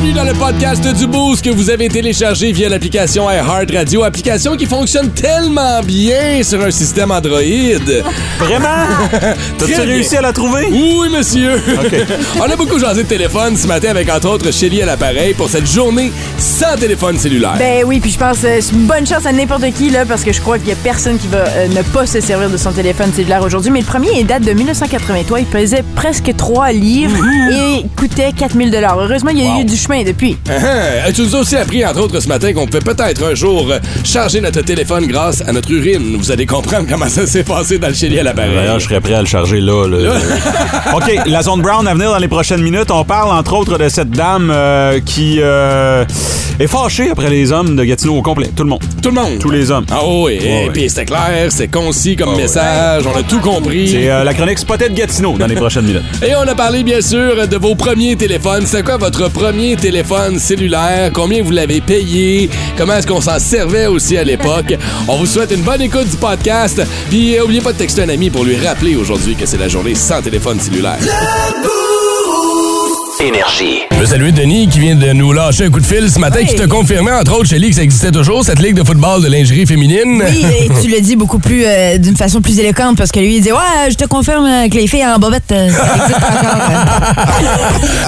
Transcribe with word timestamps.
Bienvenue 0.00 0.14
dans 0.16 0.32
le 0.32 0.34
podcast 0.34 0.86
du 0.96 1.08
Boost 1.08 1.44
que 1.44 1.50
vous 1.50 1.70
avez 1.70 1.88
téléchargé 1.88 2.52
via 2.52 2.68
l'application 2.68 3.28
iHeart 3.28 3.68
Radio, 3.72 4.04
application 4.04 4.56
qui 4.56 4.64
fonctionne 4.64 5.10
tellement 5.10 5.80
bien 5.82 6.40
sur 6.44 6.60
un 6.60 6.70
système 6.70 7.10
Android. 7.10 7.40
Vraiment? 8.38 8.86
T'as-tu 9.58 9.72
Très 9.72 9.84
réussi 9.84 10.16
à 10.16 10.20
la 10.20 10.32
trouver? 10.32 10.68
Oui, 10.70 11.08
monsieur. 11.10 11.60
On 12.40 12.48
a 12.48 12.54
beaucoup 12.54 12.78
jasé 12.78 13.02
de 13.02 13.08
téléphone 13.08 13.56
ce 13.56 13.66
matin 13.66 13.88
avec 13.88 14.08
entre 14.08 14.28
autres 14.28 14.52
Shelly 14.52 14.82
à 14.82 14.86
l'appareil 14.86 15.34
pour 15.34 15.50
cette 15.50 15.66
journée 15.66 16.12
sans 16.38 16.76
téléphone 16.76 17.18
cellulaire. 17.18 17.56
Ben 17.58 17.82
oui, 17.84 17.98
puis 17.98 18.12
je 18.12 18.18
pense 18.18 18.38
que 18.38 18.60
c'est 18.60 18.72
une 18.72 18.86
bonne 18.86 19.04
chance 19.04 19.26
à 19.26 19.32
n'importe 19.32 19.68
qui, 19.72 19.90
là, 19.90 20.04
parce 20.06 20.22
que 20.22 20.32
je 20.32 20.40
crois 20.40 20.60
qu'il 20.60 20.68
y 20.68 20.72
a 20.72 20.76
personne 20.76 21.18
qui 21.18 21.26
va 21.26 21.38
euh, 21.38 21.66
ne 21.66 21.82
pas 21.82 22.06
se 22.06 22.20
servir 22.20 22.48
de 22.50 22.56
son 22.56 22.70
téléphone 22.70 23.12
cellulaire 23.12 23.42
aujourd'hui. 23.42 23.72
Mais 23.72 23.80
le 23.80 23.86
premier, 23.86 24.10
il 24.20 24.26
date 24.26 24.44
de 24.44 24.52
1983. 24.52 25.40
Il 25.40 25.46
pesait 25.46 25.82
presque 25.96 26.30
3 26.36 26.70
livres 26.70 27.16
et 27.50 27.84
coûtait 27.96 28.30
4000 28.30 28.68
Heureusement, 28.96 29.30
il 29.32 29.38
y 29.38 29.46
a 29.46 29.48
Wow. 29.48 29.62
eu 29.62 29.64
du 29.64 29.76
chemin 29.88 30.04
depuis. 30.04 30.36
Ah, 30.48 31.10
Tu 31.12 31.22
nous 31.22 31.36
as 31.36 31.40
aussi 31.40 31.56
appris, 31.56 31.84
entre 31.84 32.00
autres, 32.00 32.20
ce 32.20 32.28
matin, 32.28 32.52
qu'on 32.52 32.66
peut 32.66 32.80
peut-être 32.80 33.24
un 33.24 33.34
jour 33.34 33.66
euh, 33.70 33.78
charger 34.04 34.40
notre 34.40 34.60
téléphone 34.62 35.06
grâce 35.06 35.42
à 35.46 35.52
notre 35.52 35.70
urine. 35.70 36.16
Vous 36.18 36.30
allez 36.30 36.46
comprendre 36.46 36.86
comment 36.90 37.08
ça 37.08 37.26
s'est 37.26 37.42
passé 37.44 37.78
dans 37.78 37.88
le 37.88 37.94
Shelly 37.94 38.18
à 38.18 38.22
l'appareil. 38.22 38.54
D'ailleurs, 38.54 38.78
je 38.78 38.84
serais 38.84 39.00
prêt 39.00 39.14
à 39.14 39.20
le 39.20 39.26
charger 39.26 39.60
là. 39.60 39.86
là. 39.88 40.16
OK, 40.94 41.12
la 41.26 41.42
zone 41.42 41.62
brown 41.62 41.86
à 41.86 41.94
venir 41.94 42.10
dans 42.10 42.18
les 42.18 42.28
prochaines 42.28 42.62
minutes. 42.62 42.90
On 42.90 43.04
parle 43.04 43.30
entre 43.32 43.54
autres 43.54 43.78
de 43.78 43.88
cette 43.88 44.10
dame 44.10 44.50
euh, 44.54 45.00
qui 45.04 45.38
euh, 45.40 46.04
est 46.58 46.66
fâchée 46.66 47.10
après 47.10 47.30
les 47.30 47.52
hommes 47.52 47.76
de 47.76 47.84
Gatineau 47.84 48.16
au 48.16 48.22
complet. 48.22 48.50
Tout 48.54 48.64
le 48.64 48.70
monde. 48.70 48.80
Tout 49.02 49.10
le 49.10 49.14
monde. 49.14 49.38
Tous 49.38 49.50
les 49.50 49.70
hommes. 49.70 49.86
Ah 49.90 50.00
oui, 50.06 50.38
et 50.42 50.44
ouais. 50.66 50.70
puis 50.72 50.88
c'était 50.88 51.06
clair, 51.06 51.46
c'est 51.50 51.68
concis 51.68 52.16
comme 52.16 52.36
message, 52.36 53.04
on 53.06 53.16
a 53.18 53.22
tout 53.22 53.40
compris. 53.40 53.88
C'est 53.88 54.10
euh, 54.10 54.24
la 54.24 54.34
chronique 54.34 54.58
Spotted 54.58 54.92
Gatineau 54.94 55.36
dans 55.38 55.46
les 55.46 55.54
prochaines 55.54 55.84
minutes. 55.86 56.02
Et 56.26 56.34
on 56.34 56.46
a 56.46 56.54
parlé 56.54 56.82
bien 56.82 57.00
sûr 57.00 57.46
de 57.48 57.56
vos 57.56 57.74
premiers 57.74 58.16
téléphones. 58.16 58.66
C'était 58.66 58.82
quoi 58.82 58.96
votre 58.96 59.28
premier 59.30 59.76
téléphone 59.78 60.38
cellulaire? 60.38 61.10
Combien 61.12 61.42
vous 61.42 61.50
l'avez 61.50 61.80
payé? 61.80 62.50
Comment 62.76 62.94
est-ce 62.94 63.06
qu'on 63.06 63.20
s'en 63.20 63.38
servait 63.38 63.86
aussi 63.86 64.16
à 64.16 64.24
l'époque? 64.24 64.74
on 65.08 65.16
vous 65.16 65.26
souhaite 65.26 65.50
une 65.50 65.62
bonne 65.62 65.82
écoute 65.82 66.08
du 66.08 66.16
podcast. 66.16 66.82
Puis 67.08 67.36
euh, 67.36 67.44
oubliez 67.44 67.60
pas 67.60 67.72
de 67.72 67.78
texter 67.78 68.02
un 68.02 68.08
ami 68.08 68.30
pour 68.30 68.44
lui 68.44 68.56
rappeler 68.56 68.96
aujourd'hui 68.96 69.34
que 69.34 69.46
c'est 69.46 69.58
la 69.58 69.68
journée 69.68 69.94
sans 69.94 70.22
téléphone 70.22 70.60
cellulaire. 70.60 70.98
Énergie. 73.20 73.80
Je 73.90 73.96
veux 73.96 74.06
saluer 74.06 74.30
Denis 74.32 74.68
qui 74.68 74.78
vient 74.78 74.94
de 74.94 75.12
nous 75.12 75.32
lâcher 75.32 75.64
un 75.64 75.70
coup 75.70 75.80
de 75.80 75.86
fil 75.86 76.08
ce 76.08 76.18
matin 76.20 76.38
Oui. 76.40 76.46
qui 76.46 76.54
te 76.54 76.62
confirmait 76.66 77.10
entre 77.12 77.32
autres 77.36 77.48
chez 77.48 77.58
lui 77.58 77.70
que 77.70 77.74
ça 77.74 77.82
existait 77.82 78.12
toujours, 78.12 78.44
cette 78.44 78.60
ligue 78.60 78.74
de 78.76 78.84
football 78.84 79.22
de 79.22 79.28
lingerie 79.28 79.66
féminine. 79.66 80.22
Oui, 80.24 80.44
et 80.60 80.68
tu 80.82 80.88
le 80.88 81.00
dis 81.00 81.16
beaucoup 81.16 81.38
plus, 81.40 81.64
euh, 81.66 81.98
d'une 81.98 82.16
façon 82.16 82.40
plus 82.40 82.58
éloquente, 82.60 82.96
parce 82.96 83.10
que 83.10 83.18
lui, 83.18 83.36
il 83.36 83.42
dit 83.42 83.50
Ouais, 83.50 83.90
je 83.90 83.94
te 83.96 84.04
confirme 84.04 84.68
que 84.70 84.74
les 84.76 84.86
filles 84.86 85.04
en 85.04 85.18
bobette, 85.18 85.50
euh, 85.50 85.68
ça 85.68 85.94
existe 85.96 86.16
encore. 86.16 87.14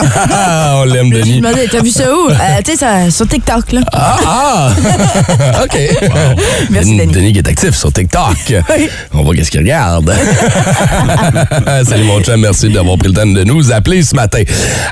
Ah, 0.33 0.75
on 0.79 0.85
l'aime 0.85 1.11
Je 1.13 1.19
me 1.19 1.21
Denis. 1.23 1.37
demandais, 1.41 1.67
t'as 1.71 1.83
vu 1.83 1.91
ça 1.91 2.05
où? 2.15 2.31
Euh, 2.31 2.35
tu 2.65 2.73
sais, 2.73 2.77
ça, 2.79 3.11
sur 3.11 3.27
TikTok, 3.27 3.73
là. 3.73 3.81
Ah, 3.93 4.17
ah! 4.27 4.71
OK. 5.65 5.79
Merci, 6.71 6.97
Denis. 6.97 7.13
Denis 7.13 7.33
qui 7.33 7.39
est 7.39 7.49
actif 7.49 7.75
sur 7.75 7.93
TikTok. 7.93 8.37
Oui. 8.49 8.89
On 9.13 9.23
voit 9.23 9.35
qu'est-ce 9.35 9.51
qu'il 9.51 9.61
regarde. 9.61 10.13
Salut 11.89 12.05
mon 12.05 12.21
chum, 12.21 12.41
merci 12.41 12.69
d'avoir 12.71 12.97
pris 12.97 13.09
le 13.09 13.15
temps 13.15 13.27
de 13.27 13.45
nous 13.45 13.73
appeler 13.73 14.03
ce 14.03 14.15
matin. 14.15 14.43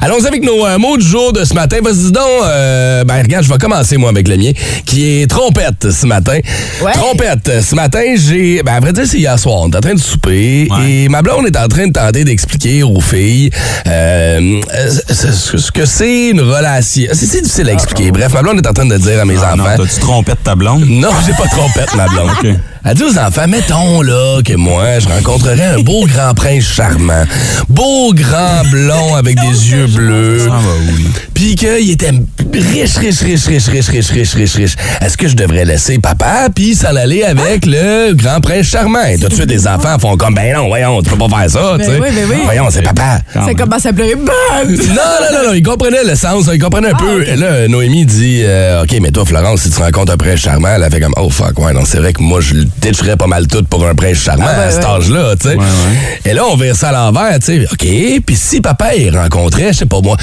Allons 0.08 0.24
avec 0.24 0.42
nos 0.42 0.64
euh, 0.64 0.78
mots 0.78 0.96
du 0.96 1.06
jour 1.06 1.34
de 1.34 1.44
ce 1.44 1.52
matin. 1.52 1.76
Vas-y 1.84 2.10
donc, 2.10 2.22
euh, 2.42 3.04
ben 3.04 3.20
regarde, 3.22 3.44
je 3.44 3.52
vais 3.52 3.58
commencer 3.58 3.98
moi 3.98 4.08
avec 4.08 4.26
le 4.26 4.38
mien, 4.38 4.52
qui 4.86 5.20
est 5.20 5.26
trompette 5.26 5.90
ce 5.90 6.06
matin. 6.06 6.38
Ouais. 6.82 6.92
Trompette, 6.92 7.60
ce 7.62 7.74
matin, 7.74 8.00
j'ai... 8.16 8.62
Ben 8.62 8.72
à 8.76 8.80
vrai 8.80 8.94
dire, 8.94 9.04
c'est 9.06 9.18
hier 9.18 9.38
soir, 9.38 9.56
on 9.64 9.70
est 9.70 9.76
en 9.76 9.80
train 9.80 9.92
de 9.92 10.00
souper 10.00 10.66
Ouais. 10.70 10.90
et 10.90 11.08
ma 11.10 11.20
blonde 11.20 11.46
est 11.46 11.58
en 11.58 11.68
train 11.68 11.88
de 11.88 11.92
tenter 11.92 12.24
d'expliquer 12.24 12.82
aux 12.84 13.02
filles 13.02 13.50
euh, 13.86 14.60
euh, 14.74 14.90
ce 15.10 15.70
que 15.70 15.84
c'est 15.84 16.30
une 16.30 16.40
relation. 16.40 17.08
C'est 17.12 17.26
c'est 17.26 17.42
difficile 17.42 17.68
à 17.68 17.74
expliquer. 17.74 18.10
Bref, 18.10 18.32
ma 18.32 18.40
blonde 18.40 18.56
est 18.64 18.66
en 18.66 18.72
train 18.72 18.86
de 18.86 18.96
dire 18.96 19.20
à 19.20 19.26
mes 19.26 19.36
Ah, 19.44 19.56
non, 19.56 19.64
enfants... 19.64 19.74
T'as-tu 19.76 20.00
trompé 20.00 20.32
de 20.32 20.38
ta 20.38 20.54
blonde? 20.54 20.86
Non, 20.88 21.10
j'ai 21.26 21.32
pas 21.34 21.48
trompette, 21.48 21.94
ma 21.94 22.06
blonde. 22.06 22.30
OK. 22.42 22.48
Elle 22.84 22.94
dit 22.94 23.02
aux 23.02 23.18
enfants, 23.18 23.46
mettons 23.48 24.00
là 24.00 24.40
que 24.42 24.54
moi, 24.54 24.98
je 25.00 25.08
rencontrerais 25.08 25.74
un 25.76 25.80
beau 25.80 26.06
grand 26.06 26.32
prince 26.32 26.64
charmant, 26.64 27.24
beau 27.68 28.14
grand 28.14 28.62
blond 28.70 29.14
avec 29.16 29.38
des 29.38 29.70
yeux 29.72 29.86
bleus, 29.88 29.97
Ça 29.98 30.48
va, 30.50 30.58
oui. 30.96 31.06
puis 31.34 31.54
qu'il 31.56 31.90
était 31.90 32.12
riche, 32.52 32.96
riche, 32.96 33.20
riche, 33.20 33.46
riche, 33.46 33.66
riche, 33.68 33.88
riche, 33.88 34.10
riche, 34.10 34.34
riche, 34.34 34.54
riche. 34.54 34.76
Est-ce 35.00 35.16
que 35.16 35.26
je 35.28 35.34
devrais 35.34 35.64
laisser 35.64 35.98
papa 35.98 36.48
puis 36.54 36.74
s'en 36.74 36.94
aller 36.94 37.22
avec 37.24 37.66
le 37.66 38.12
grand 38.14 38.40
prince 38.40 38.66
charmant? 38.66 39.04
Et 39.04 39.18
tout 39.18 39.28
de 39.28 39.34
suite, 39.34 39.46
des 39.46 39.66
enfants 39.66 39.98
font 39.98 40.16
comme, 40.16 40.34
ben 40.34 40.54
non, 40.54 40.68
voyons, 40.68 41.02
tu 41.02 41.10
peux 41.10 41.16
pas 41.16 41.28
faire 41.28 41.50
ça, 41.50 41.76
tu 41.78 41.84
sais. 41.84 41.98
oui, 42.00 42.08
ben 42.14 42.24
oui. 42.30 42.36
Voyons, 42.44 42.68
c'est 42.70 42.82
papa. 42.82 43.20
Ça 43.32 43.54
commence 43.54 43.86
à 43.86 43.92
pleurer. 43.92 44.14
Bah! 44.14 44.32
Non, 44.64 44.68
non, 44.68 45.38
non, 45.38 45.48
non, 45.48 45.54
il 45.54 45.62
comprenait 45.62 46.04
le 46.04 46.14
sens, 46.14 46.48
il 46.52 46.60
comprenait 46.60 46.90
un 46.90 46.96
peu. 46.96 47.26
Et 47.26 47.36
là, 47.36 47.66
Noémie 47.68 48.06
dit 48.06 48.42
euh, 48.44 48.82
OK, 48.84 48.96
mais 49.00 49.10
toi, 49.10 49.24
Florence, 49.24 49.62
si 49.62 49.70
tu 49.70 49.80
rencontres 49.82 50.12
un 50.12 50.16
prince 50.16 50.40
charmant, 50.40 50.68
elle 50.76 50.82
a 50.84 50.90
fait 50.90 51.00
comme 51.00 51.14
Oh 51.16 51.28
fuck, 51.30 51.58
ouais, 51.58 51.72
non, 51.72 51.82
c'est 51.84 51.98
vrai 51.98 52.12
que 52.12 52.22
moi, 52.22 52.40
je 52.40 52.54
le 52.54 52.64
ditcherais 52.80 53.16
pas 53.16 53.26
mal 53.26 53.46
tout 53.46 53.64
pour 53.64 53.86
un 53.86 53.94
prince 53.94 54.18
charmant 54.18 54.44
Ah, 54.48 54.54
ben, 54.54 54.68
à 54.68 54.70
cet 54.70 54.84
âge-là, 54.84 55.34
tu 55.40 55.48
sais. 55.48 55.54
Ouais, 55.56 55.62
ouais. 55.62 56.30
Et 56.30 56.34
là, 56.34 56.42
on 56.50 56.56
vire 56.56 56.76
ça 56.76 56.88
à 56.90 56.92
l'envers, 56.92 57.38
tu 57.40 57.46
sais. 57.46 57.66
OK, 57.70 58.22
puis 58.24 58.36
si 58.36 58.60
papa, 58.60 58.94
il 58.94 59.16
rencontrait, 59.16 59.72
je 59.72 59.78
sais 59.78 59.86
pas 59.88 60.00
moi, 60.00 60.16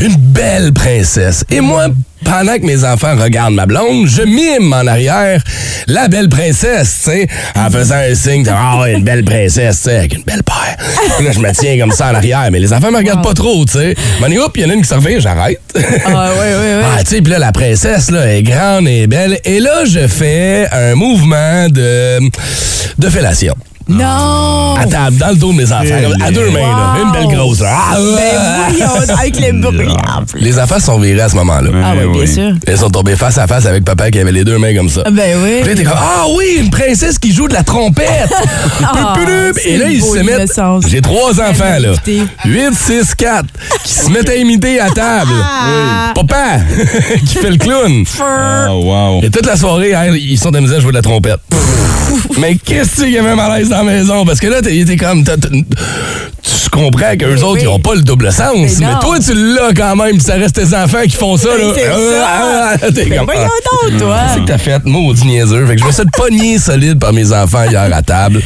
une 0.00 0.16
belle 0.16 0.72
princesse, 0.72 1.44
et 1.50 1.60
moi, 1.60 1.88
pendant 2.24 2.56
que 2.56 2.66
mes 2.66 2.84
enfants 2.84 3.16
regardent 3.16 3.54
ma 3.54 3.66
blonde, 3.66 4.06
je 4.06 4.22
mime 4.22 4.72
en 4.72 4.86
arrière 4.86 5.42
la 5.86 6.06
belle 6.08 6.28
princesse, 6.28 7.00
tu 7.04 7.10
sais, 7.10 7.28
en 7.56 7.70
faisant 7.70 7.96
un 7.96 8.14
signe, 8.14 8.42
de, 8.42 8.50
ah 8.52 8.80
ouais, 8.80 8.92
une 8.92 9.02
belle 9.02 9.24
princesse, 9.24 9.78
tu 9.78 9.82
sais, 9.84 9.96
avec 9.96 10.14
une 10.14 10.22
belle 10.22 10.42
paire. 10.42 10.76
Puis 11.16 11.26
là, 11.26 11.32
je 11.32 11.40
me 11.40 11.52
tiens 11.52 11.78
comme 11.78 11.92
ça 11.92 12.10
en 12.10 12.14
arrière, 12.14 12.48
mais 12.52 12.60
les 12.60 12.72
enfants 12.72 12.90
me 12.90 12.98
regardent 12.98 13.24
pas 13.24 13.34
trop, 13.34 13.64
tu 13.64 13.72
sais. 13.72 13.94
Mais 14.20 14.38
hop, 14.38 14.56
il 14.56 14.62
y 14.62 14.66
en 14.66 14.70
a 14.70 14.74
une 14.74 14.82
qui 14.82 14.88
se 14.88 14.94
revient, 14.94 15.20
j'arrête. 15.20 15.60
Ah, 16.04 16.30
ouais, 16.32 16.38
ouais, 16.38 16.54
ouais. 16.54 16.82
Ah, 16.84 17.02
tu 17.02 17.16
sais, 17.16 17.22
puis 17.22 17.32
là, 17.32 17.38
la 17.38 17.52
princesse, 17.52 18.10
là, 18.10 18.32
est 18.32 18.42
grande 18.42 18.86
et 18.86 19.06
belle. 19.06 19.38
Et 19.44 19.58
là, 19.58 19.84
je 19.84 20.06
fais 20.06 20.68
un 20.70 20.94
mouvement 20.94 21.68
de, 21.68 22.20
de 22.98 23.08
fellation. 23.08 23.54
Non! 23.90 24.76
À 24.76 24.86
table, 24.86 25.16
dans 25.16 25.28
le 25.30 25.34
dos 25.36 25.52
de 25.52 25.56
mes 25.58 25.72
enfants, 25.72 25.84
à 26.24 26.30
deux 26.30 26.50
mains, 26.50 26.60
là. 26.60 26.94
Wow. 26.96 27.04
Une 27.04 27.12
belle 27.12 27.36
grosse, 27.36 27.60
là. 27.60 27.76
Ah, 27.76 27.96
Ben 27.96 28.76
voyons, 28.78 29.18
avec 29.18 29.36
les 29.40 29.52
bruits. 29.52 29.88
Les 30.36 30.58
enfants 30.58 30.78
sont 30.80 30.98
virés 30.98 31.20
à 31.22 31.28
ce 31.28 31.34
moment-là. 31.36 31.70
Ah 31.84 31.92
oui, 31.96 32.12
bien 32.12 32.20
oui. 32.22 32.28
sûr. 32.28 32.52
Ils 32.66 32.78
sont 32.78 32.90
tombés 32.90 33.16
face 33.16 33.36
à 33.38 33.46
face 33.46 33.66
avec 33.66 33.84
papa 33.84 34.10
qui 34.10 34.18
avait 34.20 34.32
les 34.32 34.44
deux 34.44 34.58
mains 34.58 34.74
comme 34.74 34.88
ça. 34.88 35.02
Ben 35.10 35.36
oui. 35.42 35.58
Puis 35.62 35.68
là, 35.70 35.74
t'es 35.76 35.82
comme, 35.84 35.92
ah 35.96 36.24
oui, 36.36 36.44
une 36.60 36.70
princesse 36.70 37.18
qui 37.18 37.32
joue 37.32 37.48
de 37.48 37.54
la 37.54 37.62
trompette. 37.62 38.06
Ah, 38.82 39.14
c'est 39.54 39.70
Et 39.70 39.78
là, 39.78 39.86
ils 39.90 40.00
beau, 40.00 40.14
se 40.16 40.20
mettent. 40.20 40.60
J'ai 40.88 41.00
trois 41.00 41.32
enfants, 41.40 41.78
là. 41.80 41.92
Écoutez. 41.92 42.22
8, 42.44 42.74
6, 42.74 43.14
4, 43.14 43.44
qui 43.84 43.92
se 43.92 44.10
mettent 44.10 44.28
à 44.28 44.34
imiter 44.36 44.80
à 44.80 44.90
table. 44.90 45.30
Ah. 45.42 46.12
Papa, 46.14 46.58
qui 47.26 47.36
fait 47.38 47.50
le 47.50 47.56
clown. 47.56 48.04
Ah, 48.20 48.74
wow. 48.74 49.20
Et 49.22 49.30
toute 49.30 49.46
la 49.46 49.56
soirée, 49.56 49.94
hein, 49.94 50.14
ils 50.14 50.38
sont 50.38 50.54
amusés 50.54 50.76
à 50.76 50.80
jouer 50.80 50.90
de 50.90 50.96
la 50.96 51.02
trompette. 51.02 51.40
Mais 52.38 52.56
qu'est-ce 52.56 53.02
qu'il 53.02 53.10
y 53.10 53.18
a 53.18 53.22
même 53.22 53.36
malaise 53.36 53.68
dans 53.68 53.79
la 53.84 53.92
maison? 53.92 54.24
Parce 54.24 54.40
que 54.40 54.46
là, 54.46 54.62
t'es 54.62 54.96
comme. 54.96 55.24
Tu 55.24 56.68
comprends 56.70 57.16
qu'eux 57.18 57.34
Mais 57.34 57.42
autres, 57.42 57.54
oui. 57.54 57.58
ils 57.62 57.66
n'ont 57.66 57.80
pas 57.80 57.94
le 57.94 58.02
double 58.02 58.32
sens. 58.32 58.78
Mais 58.78 58.86
toi, 59.00 59.18
tu 59.18 59.34
l'as 59.34 59.72
quand 59.76 59.96
même. 59.96 60.20
Ça 60.20 60.34
reste 60.34 60.54
tes 60.54 60.74
enfants 60.74 61.02
qui 61.02 61.16
font 61.16 61.36
ça. 61.36 61.48
Là. 61.48 61.72
C'est 61.74 61.84
ça. 61.86 62.26
Ah, 62.26 62.76
t'es 62.94 63.06
Ben 63.06 63.18
comme, 63.18 63.26
voyons 63.26 63.48
ah. 63.48 63.88
donc, 63.90 64.00
toi. 64.00 64.18
C'est 64.34 64.40
que 64.40 64.46
t'as 64.46 64.58
fait, 64.58 64.84
maudit 64.84 65.26
niaiseux. 65.26 65.66
Fait 65.66 65.74
que 65.74 65.80
je 65.82 65.86
me 65.86 65.92
suis 65.92 66.02
pogner 66.16 66.58
solide 66.58 66.98
par 66.98 67.12
mes 67.12 67.32
enfants 67.32 67.64
hier 67.68 67.88
à 67.92 68.02
table, 68.02 68.40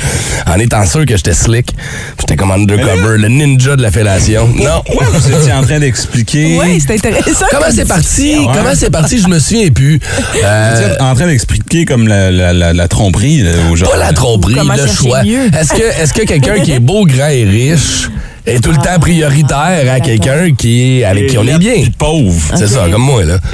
en 0.46 0.58
étant 0.58 0.84
sûr 0.86 1.04
que 1.06 1.16
j'étais 1.16 1.34
slick. 1.34 1.74
J'étais 2.20 2.36
comme 2.36 2.50
undercover, 2.50 3.18
le 3.18 3.28
ninja 3.28 3.76
de 3.76 3.82
la 3.82 3.90
fellation. 3.90 4.48
Non. 4.48 4.82
Pourquoi 4.86 5.06
vous 5.12 5.30
étiez 5.30 5.52
en 5.52 5.62
train 5.62 5.78
d'expliquer? 5.78 6.58
Oui, 6.60 6.80
c'est 6.84 6.94
intéressant. 6.94 7.46
Comment 7.50 7.66
c'est 7.70 7.86
parti? 7.86 8.36
Comment 8.54 8.74
c'est 8.74 8.90
parti? 8.90 9.20
Je 9.20 9.28
me 9.28 9.38
souviens 9.38 9.68
plus. 9.70 10.00
Euh, 10.42 10.96
en 11.00 11.14
train 11.14 11.26
d'expliquer 11.26 11.84
comme 11.84 12.08
la, 12.08 12.30
la, 12.30 12.52
la, 12.52 12.72
la 12.72 12.88
tromperie 12.88 13.42
là, 13.42 13.50
aux 13.70 13.76
gens. 13.76 13.86
pas 13.86 13.96
la 13.98 14.12
tromperie, 14.12 14.54
Comment 14.54 14.72
le 14.74 14.78
chercher 14.86 14.94
choix. 15.22 15.60
Est-ce 15.60 15.72
que, 15.74 16.02
est-ce 16.02 16.12
que 16.12 16.22
quelqu'un 16.24 16.58
qui 16.60 16.72
est 16.72 16.80
beau, 16.80 17.04
grand 17.06 17.28
et 17.28 17.44
riche 17.44 18.08
est 18.46 18.62
tout 18.62 18.70
le 18.72 18.76
temps 18.76 18.98
prioritaire 19.00 19.90
à 19.90 20.00
quelqu'un 20.00 20.52
qui 20.54 21.00
est, 21.00 21.04
avec 21.04 21.28
qui 21.28 21.38
on 21.38 21.46
est 21.46 21.56
bien? 21.58 21.76
Pauvre. 21.98 22.52
C'est 22.54 22.66
ça, 22.68 22.86
comme 22.92 23.02
moi, 23.02 23.24
là. 23.24 23.38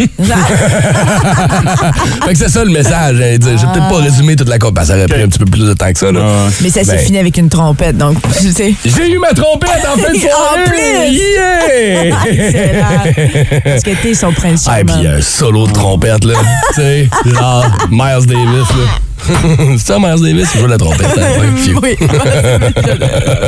fait 2.27 2.33
que 2.33 2.39
c'est 2.39 2.49
ça 2.49 2.65
le 2.65 2.71
message. 2.71 3.17
hein, 3.21 3.37
J'ai 3.41 3.67
peut-être 3.67 3.89
pas 3.89 3.97
résumé 3.99 4.35
toute 4.37 4.49
la 4.49 4.59
coupe, 4.59 4.79
ça 4.83 4.95
aurait 4.97 5.07
pris 5.07 5.23
un 5.23 5.29
petit 5.29 5.39
peu 5.39 5.45
plus 5.45 5.65
de 5.65 5.73
temps 5.75 5.93
que 5.93 5.99
ça. 5.99 6.11
Là. 6.11 6.21
Ah. 6.23 6.49
Mais 6.61 6.71
ça 6.71 6.83
s'est 6.85 6.97
Ben. 6.97 7.05
fini 7.05 7.19
avec 7.19 7.37
une 7.37 7.49
trompette, 7.49 7.97
donc, 7.97 8.17
tu 8.41 8.51
sais. 8.53 8.75
J'ai 8.85 9.13
eu 9.13 9.19
ma 9.19 9.29
trompette 9.33 9.71
en 9.89 9.97
fin 9.97 10.13
de 10.13 10.19
soirée! 10.19 10.61
En 10.61 10.65
plus! 10.69 11.17
Yeah! 11.17 12.17
Excellent. 12.27 13.61
Parce 13.65 13.83
que 13.85 13.91
t'es 14.03 14.15
son 14.15 14.33
prince 14.33 14.67
Ah, 14.69 14.81
et 14.81 14.85
puis 14.85 15.07
un 15.07 15.21
solo 15.21 15.67
de 15.69 15.73
trompette, 15.73 16.25
là. 16.25 16.35
tu 16.75 16.81
sais, 16.81 17.09
genre 17.27 17.65
Miles 17.91 18.27
Davis, 18.27 18.69
là. 18.71 18.99
C'est 19.27 19.79
ça, 19.93 19.99
Miles 19.99 20.21
Davis, 20.23 20.49
il 20.55 20.61
joue 20.61 20.67
la 20.67 20.75
hein, 20.77 20.79
puis- 21.57 21.75
oui. 21.83 21.97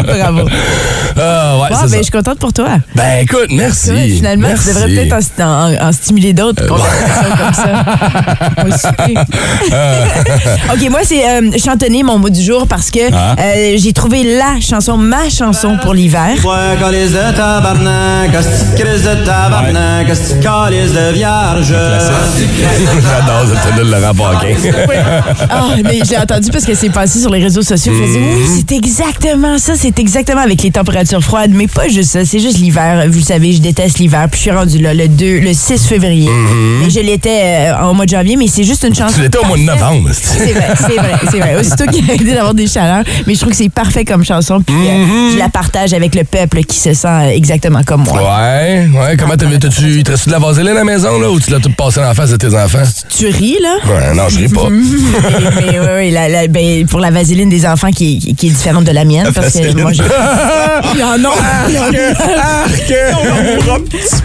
Bravo. 0.04 0.48
Ah, 1.18 1.56
ouais, 1.58 1.68
c'est 1.70 1.82
ben, 1.82 1.88
ça. 1.88 1.96
je 1.98 2.02
suis 2.02 2.10
contente 2.10 2.38
pour 2.38 2.52
toi. 2.52 2.68
Ben, 2.94 3.20
écoute, 3.22 3.48
merci. 3.50 3.90
Ouais, 3.90 4.08
finalement, 4.08 4.48
merci. 4.48 4.68
tu 4.68 4.74
devrais 4.74 4.88
peut-être 5.08 5.40
en, 5.40 5.70
en- 5.72 5.88
en 5.88 5.92
stimuler 5.92 6.32
d'autres 6.32 6.66
conversations 6.66 7.36
comme 7.36 7.52
ça. 7.54 8.88
Souper. 8.88 9.14
OK, 10.72 10.90
moi, 10.90 11.00
c'est 11.04 11.28
euh, 11.28 11.50
chantonner 11.62 12.02
mon 12.02 12.18
mot 12.18 12.30
du 12.30 12.42
jour 12.42 12.66
parce 12.66 12.90
que 12.90 13.00
Ah. 13.12 13.34
euh, 13.38 13.74
j'ai 13.76 13.92
trouvé 13.92 14.24
la 14.38 14.60
chanson, 14.60 14.96
ma 14.96 15.28
chanson 15.28 15.76
pour 15.82 15.94
l'hiver. 15.94 16.30
J'adore 23.02 23.46
cette 23.48 23.62
tune 23.76 23.76
de 23.84 23.90
Laurent 23.90 24.14
Paquin. 24.14 24.54
Ah, 25.62 25.76
mais 25.84 26.00
j'ai 26.08 26.18
entendu 26.18 26.50
parce 26.50 26.64
que 26.64 26.74
c'est 26.74 26.90
passé 26.90 27.20
sur 27.20 27.30
les 27.30 27.42
réseaux 27.42 27.62
sociaux. 27.62 27.92
Je 27.94 28.02
Mm-hmm. 28.02 28.36
oui, 28.36 28.64
c'est 28.68 28.76
exactement 28.76 29.58
ça. 29.58 29.74
C'est 29.76 29.98
exactement 29.98 30.40
avec 30.40 30.62
les 30.62 30.70
températures 30.70 31.22
froides. 31.22 31.52
Mais 31.54 31.66
pas 31.66 31.88
juste 31.88 32.10
ça. 32.10 32.24
C'est 32.24 32.40
juste 32.40 32.58
l'hiver. 32.58 33.04
Vous 33.08 33.18
le 33.18 33.24
savez, 33.24 33.52
je 33.52 33.60
déteste 33.60 33.98
l'hiver. 33.98 34.26
Puis 34.30 34.38
je 34.38 34.42
suis 34.42 34.50
rendue 34.50 34.78
là 34.78 34.92
le, 34.92 35.08
2, 35.08 35.40
le 35.40 35.52
6 35.52 35.86
février. 35.86 36.28
Mais 36.82 36.90
je 36.90 37.00
l'étais 37.00 37.70
euh, 37.70 37.84
au 37.86 37.94
mois 37.94 38.04
de 38.04 38.10
janvier. 38.10 38.36
Mais 38.36 38.48
c'est 38.48 38.64
juste 38.64 38.84
une 38.84 38.94
chanson. 38.94 39.12
Mm-hmm. 39.12 39.16
Tu 39.16 39.22
l'étais 39.22 39.38
au 39.38 39.46
mois 39.46 39.56
de 39.56 39.62
novembre. 39.62 40.10
C'est 40.12 40.52
vrai, 40.52 40.68
c'est 40.76 40.96
vrai, 40.96 41.14
c'est 41.30 41.38
vrai. 41.38 41.56
Aussitôt 41.60 41.84
qu'il 41.86 42.10
a 42.10 42.14
aidé 42.14 42.34
d'avoir 42.34 42.54
des 42.54 42.66
chaleurs. 42.66 43.04
Mais 43.26 43.34
je 43.34 43.40
trouve 43.40 43.52
que 43.52 43.58
c'est 43.58 43.68
parfait 43.68 44.04
comme 44.04 44.24
chanson. 44.24 44.60
Puis 44.60 44.74
euh, 44.74 45.32
je 45.32 45.38
la 45.38 45.48
partage 45.48 45.94
avec 45.94 46.14
le 46.14 46.24
peuple 46.24 46.62
qui 46.64 46.78
se 46.78 46.92
sent 46.94 47.06
euh, 47.06 47.28
exactement 47.28 47.82
comme 47.84 48.04
moi. 48.04 48.20
Ouais, 48.22 48.88
ouais. 48.92 49.16
Comment 49.16 49.36
t'as 49.36 49.46
t'as-tu, 49.46 49.98
il 49.98 50.02
te 50.02 50.10
reste 50.12 50.26
de 50.26 50.32
la 50.32 50.38
vaseline 50.38 50.68
à 50.68 50.74
la 50.74 50.84
maison, 50.84 51.18
là, 51.18 51.30
ou 51.30 51.38
tu 51.38 51.50
l'as 51.50 51.60
tout 51.60 51.72
passé 51.72 52.00
la 52.00 52.14
face 52.14 52.30
de 52.30 52.36
tes 52.36 52.54
enfants? 52.54 52.82
Tu 53.16 53.26
ris, 53.26 53.58
là? 53.60 53.76
Ouais, 53.86 54.14
non, 54.14 54.28
je 54.28 54.38
ris 54.38 54.48
pas. 54.48 54.68
mais, 55.56 55.80
oui, 55.80 55.86
oui, 55.98 56.10
la- 56.10 56.28
la- 56.28 56.48
ben, 56.48 56.86
pour 56.86 57.00
la 57.00 57.10
vaseline 57.10 57.48
des 57.48 57.66
enfants 57.66 57.90
qui, 57.90 58.16
est- 58.28 58.34
qui 58.34 58.46
est 58.46 58.50
différente 58.50 58.84
de 58.84 58.92
la 58.92 59.04
mienne. 59.04 59.28
Parce 59.34 59.52
que 59.54 59.80
moi, 59.80 59.92
je. 59.92 60.02
Il 60.94 61.00
y 61.00 61.02
en 61.02 61.12
a. 61.12 61.32
Il 61.68 61.74
y 61.74 61.78
en 61.78 61.84
a. 61.84 62.66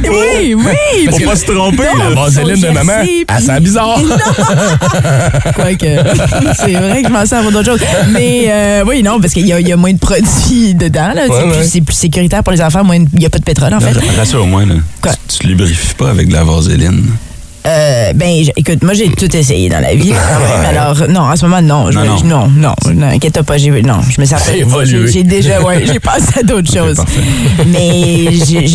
Oui, 0.10 0.54
oui. 0.56 1.08
Faut 1.12 1.20
pas 1.30 1.36
se 1.36 1.46
tromper, 1.46 1.84
La 1.98 2.10
vaseline 2.16 2.62
de 2.62 2.70
maman, 2.70 2.94
elle 3.02 3.26
puis- 3.26 3.46
sent 3.46 3.60
bizarre. 3.62 4.00
Quoique, 5.56 5.86
c'est 6.56 6.74
vrai 6.74 7.02
que 7.02 7.08
je 7.08 7.14
m'en 7.14 7.26
sers 7.26 7.42
pour 7.42 7.52
d'autres 7.52 7.72
choses. 7.72 7.82
Mais 8.12 8.46
euh, 8.48 8.84
oui, 8.88 9.04
non, 9.04 9.20
parce 9.20 9.34
qu'il 9.34 9.48
y, 9.48 9.54
a- 9.54 9.60
il 9.60 9.68
y 9.68 9.72
a 9.72 9.78
moins 9.78 9.94
de 9.94 10.00
produits 10.00 10.74
dedans. 10.76 11.12
là. 11.14 11.24
C'est 11.28 11.32
Ouais, 11.34 11.42
plus- 11.44 11.52
ouais. 11.58 11.64
C'est 11.68 11.82
plus 11.82 11.96
sécuritaire 11.96 12.44
pour 12.44 12.54
les 12.54 12.62
enfants. 12.62 12.84
Il 12.94 13.08
n'y 13.20 13.26
a 13.26 13.30
pas 13.30 13.40
de 13.40 13.44
pétrole, 13.44 13.74
en 13.74 13.80
fait. 13.80 13.94
Rassure 14.18 14.44
au 14.44 14.46
moins, 14.46 14.66
là. 14.66 14.76
Quoi? 15.02 15.12
Tu, 15.28 15.40
tu 15.40 15.48
lubrifies 15.48 15.94
pas 15.96 16.10
avec 16.10 16.28
de 16.30 16.34
la 16.34 16.44
vaseline. 16.44 17.06
Euh, 17.68 18.14
ben, 18.14 18.44
je- 18.46 18.52
écoute, 18.56 18.82
moi, 18.84 18.94
j'ai 18.94 19.10
tout 19.10 19.36
essayé 19.36 19.68
dans 19.70 19.80
la 19.82 19.94
vie. 19.94 20.12
même. 20.12 20.66
Alors, 20.70 20.96
non, 21.10 21.22
en 21.22 21.36
ce 21.36 21.46
moment, 21.46 21.62
non. 21.62 21.92
Je, 21.92 22.00
Non, 22.00 22.06
non. 22.06 22.48
non, 22.48 22.48
non, 22.86 22.94
non, 22.96 23.08
inquiète 23.08 23.42
pas. 23.42 23.58
J'ai, 23.58 23.70
non, 23.82 24.00
je 24.10 24.22
me. 24.22 24.56
Évolué. 24.58 25.12
J'ai, 25.12 25.24
déjà, 25.24 25.62
ouais, 25.62 25.84
j'ai 25.86 26.00
passé 26.12 26.40
à 26.40 26.44
d'autres 26.44 26.72
choses. 26.74 26.96
parfait. 26.96 27.20
Mais, 27.68 28.30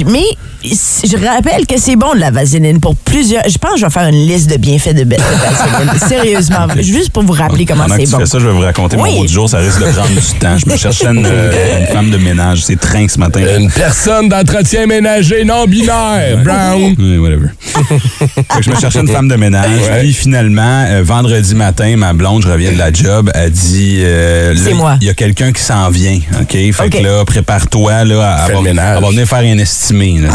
mais, 0.07 0.25
je 0.65 1.27
rappelle 1.27 1.67
que 1.67 1.79
c'est 1.79 1.97
bon 1.97 2.15
de 2.15 2.21
la 2.21 2.31
vaseline 2.31 2.79
pour 2.81 2.95
plusieurs. 2.97 3.43
Je 3.49 3.59
pense 3.59 3.73
que 3.75 3.81
je 3.81 3.85
vais 3.87 3.91
faire 3.91 4.09
une 4.09 4.27
liste 4.27 4.49
de 4.51 4.57
bienfaits 4.57 4.95
de, 4.95 5.05
de 5.05 5.17
vaseline. 5.17 5.99
Sérieusement. 6.09 6.67
Juste 6.79 7.11
pour 7.11 7.23
vous 7.25 7.33
rappeler 7.33 7.65
comment 7.67 7.87
c'est 7.89 8.05
tu 8.05 8.11
bon. 8.11 8.19
fais 8.21 8.27
ça, 8.27 8.39
je 8.39 8.47
vais 8.47 8.53
vous 8.53 8.61
raconter 8.61 8.97
Oui. 8.97 9.11
mon 9.11 9.17
mot 9.21 9.27
du 9.27 9.33
jour. 9.33 9.49
Ça 9.49 9.59
risque 9.59 9.81
de 9.81 9.91
prendre 9.91 10.09
du 10.09 10.39
temps. 10.39 10.57
Je 10.59 10.71
me 10.71 10.77
cherchais 10.77 11.07
une, 11.07 11.27
euh, 11.27 11.81
une 11.81 11.87
femme 11.87 12.11
de 12.11 12.17
ménage. 12.17 12.63
C'est 12.65 12.79
train 12.79 13.07
ce 13.09 13.19
matin. 13.19 13.41
Une 13.59 13.71
personne 13.71 14.29
d'entretien 14.29 14.87
ménager 14.87 15.45
non 15.45 15.65
binaire, 15.67 16.39
Brown. 16.45 16.95
Oui, 16.99 17.19
whatever. 17.19 17.49
Fait 17.65 18.59
que 18.59 18.63
je 18.63 18.71
me 18.71 18.77
cherchais 18.77 19.01
une 19.01 19.09
femme 19.09 19.29
de 19.29 19.37
ménage. 19.37 19.69
Ouais. 19.91 20.01
Puis 20.01 20.13
finalement, 20.13 20.85
euh, 20.89 21.03
vendredi 21.05 21.55
matin, 21.55 21.97
ma 21.97 22.13
blonde, 22.13 22.43
je 22.45 22.49
reviens 22.51 22.73
de 22.73 22.79
la 22.79 22.93
job, 22.93 23.31
elle 23.35 23.51
dit 23.51 23.99
euh, 24.01 24.55
là, 24.55 24.61
C'est 24.63 24.75
moi. 24.75 24.97
Il 25.01 25.07
y 25.07 25.11
a 25.11 25.15
quelqu'un 25.15 25.53
qui 25.53 25.63
s'en 25.63 25.91
vient. 25.91 26.19
OK? 26.41 26.51
Fait 26.53 26.73
OK. 26.81 26.91
que 26.91 26.99
là, 26.99 27.25
prépare-toi. 27.25 28.05
Là, 28.05 28.35
à, 28.35 28.47
Fais 28.47 28.53
le 28.53 28.59
va- 28.59 28.63
ménage. 28.63 28.97
elle 28.99 29.03
va 29.05 29.11
venir 29.11 29.27
faire 29.27 29.39
un 29.39 29.59
estimé. 29.59 30.19
Là, 30.21 30.29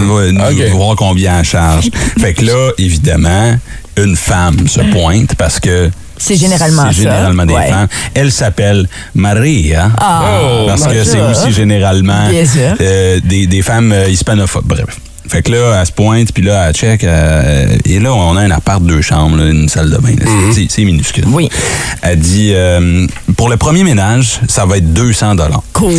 Nous- 0.00 0.40
OK. 0.40 0.70
voir 0.72 0.96
combien 0.96 1.38
elle 1.38 1.44
charge. 1.44 1.90
fait 2.20 2.34
que 2.34 2.44
là, 2.44 2.70
évidemment, 2.78 3.56
une 3.96 4.16
femme 4.16 4.66
se 4.68 4.80
pointe 4.80 5.34
parce 5.36 5.60
que. 5.60 5.90
C'est 6.18 6.36
généralement 6.36 6.84
C'est 6.92 7.02
généralement 7.02 7.44
des 7.44 7.54
Ouais. 7.54 7.68
femmes. 7.68 7.88
Elle 8.14 8.30
s'appelle 8.30 8.88
Maria. 9.14 9.90
Ah, 9.98 10.22
parce 10.68 10.86
que 10.86 11.02
c'est 11.04 11.20
aussi 11.20 11.52
généralement 11.52 12.28
euh, 12.80 13.20
des, 13.24 13.46
des 13.48 13.62
femmes 13.62 13.90
euh, 13.92 14.08
hispanophobes. 14.08 14.64
Bref. 14.66 14.86
Fait 15.28 15.42
que 15.42 15.50
là, 15.52 15.78
elle 15.80 15.86
se 15.86 15.92
pointe, 15.92 16.32
puis 16.32 16.42
là, 16.42 16.66
elle 16.68 16.74
check. 16.74 17.04
euh, 17.04 17.66
et 17.86 17.98
là, 18.00 18.12
on 18.12 18.36
a 18.36 18.40
un 18.42 18.50
appart, 18.50 18.82
deux 18.82 19.00
chambres, 19.02 19.36
là, 19.36 19.46
une 19.46 19.68
salle 19.68 19.90
de 19.90 19.96
bain. 19.96 20.14
là. 20.18 20.26
C'est- 20.68 20.82
minuscule. 20.84 21.24
Oui. 21.28 21.48
Elle 22.02 22.18
dit, 22.18 22.50
euh, 22.54 23.06
pour 23.36 23.48
le 23.48 23.56
premier 23.56 23.84
ménage, 23.84 24.40
ça 24.48 24.66
va 24.66 24.78
être 24.78 24.92
200 24.92 25.36
Quoi? 25.72 25.90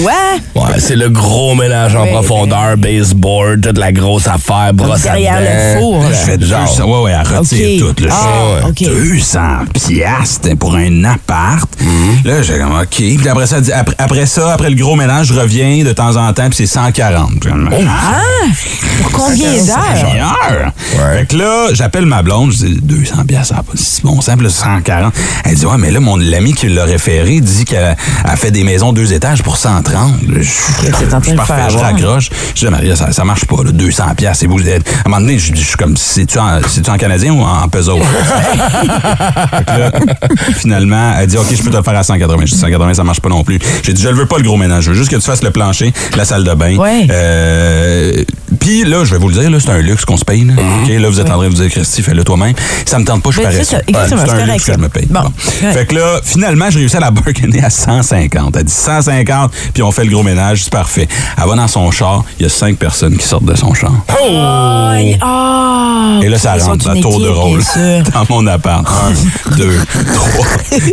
Ouais, 0.55 0.61
c'est 0.79 0.95
le 0.95 1.09
gros 1.09 1.55
ménage 1.55 1.95
en 1.95 2.03
Oui, 2.03 2.09
profondeur, 2.11 2.77
baseboard, 2.77 3.61
toute 3.61 3.77
la 3.77 3.91
grosse 3.91 4.27
affaire, 4.27 4.73
brosse 4.73 5.05
à 5.05 5.13
Derrière 5.13 5.39
le 5.39 5.79
four. 5.79 6.03
Je 6.09 6.15
fais 6.15 6.39
Genre. 6.39 6.65
200. 6.65 6.85
Ouais, 6.85 7.03
ouais, 7.05 7.11
elle 7.19 7.37
retire 7.37 7.79
tout. 7.79 8.03
Là, 8.03 8.09
Ah, 8.11 8.27
fais, 8.75 8.85
OK. 8.87 8.93
200 8.93 9.39
piastres 9.73 10.55
pour 10.57 10.75
un 10.75 11.03
appart. 11.05 11.69
Là, 12.25 12.41
j'ai 12.41 12.57
comme, 12.57 12.77
OK. 12.79 12.87
Puis 12.97 13.27
après 13.29 13.47
ça, 13.47 13.57
elle 13.57 13.63
dit, 13.63 13.71
après, 13.71 13.95
après 13.97 14.25
ça, 14.25 14.53
après 14.53 14.69
le 14.69 14.75
gros 14.75 14.95
ménage, 14.95 15.27
je 15.27 15.33
reviens 15.33 15.83
de 15.83 15.93
temps 15.93 16.15
en 16.17 16.33
temps, 16.33 16.49
puis 16.49 16.57
c'est 16.57 16.65
140. 16.73 17.39
Puis 17.39 17.49
comme, 17.49 17.69
Ah! 17.87 18.21
Combien 19.13 19.51
d'heures? 19.51 19.95
Seigneur! 19.95 20.71
Fait 20.77 21.27
que 21.27 21.37
là, 21.37 21.67
j'appelle 21.73 22.05
ma 22.05 22.21
blonde, 22.21 22.51
je 22.51 22.65
dis 22.65 22.79
200 22.81 23.25
pièces, 23.25 23.47
ça 23.47 23.55
n'a 23.55 23.63
pas 23.63 23.73
si 23.75 24.01
bon 24.01 24.21
simple, 24.21 24.49
140. 24.49 25.13
Elle 25.45 25.55
dit 25.55 25.65
ouais, 25.65 25.77
mais 25.77 25.91
là 25.91 25.99
mon 25.99 26.17
l'ami 26.17 26.53
qui 26.53 26.67
l'a 26.67 26.85
référé 26.85 27.39
dit 27.39 27.65
qu'elle 27.65 27.95
a 28.23 28.35
fait 28.35 28.51
des 28.51 28.63
maisons 28.63 28.93
deux 28.93 29.13
étages 29.13 29.43
pour 29.43 29.57
130. 29.57 30.13
Je, 30.27 30.41
je, 30.41 30.51
c'est 30.99 31.13
en 31.13 31.19
train 31.19 31.19
de 31.19 31.23
je, 31.23 31.29
faire 31.29 31.45
parfait, 31.45 31.69
je 31.69 31.77
raccroche. 31.77 32.29
Je 32.55 32.65
dis 32.65 32.71
Maria, 32.71 32.95
ça, 32.95 33.11
ça 33.11 33.23
marche 33.23 33.45
pas, 33.45 33.63
là, 33.63 33.71
200 33.71 34.03
pièces, 34.15 34.39
c'est 34.39 34.47
beau. 34.47 34.59
À 34.59 34.61
un 34.61 35.09
moment 35.09 35.21
donné, 35.21 35.37
je, 35.39 35.51
dis, 35.51 35.61
je 35.61 35.67
suis 35.67 35.77
comme 35.77 35.97
c'est-tu 35.97 36.39
en, 36.39 36.59
c'est-tu 36.67 36.89
en 36.89 36.97
canadien 36.97 37.33
ou 37.33 37.41
en 37.41 37.67
peso? 37.69 37.97
Fait 39.57 39.65
que 39.65 39.79
là, 39.79 39.91
finalement, 40.55 41.13
elle 41.19 41.27
dit 41.27 41.37
OK, 41.37 41.47
je 41.51 41.61
peux 41.61 41.69
te 41.69 41.77
le 41.77 41.83
faire 41.83 41.97
à 41.97 42.03
180. 42.03 42.45
Je 42.45 42.53
dis 42.53 42.59
180, 42.59 42.93
ça 42.95 43.03
marche 43.03 43.21
pas 43.21 43.29
non 43.29 43.43
plus. 43.43 43.59
J'ai 43.83 43.93
dit 43.93 44.01
je 44.01 44.09
le 44.09 44.15
veux 44.15 44.25
pas 44.25 44.37
le 44.37 44.43
gros 44.43 44.57
ménage, 44.57 44.85
je 44.85 44.91
veux 44.91 44.97
juste 44.97 45.09
que 45.09 45.15
tu 45.15 45.21
fasses 45.21 45.43
le 45.43 45.51
plancher, 45.51 45.93
la 46.15 46.25
salle 46.25 46.43
de 46.43 46.53
bain. 46.53 46.75
Ouais. 46.75 47.07
Euh, 47.09 48.23
puis 48.59 48.83
là, 48.83 49.03
je 49.03 49.13
vais 49.13 49.19
vous 49.19 49.29
le 49.29 49.35
dire, 49.35 49.49
là, 49.49 49.59
c'est 49.59 49.69
un 49.69 49.79
luxe 49.79 50.05
qu'on 50.05 50.17
se 50.17 50.25
paye. 50.25 50.43
Là, 50.45 50.53
OK? 50.53 50.89
là 50.89 51.09
vous 51.09 51.19
êtes 51.19 51.29
en 51.29 51.37
train 51.37 51.43
de 51.45 51.49
vous 51.55 51.61
dire, 51.61 51.69
Christy, 51.69 52.01
fais-le 52.01 52.23
toi-même. 52.23 52.53
Ça 52.85 52.99
me 52.99 53.05
tente 53.05 53.23
pas, 53.23 53.29
je 53.31 53.35
suis 53.37 53.43
Ben, 53.45 53.51
paresseux. 53.51 53.63
c'est 53.69 53.75
ça, 53.77 53.81
exactement, 53.87 54.21
c'est 54.21 54.25
c'est 54.27 54.31
un 54.33 54.37
correct, 54.37 54.53
luxe 54.53 54.65
que 54.65 54.73
je 54.73 54.77
me 54.79 54.89
paye. 54.89 55.05
Bon. 55.09 55.31
Fait 55.37 55.85
que 55.87 55.95
là, 55.95 56.19
finalement, 56.23 56.69
j'ai 56.69 56.79
réussi 56.79 56.97
à 56.97 56.99
la 56.99 57.11
bargainer 57.11 57.63
à 57.63 57.69
150. 57.69 58.55
Elle 58.55 58.63
dit 58.63 58.71
150, 58.73 59.51
puis 59.73 59.83
on 59.83 59.91
fait 59.91 60.03
le 60.05 60.11
gros 60.11 60.23
ménage, 60.23 60.63
c'est 60.63 60.73
parfait. 60.73 61.07
Elle 61.37 61.47
va 61.49 61.55
dans 61.55 61.67
son 61.67 61.89
char, 61.91 62.23
il 62.39 62.43
y 62.43 62.45
a 62.45 62.49
cinq 62.49 62.77
personnes 62.77 63.17
qui 63.17 63.27
sortent 63.27 63.45
de 63.45 63.55
son 63.55 63.73
char. 63.73 63.91
Aïe, 64.09 65.17
ah! 65.21 65.62
Et 66.21 66.29
là, 66.29 66.37
ça 66.37 66.55
rentre 66.55 66.89
à 66.89 66.95
tour 66.95 67.19
de 67.19 67.27
rôle 67.29 67.61
dans 68.13 68.25
mon 68.29 68.47
appart. 68.47 68.85
Un, 68.87 69.55
deux, 69.55 69.77
trois, 70.13 70.47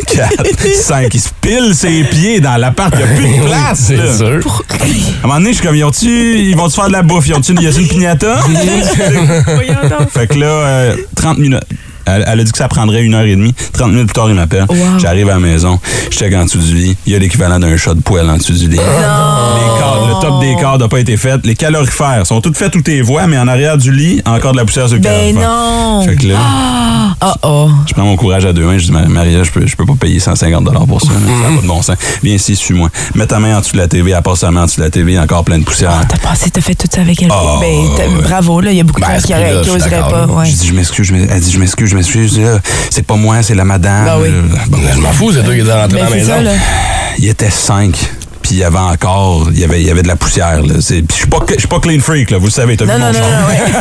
quatre, 0.06 0.74
cinq. 0.74 1.14
Il 1.14 1.20
se 1.20 1.28
pile 1.40 1.74
ses 1.74 2.04
pieds 2.04 2.40
dans 2.40 2.56
l'appart. 2.56 2.92
Il 2.94 2.98
n'y 2.98 3.04
a 3.04 3.16
plus 3.16 3.38
de 3.38 3.44
place. 3.44 3.78
C'est 3.78 4.16
sûr. 4.16 4.62
À 4.68 5.24
un 5.24 5.26
moment 5.26 5.38
donné, 5.38 5.50
je 5.50 5.58
suis 5.58 5.66
comme, 5.66 5.76
ils, 5.76 5.84
ont-tu, 5.84 6.38
ils 6.38 6.56
vont-tu 6.56 6.74
faire 6.74 6.88
de 6.88 6.92
la 6.92 7.02
bouffe? 7.02 7.26
Ils 7.28 7.34
ont-tu, 7.34 7.54
y 7.54 7.66
a-tu 7.66 7.80
une 7.80 7.88
pignata? 7.88 8.38
Fait 10.12 10.26
que 10.26 10.38
là, 10.38 10.46
euh, 10.46 10.96
30 11.16 11.38
minutes. 11.38 11.60
Elle, 12.06 12.24
elle 12.26 12.40
a 12.40 12.44
dit 12.44 12.52
que 12.52 12.58
ça 12.58 12.68
prendrait 12.68 13.02
une 13.02 13.14
heure 13.14 13.22
et 13.24 13.36
demie. 13.36 13.54
30 13.72 13.90
minutes 13.92 14.06
plus 14.06 14.14
tard, 14.14 14.28
il 14.28 14.34
m'appelle. 14.34 14.64
Wow. 14.68 14.98
J'arrive 14.98 15.28
à 15.28 15.34
la 15.34 15.40
maison. 15.40 15.78
Je 16.10 16.16
check 16.16 16.34
en 16.34 16.44
dessous 16.44 16.58
du 16.58 16.74
lit. 16.74 16.96
Il 17.06 17.12
y 17.12 17.16
a 17.16 17.18
l'équivalent 17.18 17.58
d'un 17.58 17.76
chat 17.76 17.94
de 17.94 18.00
poêle 18.00 18.28
en 18.28 18.36
dessous 18.36 18.52
du 18.52 18.68
lit. 18.68 18.76
Les 18.76 19.80
cadres, 19.80 20.08
le 20.08 20.20
top 20.26 20.40
des 20.40 20.54
cadres 20.56 20.78
n'a 20.84 20.88
pas 20.88 21.00
été 21.00 21.16
fait. 21.16 21.44
Les 21.44 21.54
calorifères 21.54 22.26
sont 22.26 22.40
toutes 22.40 22.56
faites 22.56 22.74
où 22.76 22.82
tes 22.82 23.02
voix, 23.02 23.26
mais 23.26 23.38
en 23.38 23.48
arrière 23.48 23.78
du 23.78 23.92
lit, 23.92 24.22
encore 24.26 24.52
de 24.52 24.58
la 24.58 24.64
poussière 24.64 24.86
sur 24.88 24.96
le 24.96 25.02
Ben 25.02 25.34
calorifère. 25.34 25.48
non! 25.48 26.02
Fait 26.06 26.16
que 26.16 26.26
là, 26.26 26.36
Oh 27.22 27.32
oh. 27.42 27.68
je 27.86 27.92
prends 27.92 28.04
mon 28.04 28.16
courage 28.16 28.46
à 28.46 28.52
deux 28.54 28.64
mains. 28.64 28.78
Je 28.78 28.86
dis, 28.86 28.92
Maria, 28.92 29.42
je 29.42 29.50
peux, 29.50 29.66
je 29.66 29.76
peux 29.76 29.84
pas 29.84 29.94
payer 30.00 30.20
150 30.20 30.64
pour 30.86 31.00
ça. 31.02 31.08
Ça 31.08 31.14
n'a 31.14 31.56
pas 31.56 31.62
de 31.62 31.66
bon 31.66 31.82
sens. 31.82 31.96
Viens 32.22 32.34
ici, 32.34 32.56
suis-moi. 32.56 32.88
Mets 33.14 33.26
ta 33.26 33.38
main 33.38 33.58
en 33.58 33.60
dessous 33.60 33.72
de 33.72 33.78
la 33.78 33.88
TV. 33.88 34.12
Elle 34.12 34.22
passe 34.22 34.38
sa 34.40 34.50
main 34.50 34.62
en 34.62 34.64
dessous 34.64 34.78
de 34.80 34.84
la 34.84 34.90
TV. 34.90 35.18
Encore 35.18 35.44
plein 35.44 35.58
de 35.58 35.64
poussière. 35.64 35.90
Ah, 35.92 36.04
t'as 36.08 36.16
passé, 36.16 36.50
t'as 36.50 36.62
fait 36.62 36.74
tout 36.74 36.86
ça 36.90 37.02
avec 37.02 37.22
elle. 37.22 37.28
Ah, 37.30 37.58
ben, 37.60 38.22
bravo, 38.22 38.60
là. 38.62 38.70
Il 38.70 38.78
y 38.78 38.80
a 38.80 38.84
beaucoup 38.84 39.00
de 39.00 39.06
Ben, 39.06 39.18
gens 39.20 39.26
qui, 39.62 39.70
oseraient 39.70 39.90
d'accord, 39.90 40.26
pas. 40.28 40.32
Ouais. 40.32 40.46
Je 40.46 40.56
dis, 40.56 40.68
je 40.68 40.72
m'excuse, 40.72 41.12
elle 41.12 41.40
dit, 41.40 41.52
je 41.52 41.58
m'excuse, 41.58 41.89
je 41.90 41.96
m'excuse. 41.96 42.40
C'est 42.90 43.04
pas 43.06 43.16
moi, 43.16 43.42
c'est 43.42 43.54
la 43.54 43.64
madame. 43.64 44.04
Ben 44.04 44.18
oui. 44.20 44.28
Là, 44.28 44.58
bon, 44.68 44.78
Je 44.94 45.00
m'en 45.00 45.12
fous, 45.12 45.32
c'est 45.32 45.42
toi 45.42 45.54
qui 45.54 45.60
es 45.60 45.72
rentré 45.72 45.98
Ben, 45.98 46.04
dans 46.04 46.10
la 46.10 46.16
maison. 46.16 46.32
ça, 46.34 46.40
là. 46.42 46.50
il 47.18 47.28
était 47.28 47.50
cinq. 47.50 47.94
Puis 48.42 48.52
il 48.52 48.58
y 48.60 48.64
avait 48.64 48.78
encore, 48.78 49.48
il 49.52 49.60
y 49.60 49.64
avait, 49.64 49.80
il 49.82 49.86
y 49.86 49.90
avait 49.90 50.02
de 50.02 50.08
la 50.08 50.16
poussière. 50.16 50.62
Là. 50.62 50.74
C'est- 50.80 51.02
puis 51.02 51.08
Je 51.10 51.14
suis 51.18 51.26
pas, 51.26 51.38
je 51.52 51.58
suis 51.58 51.68
pas 51.68 51.78
clean 51.78 52.00
freak, 52.00 52.30
là, 52.30 52.38
vous 52.38 52.46
le 52.46 52.50
savez, 52.50 52.74
t'as 52.76 52.86
Non, 52.86 52.94
vu 52.94 53.00
non, 53.00 53.06
mon 53.08 53.12
non, 53.12 53.18
char. 53.18 53.40
non, 53.42 53.46
ouais. 53.48 53.72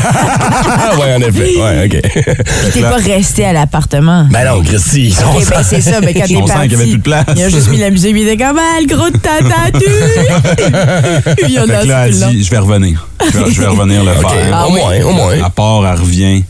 Ah 0.68 0.96
ouais, 1.00 1.16
en 1.16 1.22
effet. 1.22 1.58
Ouais, 1.58 1.86
OK. 1.86 2.12
Puis 2.12 2.72
t'es 2.74 2.82
pas 2.82 2.98
resté 2.98 3.46
à 3.46 3.54
l'appartement. 3.54 4.28
ben 4.30 4.46
non, 4.46 4.62
Christy, 4.62 5.06
ils 5.08 5.14
sont 5.16 5.24
Ok, 5.34 5.50
ben 5.50 5.64
c'est 5.64 5.80
ça, 5.82 6.02
mais 6.02 6.14
quand 6.14 6.26
Ils 6.28 6.36
t'es 6.36 6.42
sont 6.42 6.48
cinq, 6.48 6.54
parti, 6.56 6.68
il 6.68 6.72
y 6.72 6.76
avait 6.76 6.84
plus 6.88 6.98
de 6.98 7.02
place. 7.02 7.26
il 7.38 7.42
a 7.42 7.50
juste 7.50 7.70
mis 7.70 7.78
la 7.78 7.90
musique, 7.90 8.12
il 8.16 8.28
était 8.28 8.44
comme, 8.44 8.60
ah, 8.60 8.80
le 8.82 8.94
gros 8.96 9.10
de 9.10 9.18
tatatu! 9.18 9.86
il 11.48 11.54
y 11.54 11.60
en 11.60 11.64
a 11.70 11.84
là, 11.86 12.08
elle 12.08 12.14
dit, 12.14 12.44
je 12.44 12.50
vais 12.52 12.58
revenir. 12.58 13.08
Je 13.34 13.38
vais, 13.40 13.52
je 13.52 13.62
vais 13.62 13.68
revenir 13.68 14.04
le 14.04 14.12
faire. 14.12 14.30
Ah 14.54 14.68
au 14.68 14.72
moins, 14.72 15.02
au 15.06 15.12
moins. 15.14 15.42
À 15.44 15.50
part, 15.50 15.86
elle 15.88 16.00
revient. 16.00 16.44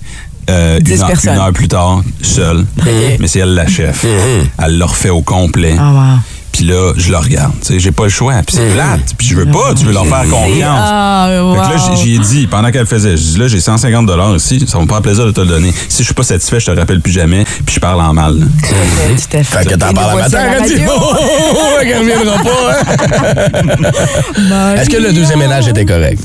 Euh, 0.49 0.79
une, 0.85 0.99
heure, 1.01 1.07
personnes. 1.07 1.33
une 1.35 1.39
heure 1.39 1.53
plus 1.53 1.67
tard, 1.67 2.01
seule. 2.21 2.65
Mais 3.19 3.27
c'est 3.27 3.39
elle 3.39 3.53
la 3.53 3.67
chef. 3.67 4.05
Elle 4.63 4.77
l'a 4.77 4.85
refait 4.85 5.09
au 5.09 5.21
complet. 5.21 5.75
Ah, 5.79 5.91
wow. 5.91 6.19
Puis 6.51 6.67
là, 6.67 6.93
je 6.97 7.11
le 7.11 7.17
regarde. 7.17 7.53
Tu 7.61 7.67
sais, 7.67 7.79
j'ai 7.79 7.91
pas 7.91 8.03
le 8.03 8.09
choix. 8.09 8.33
Puis 8.45 8.57
c'est 8.57 8.73
plate. 8.73 9.13
Puis 9.17 9.27
je 9.27 9.35
veux 9.35 9.45
pas. 9.45 9.73
Tu 9.77 9.85
veux 9.85 9.93
leur 9.93 10.05
faire 10.05 10.23
confiance. 10.29 10.79
Ah, 10.83 11.29
wow. 11.41 11.53
Fait 11.55 11.61
que 11.61 11.73
là, 11.77 11.83
j'ai- 11.95 11.95
j'y 12.03 12.15
ai 12.15 12.19
dit, 12.19 12.47
pendant 12.47 12.69
qu'elle 12.71 12.85
faisait, 12.87 13.15
je 13.15 13.21
dis 13.23 13.37
là, 13.37 13.47
j'ai 13.47 13.61
150 13.61 14.09
ici, 14.35 14.65
ça 14.67 14.77
va 14.77 14.83
me 14.83 14.89
faire 14.89 15.01
plaisir 15.01 15.25
de 15.25 15.31
te 15.31 15.39
le 15.39 15.47
donner. 15.47 15.71
Si 15.87 15.99
je 15.99 16.03
suis 16.05 16.13
pas 16.13 16.23
satisfait, 16.23 16.59
je 16.59 16.65
te 16.65 16.71
rappelle 16.71 16.99
plus 16.99 17.13
jamais, 17.13 17.45
puis 17.65 17.75
je 17.75 17.79
parle 17.79 18.01
en 18.01 18.13
mal. 18.13 18.39
là. 18.39 18.45
Tout 18.65 19.37
à 19.37 19.43
Fait 19.43 19.65
que 19.69 19.75
t'en 19.75 19.93
parles 19.93 20.19
à 20.19 20.23
matin, 20.23 20.39
elle 20.63 20.67
dit, 20.67 20.81
oh, 20.89 20.91
oh, 20.99 21.15
oh, 21.19 21.55
oh, 21.55 21.97
reviendra 21.99 22.37
pas. 22.43 22.73
hein. 24.51 24.75
Est-ce 24.77 24.89
que 24.89 24.97
le 24.97 25.13
deuxième 25.13 25.39
ménage 25.39 25.67
était 25.67 25.85
correct? 25.85 26.21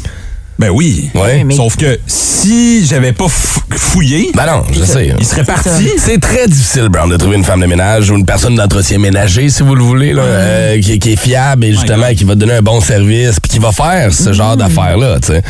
Ben 0.59 0.71
oui. 0.71 1.11
Oui. 1.15 1.45
mais- 1.45 1.55
Sauf 1.55 1.77
que 1.77 1.99
si 2.07 2.87
j'avais 2.87 3.13
pas 3.13 3.27
fou- 3.29 3.61
fouillé, 3.73 4.31
Ben 4.35 4.47
non, 4.47 4.63
je 4.73 4.85
sais. 4.85 5.13
il 5.19 5.25
serait 5.25 5.45
parti. 5.45 5.89
C'est 5.99 6.21
très 6.21 6.47
difficile, 6.47 6.89
Brown, 6.89 7.11
de 7.11 7.17
trouver 7.17 7.37
une 7.37 7.45
femme 7.45 7.61
de 7.61 7.67
ménage 7.67 8.11
ou 8.11 8.15
une 8.17 8.25
personne 8.27 8.55
d'entretien 8.55 8.99
ménager, 8.99 9.49
si 9.51 9.63
vous 9.63 9.75
le 9.75 9.83
voulez, 9.83 10.13
là, 10.13 10.23
euh, 10.23 10.81
qui, 10.81 10.99
qui 10.99 11.13
est 11.13 11.17
fiable 11.17 11.65
et 11.65 11.73
justement 11.73 12.13
qui 12.15 12.25
va 12.25 12.35
te 12.35 12.39
donner 12.39 12.55
un 12.55 12.63
bon 12.63 12.81
service 12.81 13.41
puis 13.41 13.51
qui 13.51 13.59
va 13.59 13.73
faire 13.73 14.13
ce 14.13 14.33
genre 14.33 14.57
d'affaires-là, 14.57 15.19
tu 15.21 15.29
sais. 15.33 15.43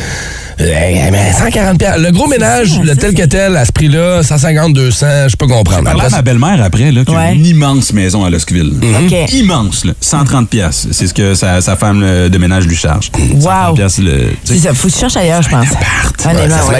Euh, 0.61 1.09
mais 1.11 1.31
140 1.33 1.77
piastres. 1.77 1.99
Le 2.01 2.11
gros 2.11 2.27
ménage, 2.27 2.79
le 2.81 2.95
tel 2.95 3.13
que 3.13 3.23
tel, 3.23 3.55
à 3.57 3.65
ce 3.65 3.71
prix-là, 3.71 4.23
150, 4.23 4.73
200, 4.73 5.05
je 5.29 5.35
peux 5.35 5.47
comprendre. 5.47 5.89
Après, 5.89 6.09
ma 6.09 6.21
belle-mère 6.21 6.61
après, 6.63 6.91
là, 6.91 7.03
qui 7.05 7.13
a 7.13 7.17
Ouais. 7.17 7.35
une 7.35 7.45
immense 7.45 7.91
maison 7.93 8.23
à 8.23 8.29
Losqueville. 8.29 8.71
OK. 9.05 9.33
Immense, 9.33 9.85
là. 9.85 9.93
130 9.99 10.49
pièces. 10.49 10.87
C'est 10.91 11.07
ce 11.07 11.13
que 11.13 11.33
sa, 11.35 11.61
sa 11.61 11.75
femme 11.75 12.01
euh, 12.03 12.29
de 12.29 12.37
ménage 12.37 12.65
lui 12.67 12.75
charge. 12.75 13.11
130 13.41 13.75
piastres, 13.75 14.01
le, 14.01 14.29
tu 14.29 14.35
C'est 14.45 14.53
sais. 14.55 14.59
ça, 14.67 14.73
faut 14.73 14.87
que 14.87 14.93
tu 14.93 14.99
cherches 14.99 15.17
ailleurs, 15.17 15.41
je 15.41 15.49
pense. 15.49 15.67
Ouais, 15.69 16.31
Honnêtement, 16.31 16.57
ça 16.57 16.63
se 16.63 16.67
ouais, 16.69 16.75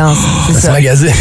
un. 0.00 0.14
C'est 0.48 0.52
ça 0.54 0.60
se 0.60 0.66
ça. 0.66 0.72
magasine. 0.72 1.12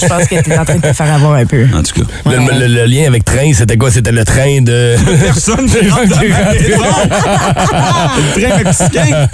Je 0.00 0.06
pense 0.06 0.26
que 0.28 0.40
t'es 0.42 0.58
en 0.58 0.64
train 0.64 0.76
de 0.76 0.80
te 0.80 0.92
faire 0.92 1.14
avoir 1.14 1.34
un 1.34 1.46
peu. 1.46 1.66
En 1.74 1.82
tout 1.82 2.00
cas. 2.00 2.06
Le, 2.30 2.58
le- 2.60 2.66
le 2.74 2.84
lien 2.86 3.06
avec 3.06 3.24
train, 3.24 3.52
c'était 3.52 3.76
quoi? 3.76 3.90
C'était 3.90 4.12
le 4.12 4.24
train 4.24 4.60
de... 4.62 4.96
Personne 5.24 5.66
qui 5.68 5.88
rentre 5.88 6.10
train 8.34 8.64
mexicain. 8.64 9.28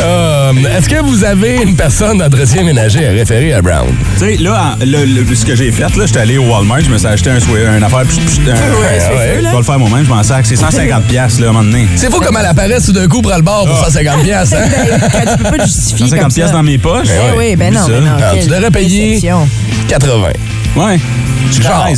Euh, 0.00 0.52
Est-ce 0.76 0.88
que 0.88 0.93
vous 1.02 1.24
avez 1.24 1.62
une 1.62 1.74
personne 1.76 2.18
d'entretien 2.18 2.62
ménager 2.62 3.06
à 3.06 3.10
référer 3.10 3.52
à 3.52 3.62
Brown? 3.62 3.88
Tu 4.18 4.20
sais, 4.20 4.36
là, 4.36 4.76
en- 4.80 4.84
le- 4.84 5.04
le- 5.04 5.34
ce 5.34 5.44
que 5.44 5.54
j'ai 5.54 5.70
fait, 5.72 5.82
là, 5.96 6.06
j'étais 6.06 6.20
allé 6.20 6.38
au 6.38 6.44
Walmart, 6.44 6.80
je 6.80 6.90
me 6.90 6.98
suis 6.98 7.06
acheté 7.06 7.30
un 7.30 7.36
une 7.76 7.82
affaire, 7.82 8.02
puis 8.06 8.18
je 8.20 8.40
ouais, 8.40 9.38
je 9.38 9.48
vais 9.50 9.56
le 9.56 9.62
faire 9.62 9.78
moi-même, 9.78 10.04
je 10.04 10.10
m'en 10.10 10.22
sac. 10.22 10.44
C'est 10.46 10.56
150 10.56 11.04
pièces 11.04 11.40
là, 11.40 11.46
à 11.46 11.50
un 11.50 11.52
moment 11.52 11.64
donné. 11.70 11.86
C'est 11.96 12.10
fou 12.10 12.20
comme 12.20 12.36
elle 12.38 12.46
apparaît 12.46 12.80
tout 12.80 12.92
d'un 12.92 13.06
coup 13.08 13.22
pour 13.22 13.32
le 13.34 13.42
bord 13.42 13.66
pour 13.66 13.76
150 13.84 14.22
piastres, 14.22 14.56
hein? 14.56 14.68
Quand 15.12 15.32
tu 15.36 15.42
peux 15.42 15.56
pas 15.56 15.64
justifier 15.64 15.98
comme 15.98 16.08
150 16.08 16.32
ça. 16.32 16.40
pièces 16.40 16.52
dans 16.52 16.62
mes 16.62 16.78
poches? 16.78 17.08
Eh 17.10 17.36
oui, 17.38 17.56
ben 17.56 17.72
non, 17.72 17.86
ben 17.86 18.00
non. 18.00 18.10
Alors, 18.16 18.32
quelle 18.34 18.42
tu 18.44 18.48
devrais 18.50 18.70
payer 18.70 19.08
déception. 19.14 19.48
80. 19.88 20.28
Ouais. 20.76 20.98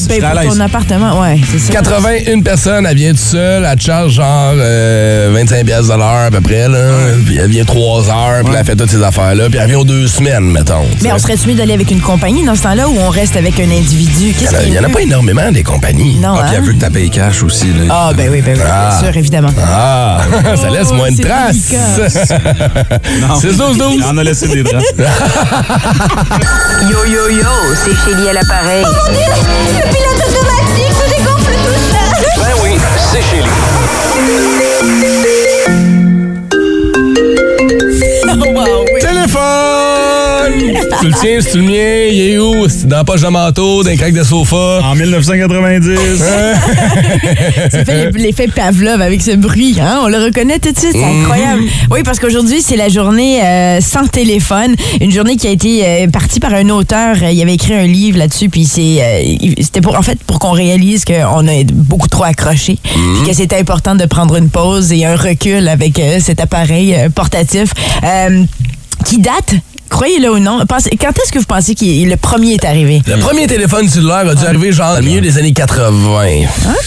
Ben, 0.09 0.25
à 0.25 0.43
pour 0.43 0.55
ton 0.55 0.61
appartement, 0.61 1.21
ouais, 1.21 1.41
c'est 1.51 1.59
ça. 1.59 1.73
80, 1.73 2.09
une 2.33 2.43
personne, 2.43 2.87
elle 2.87 2.97
vient 2.97 3.11
toute 3.11 3.19
seule, 3.21 3.65
elle 3.71 3.77
te 3.79 3.83
charge 3.83 4.13
genre 4.13 4.53
euh, 4.57 5.31
25 5.35 5.65
piastres 5.65 5.93
de 5.93 5.99
l'heure 5.99 6.27
à 6.27 6.31
peu 6.31 6.41
près, 6.41 6.69
là. 6.69 6.79
Puis 7.25 7.37
elle 7.37 7.51
vient 7.51 7.65
3 7.65 8.11
heures, 8.11 8.45
puis 8.45 8.55
elle 8.59 8.65
fait 8.65 8.77
toutes 8.77 8.91
ces 8.91 9.03
affaires-là, 9.03 9.49
puis 9.49 9.59
elle 9.61 9.69
vient 9.69 9.79
aux 9.79 9.85
deux 9.85 10.07
semaines, 10.09 10.51
mettons. 10.51 10.85
Mais 11.03 11.13
on 11.13 11.19
serait 11.19 11.35
mieux 11.47 11.55
d'aller 11.55 11.75
avec 11.75 11.91
une 11.91 12.01
compagnie 12.01 12.45
dans 12.45 12.55
ce 12.55 12.63
temps-là 12.63 12.89
ou 12.89 12.97
on 12.99 13.09
reste 13.09 13.37
avec 13.37 13.59
un 13.61 13.71
individu? 13.71 14.35
Qu'est-ce 14.39 14.55
Il 14.67 14.73
n'y 14.73 14.79
en 14.79 14.85
a 14.85 14.89
pas 14.89 15.01
énormément 15.03 15.51
des 15.53 15.63
compagnies. 15.63 16.17
Non, 16.21 16.35
Ah, 16.37 16.45
puis 16.47 16.51
hein? 16.51 16.59
elle 16.59 16.65
veut 16.65 16.73
que 16.73 16.85
tu 16.85 16.91
payes 16.91 17.11
cash 17.11 17.43
aussi. 17.43 17.67
Là. 17.67 17.85
Ah, 17.91 18.11
ben 18.17 18.29
oui, 18.31 18.43
ben 18.43 18.57
oui, 18.57 18.63
Ah. 18.67 18.89
bien 18.91 18.99
sûr, 19.09 19.17
évidemment. 19.17 19.51
Ah, 19.65 20.21
ça 20.57 20.71
laisse 20.71 20.93
moins 20.93 21.11
de 21.11 21.17
c'est 21.17 21.23
traces. 21.23 21.73
Non. 23.21 23.37
C'est 23.41 23.57
12 23.57 23.79
12. 23.79 23.95
Il 23.99 24.05
en 24.05 24.17
a 24.19 24.25
laissé 24.25 24.49
des 24.49 24.65
traces. 24.65 24.85
Yo 26.91 27.05
yo 27.07 27.29
yo, 27.31 27.49
c'est 27.85 27.95
Chélie 28.05 28.29
à 28.29 28.33
l'appareil. 28.35 28.85
Le 29.73 29.83
pilote 29.93 30.23
automatique 30.29 30.93
se 30.93 31.07
dégonfle 31.11 31.55
tout 31.65 31.81
seul. 31.91 32.17
Ben 32.39 32.55
oui, 32.63 32.73
c'est 33.13 33.23
chez 33.23 33.43
lui. 33.43 33.47
Téléphone! 38.57 38.76
Tu 41.01 41.07
le 41.09 41.13
tiens, 41.21 41.39
c'est-tu 41.41 41.59
le 41.59 41.65
mien? 41.65 42.09
Il 42.11 42.21
est 42.21 42.39
où? 42.39 42.69
C'est 42.69 42.87
dans 42.89 42.97
la 42.99 43.05
poche 43.05 43.21
de 43.23 43.29
manteau, 43.29 43.83
dans 43.83 43.91
les 43.91 43.97
craques 43.97 44.15
de 44.15 44.23
sofa? 44.23 44.81
En 44.83 44.95
1990. 44.95 45.91
Ça 47.71 47.85
fait 47.85 48.11
l'effet 48.17 48.49
Pavlov 48.49 49.01
avec 49.01 49.23
ce 49.23 49.33
bruit. 49.37 49.77
Hein? 49.81 50.01
On 50.05 50.09
le 50.09 50.19
reconnaît 50.19 50.59
tout 50.59 50.73
de 50.73 50.79
suite. 50.79 50.93
C'est 50.93 51.05
incroyable. 51.05 51.63
Oui, 51.91 52.01
parce 52.05 52.19
qu'aujourd'hui, 52.19 52.63
c'est 52.63 52.77
la 52.77 52.89
journée 52.89 53.43
euh, 53.43 53.81
sans 53.81 54.07
téléphone. 54.07 54.75
Une 55.01 55.11
journée 55.13 55.37
qui 55.37 55.47
a 55.47 55.51
été 55.51 55.85
euh, 55.85 56.09
partie 56.09 56.41
par 56.41 56.55
un 56.55 56.69
auteur. 56.71 57.17
Il 57.23 57.41
avait 57.43 57.55
écrit 57.55 57.75
un 57.75 57.87
livre 57.87 58.19
là-dessus. 58.19 58.49
Puis 58.49 58.65
c'est, 58.65 58.99
euh, 59.01 59.23
c'était 59.61 59.81
pour, 59.81 59.97
en 59.97 60.03
fait, 60.03 60.19
pour 60.27 60.39
qu'on 60.39 60.53
réalise 60.53 61.05
qu'on 61.05 61.47
a 61.49 61.65
beaucoup 61.73 62.09
trop 62.09 62.25
accroché. 62.25 62.79
Puis 62.83 63.29
que 63.31 63.35
c'était 63.35 63.59
important 63.59 63.95
de 63.95 64.05
prendre 64.07 64.37
une 64.37 64.49
pause 64.51 64.93
et 64.93 65.05
un 65.05 65.17
recul 65.17 65.69
avec 65.69 65.99
euh, 65.99 66.19
cet 66.21 66.41
appareil 66.41 66.95
euh, 66.95 67.09
portatif. 67.11 67.71
euh, 68.05 68.45
qui 69.05 69.19
date, 69.19 69.55
croyez-le 69.89 70.33
ou 70.33 70.39
non, 70.39 70.61
pensez- 70.69 70.91
quand 71.01 71.11
est-ce 71.11 71.33
que 71.33 71.39
vous 71.39 71.45
pensez 71.47 71.75
que 71.75 71.85
le 71.85 72.17
premier 72.17 72.55
est 72.55 72.65
arrivé? 72.65 73.03
Le 73.07 73.17
premier 73.19 73.47
téléphone 73.47 73.89
cellulaire 73.89 74.29
a 74.29 74.35
dû 74.35 74.45
arriver 74.45 74.73
genre 74.73 74.97
le 74.97 75.03
milieu 75.03 75.21
des 75.21 75.39
années 75.39 75.53
80. 75.53 76.47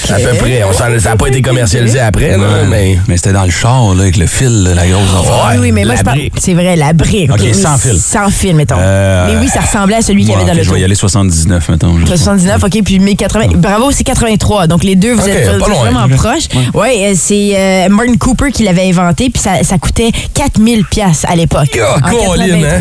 À 0.10 0.16
peu 0.16 0.38
près. 0.38 0.64
On 0.64 0.74
s'en- 0.74 1.00
ça 1.00 1.10
n'a 1.12 1.16
pas 1.16 1.28
été 1.28 1.42
commercialisé 1.42 2.00
après, 2.00 2.38
là, 2.38 2.64
mais... 2.70 2.98
Mais 3.08 3.18
c'était 3.18 3.34
dans 3.34 3.46
le 3.46 3.52
char, 3.52 3.94
là, 3.96 4.04
avec 4.04 4.18
le 4.18 4.28
fil, 4.28 4.64
là, 4.64 4.74
la 4.76 4.88
grosse 4.88 5.10
affaire. 5.20 5.48
Oui, 5.54 5.58
oui, 5.62 5.72
mais 5.72 5.84
moi, 5.86 5.94
la 5.94 6.00
je 6.00 6.04
parle. 6.04 6.20
C'est 6.40 6.54
vrai, 6.54 6.76
la 6.76 6.94
brique. 6.94 7.32
OK, 7.32 7.40
Oui, 7.42 7.54
sans 7.54 7.78
fil. 7.78 7.98
Sans 8.00 8.30
fil, 8.30 8.56
mettons. 8.56 8.76
Euh, 8.80 9.28
mais 9.28 9.40
oui, 9.40 9.48
ça 9.48 9.62
ressemblait 9.62 9.98
à 9.98 10.02
celui 10.02 10.22
qu'il 10.22 10.32
y 10.32 10.34
Moi, 10.34 10.42
avait 10.44 10.52
dans 10.52 10.58
le 10.58 10.64
Je 10.64 10.72
vais 10.72 10.82
y 10.82 10.84
aller 10.84 10.96
79, 10.96 11.70
mettons. 11.70 11.96
je 12.00 12.06
sais 12.06 12.12
pas. 12.12 12.18
79, 12.18 12.64
OK, 12.64 12.84
puis 12.84 13.00
mais 13.00 13.16
80. 13.16 13.48
Bravo, 13.56 13.92
c'est 13.92 14.04
83. 14.04 14.68
Donc, 14.68 14.84
les 14.84 14.96
deux, 14.96 15.14
vous 15.14 15.28
êtes 15.28 15.58
pas 15.60 15.68
loin. 15.68 15.80
vraiment 15.92 16.08
proches. 16.10 16.48
Oui, 16.74 17.16
c'est 17.16 17.54
euh, 17.56 17.90
Martin 17.90 18.16
Cooper 18.18 18.52
qui 18.52 18.64
l'avait 18.64 18.88
inventé, 18.90 19.30
puis 19.30 19.42
ça, 19.42 19.64
ça 19.64 19.78
coûtait 19.78 20.12
4000 20.34 20.86
pièces 20.86 21.26
à 21.28 21.36
l'époque. 21.36 21.80
Ah, 21.82 22.12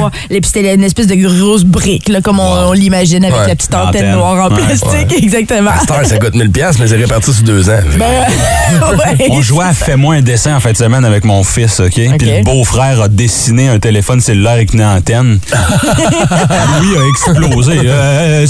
en 0.09 0.11
Colin, 0.11 0.29
83. 0.31 0.37
Et 0.37 0.41
puis, 0.41 0.51
c'était 0.53 0.75
une 0.75 0.85
espèce 0.85 1.07
de 1.07 1.15
grosse 1.15 1.65
brique, 1.65 2.09
là, 2.09 2.21
comme 2.21 2.41
on, 2.41 2.69
on 2.69 2.73
l'imagine, 2.73 3.25
avec 3.25 3.37
Ouais. 3.39 3.49
la 3.49 3.57
petite 3.57 3.75
antenne 3.75 3.89
Antenne. 3.89 4.13
noire 4.13 4.51
en 4.51 4.55
Ouais, 4.55 4.63
plastique. 4.63 5.23
Exactement. 5.23 5.71
À 5.71 5.81
cette 5.81 5.91
heure, 5.91 6.07
ça 6.07 6.19
coûte 6.19 6.35
1000 6.35 6.51
piastres, 6.51 6.81
mais 6.83 6.89
c'est 6.89 6.97
réparti 6.97 7.33
sur 7.33 7.43
deux 7.45 7.69
ans. 7.71 7.79
Ben, 7.99 8.07
ouais. 9.19 9.27
On 9.31 9.41
jouait 9.41 9.65
à 9.67 9.73
Fais-moi 9.73 10.17
un 10.17 10.23
dessin 10.23 10.57
en 10.57 10.61
fin 10.61 10.73
de 10.73 10.77
semaine 10.77 11.05
avec 11.05 11.25
mon 11.25 11.43
fils, 11.45 11.79
OK? 11.81 11.93
Puis 11.93 12.07
le 12.21 12.43
beau-frère 12.45 13.01
a 13.03 13.09
dessiné 13.09 13.69
un 13.69 13.79
téléphone 13.79 14.21
cellulaire 14.21 14.53
avec 14.53 14.75
une 14.75 14.83
antenne. 14.83 15.39
Lui 16.83 16.97
a 16.97 17.09
explosé. 17.09 17.73
Je- 17.79 18.47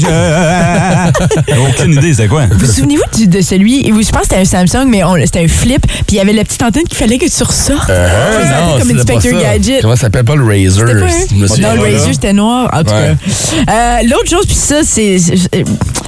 je- 0.00 1.42
J'ai 1.48 1.58
aucune 1.58 1.92
idée, 1.92 2.14
c'est 2.14 2.28
quoi? 2.28 2.44
Vous 2.50 2.66
souvenez-vous 2.66 3.02
du- 3.16 3.28
de 3.28 3.40
celui, 3.40 3.90
vous- 3.90 4.02
je 4.02 4.10
pense 4.10 4.22
que 4.22 4.28
c'était 4.36 4.40
un 4.40 4.44
Samsung, 4.44 4.86
mais 4.88 5.04
on- 5.04 5.16
c'était 5.24 5.44
un 5.44 5.48
flip, 5.48 5.86
puis 5.86 6.04
il 6.12 6.16
y 6.16 6.20
avait 6.20 6.32
la 6.32 6.44
petite 6.44 6.62
antenne 6.62 6.84
qu'il 6.84 6.96
fallait 6.98 7.18
que 7.18 7.26
tu 7.26 7.42
ressortes. 7.42 7.90
Euh, 7.90 8.44
non, 8.72 8.78
comme 8.78 8.90
Inspector. 8.98 9.40
Gadget. 9.40 9.82
Comment 9.82 9.94
ça 9.96 10.02
s'appelle 10.02 10.24
pas 10.24 10.36
le 10.36 10.44
Razer? 10.44 10.85
Pas 10.92 11.56
Non, 11.60 11.74
le. 11.74 11.80
Razer, 11.92 12.12
c'était 12.14 12.32
noir. 12.32 12.68
En 12.72 12.82
tout 12.82 12.92
Ouais. 12.92 13.16
cas. 13.66 13.72
Euh, 13.72 13.96
L'autre 14.08 14.28
chose, 14.30 14.46
puis 14.46 14.54
ça, 14.54 14.76
c'est. 14.84 15.16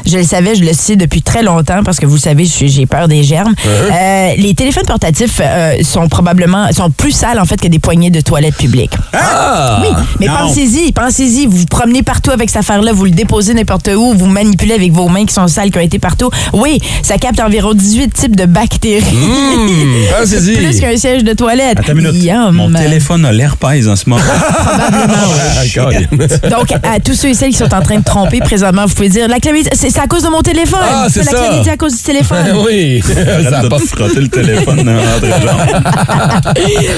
Je 0.07 0.17
le 0.17 0.23
savais, 0.25 0.55
je 0.55 0.65
le 0.65 0.73
sais 0.73 0.97
depuis 0.97 1.21
très 1.21 1.43
longtemps 1.43 1.83
parce 1.85 1.99
que 2.01 2.07
vous 2.07 2.15
le 2.15 2.21
savez, 2.21 2.47
j'ai 2.47 2.87
peur 2.87 3.09
des 3.09 3.23
germes. 3.23 3.55
Euh, 3.67 4.31
les 4.39 4.55
téléphones 4.55 4.87
portatifs 4.87 5.39
euh, 5.43 5.75
sont 5.83 6.09
probablement 6.09 6.73
sont 6.73 6.91
plus 6.91 7.13
sales 7.13 7.39
en 7.39 7.45
fait 7.45 7.61
que 7.61 7.69
des 7.69 7.79
poignées 7.79 8.09
de 8.09 8.23
toilettes 8.23 8.57
publiques. 8.57 8.95
Ah! 9.13 9.81
Oui, 9.83 9.89
mais 10.19 10.27
pensez-y, 10.29 10.93
pensez-y. 10.93 11.45
Vous 11.47 11.59
vous 11.59 11.67
promenez 11.67 12.03
partout 12.03 12.31
avec 12.31 12.49
cette 12.49 12.61
affaire-là, 12.61 12.93
vous 12.95 13.05
le 13.05 13.11
déposez 13.11 13.53
n'importe 13.53 13.89
où, 13.95 14.15
vous 14.15 14.27
manipulez 14.27 14.73
avec 14.75 14.93
vos 14.93 15.09
mains 15.09 15.27
qui 15.27 15.35
sont 15.35 15.47
sales, 15.47 15.71
qui 15.71 15.77
ont 15.77 15.83
été 15.83 15.99
partout. 15.99 16.31
Oui, 16.55 16.81
ça 17.03 17.19
capte 17.19 17.41
environ 17.41 17.75
18 17.75 18.11
types 18.15 18.37
de 18.37 18.47
bactéries. 18.47 19.03
Mmh, 19.03 20.15
pensez-y. 20.21 20.55
Plus 20.57 20.81
qu'un 20.81 20.97
siège 20.97 21.23
de 21.23 21.35
toilette. 21.35 21.81
Attends 21.81 21.93
une 21.93 22.07
minute. 22.13 22.25
Yum. 22.25 22.53
Mon 22.53 22.73
téléphone 22.73 23.27
a 23.27 23.33
l'herpès 23.33 23.87
en 23.87 23.97
ce 23.97 24.09
moment. 24.09 24.23
Ah. 24.69 26.49
Donc, 26.51 26.73
à 26.83 27.01
tous 27.01 27.15
ceux 27.15 27.29
et 27.29 27.35
celles 27.35 27.51
qui 27.51 27.57
sont 27.59 27.73
en 27.75 27.81
train 27.83 27.99
de 27.99 28.05
tromper 28.05 28.41
présentement, 28.41 28.87
vous 28.87 28.95
pouvez 28.95 29.09
dire 29.09 29.29
la 29.29 29.39
chlamydia, 29.41 29.71
c'est 29.75 29.97
à 29.99 30.07
cause 30.07 30.23
de 30.23 30.29
mon 30.29 30.43
téléphone. 30.43 30.81
Ah, 30.83 31.07
c'est 31.11 31.25
la 31.25 31.31
ça. 31.33 31.39
chlamydia 31.39 31.73
à 31.73 31.77
cause 31.77 31.97
du 31.97 32.03
téléphone. 32.03 32.45
oui. 32.67 33.03
ça 33.07 33.13
Arrête 33.21 33.55
a 33.55 33.63
de 33.63 33.69
pas 33.69 33.79
te 33.79 33.87
frotter 33.87 34.21
le 34.21 34.29
téléphone 34.29 34.89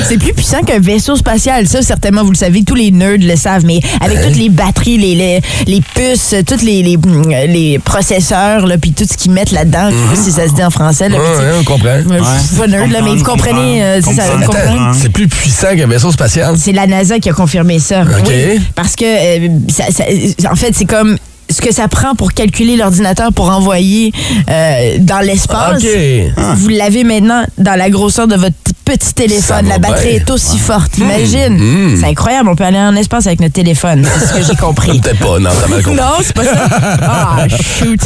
c'est 0.08 0.18
plus 0.18 0.32
puissant 0.32 0.60
qu'un 0.62 0.78
vaisseau 0.80 1.16
spatial. 1.16 1.66
Ça, 1.66 1.82
certainement, 1.82 2.24
vous 2.24 2.30
le 2.32 2.36
savez, 2.36 2.62
tous 2.64 2.74
les 2.74 2.90
nerds 2.90 3.18
le 3.20 3.36
savent, 3.36 3.64
mais 3.64 3.80
avec 4.00 4.22
toutes 4.22 4.36
les 4.36 4.48
batteries, 4.48 4.98
les, 4.98 5.14
les, 5.14 5.40
les 5.66 5.80
puces, 5.94 6.34
tous 6.46 6.62
les, 6.64 6.82
les, 6.82 6.98
les 7.46 7.78
processeurs, 7.78 8.66
là, 8.66 8.76
puis 8.78 8.92
tout 8.92 9.04
ce 9.10 9.16
qu'ils 9.16 9.32
mettent 9.32 9.52
là-dedans, 9.52 9.90
je 9.90 9.96
sais 9.96 10.08
pas 10.16 10.22
si 10.30 10.32
ça 10.32 10.48
se 10.48 10.54
dit 10.54 10.62
en 10.64 10.70
français. 10.70 11.08
Là, 11.08 11.18
Ouais, 11.18 11.46
on 11.60 11.64
comprend. 11.64 11.96
je 12.08 12.46
suis 12.48 12.56
pas 12.56 12.66
nerd, 12.66 12.90
là, 12.90 13.00
mais 13.02 13.14
vous 13.14 13.24
comprenez, 13.24 13.82
euh, 13.84 14.00
comprenez? 14.02 14.46
C'est 15.00 15.10
plus 15.10 15.28
puissant 15.28 15.76
qu'un 15.76 15.86
vaisseau 15.86 16.10
spatial. 16.10 16.54
C'est 16.58 16.72
la 16.72 16.86
NASA 16.86 17.18
qui 17.18 17.28
a 17.28 17.32
confirmé 17.32 17.59
ça. 17.78 18.02
OK. 18.02 18.26
Oui, 18.26 18.60
parce 18.74 18.96
que, 18.96 19.04
euh, 19.04 19.48
ça- 19.68 19.90
ça- 19.90 20.04
en 20.50 20.56
fait, 20.56 20.74
c'est 20.74 20.84
comme 20.86 21.16
ce 21.50 21.60
que 21.60 21.72
ça 21.74 21.88
prend 21.88 22.14
pour 22.14 22.32
calculer 22.32 22.76
l'ordinateur 22.76 23.32
pour 23.32 23.50
envoyer 23.50 24.12
euh, 24.48 24.98
dans 25.00 25.18
l'espace. 25.20 25.82
Vous 26.56 26.68
l'avez 26.68 27.02
maintenant 27.04 27.44
dans 27.58 27.74
la 27.76 27.90
grosseur 27.90 28.28
de 28.28 28.36
votre 28.36 28.54
petit 28.96 29.14
téléphone. 29.14 29.68
La 29.68 29.78
batterie 29.78 30.08
bien. 30.08 30.16
est 30.16 30.30
aussi 30.30 30.58
forte. 30.58 30.98
Imagine. 30.98 31.96
C'est 31.98 32.06
incroyable. 32.06 32.48
On 32.48 32.56
peut 32.56 32.64
aller 32.64 32.78
en 32.78 32.96
espace 32.96 33.26
avec 33.26 33.40
notre 33.40 33.54
téléphone. 33.54 34.04
C'est 34.18 34.26
ce 34.26 34.32
que 34.34 34.42
j'ai 34.42 34.56
compris. 34.56 35.00
Peut-être 35.00 35.18
pas, 35.18 35.38
non, 35.38 35.50
t'as 35.60 35.68
mal 35.68 35.82
compris. 35.82 36.00
Non, 36.00 36.12
c'est 36.22 36.34
pas 36.34 36.44
ça. 36.44 36.66
Ah, 37.02 37.36
shoot. 37.48 38.00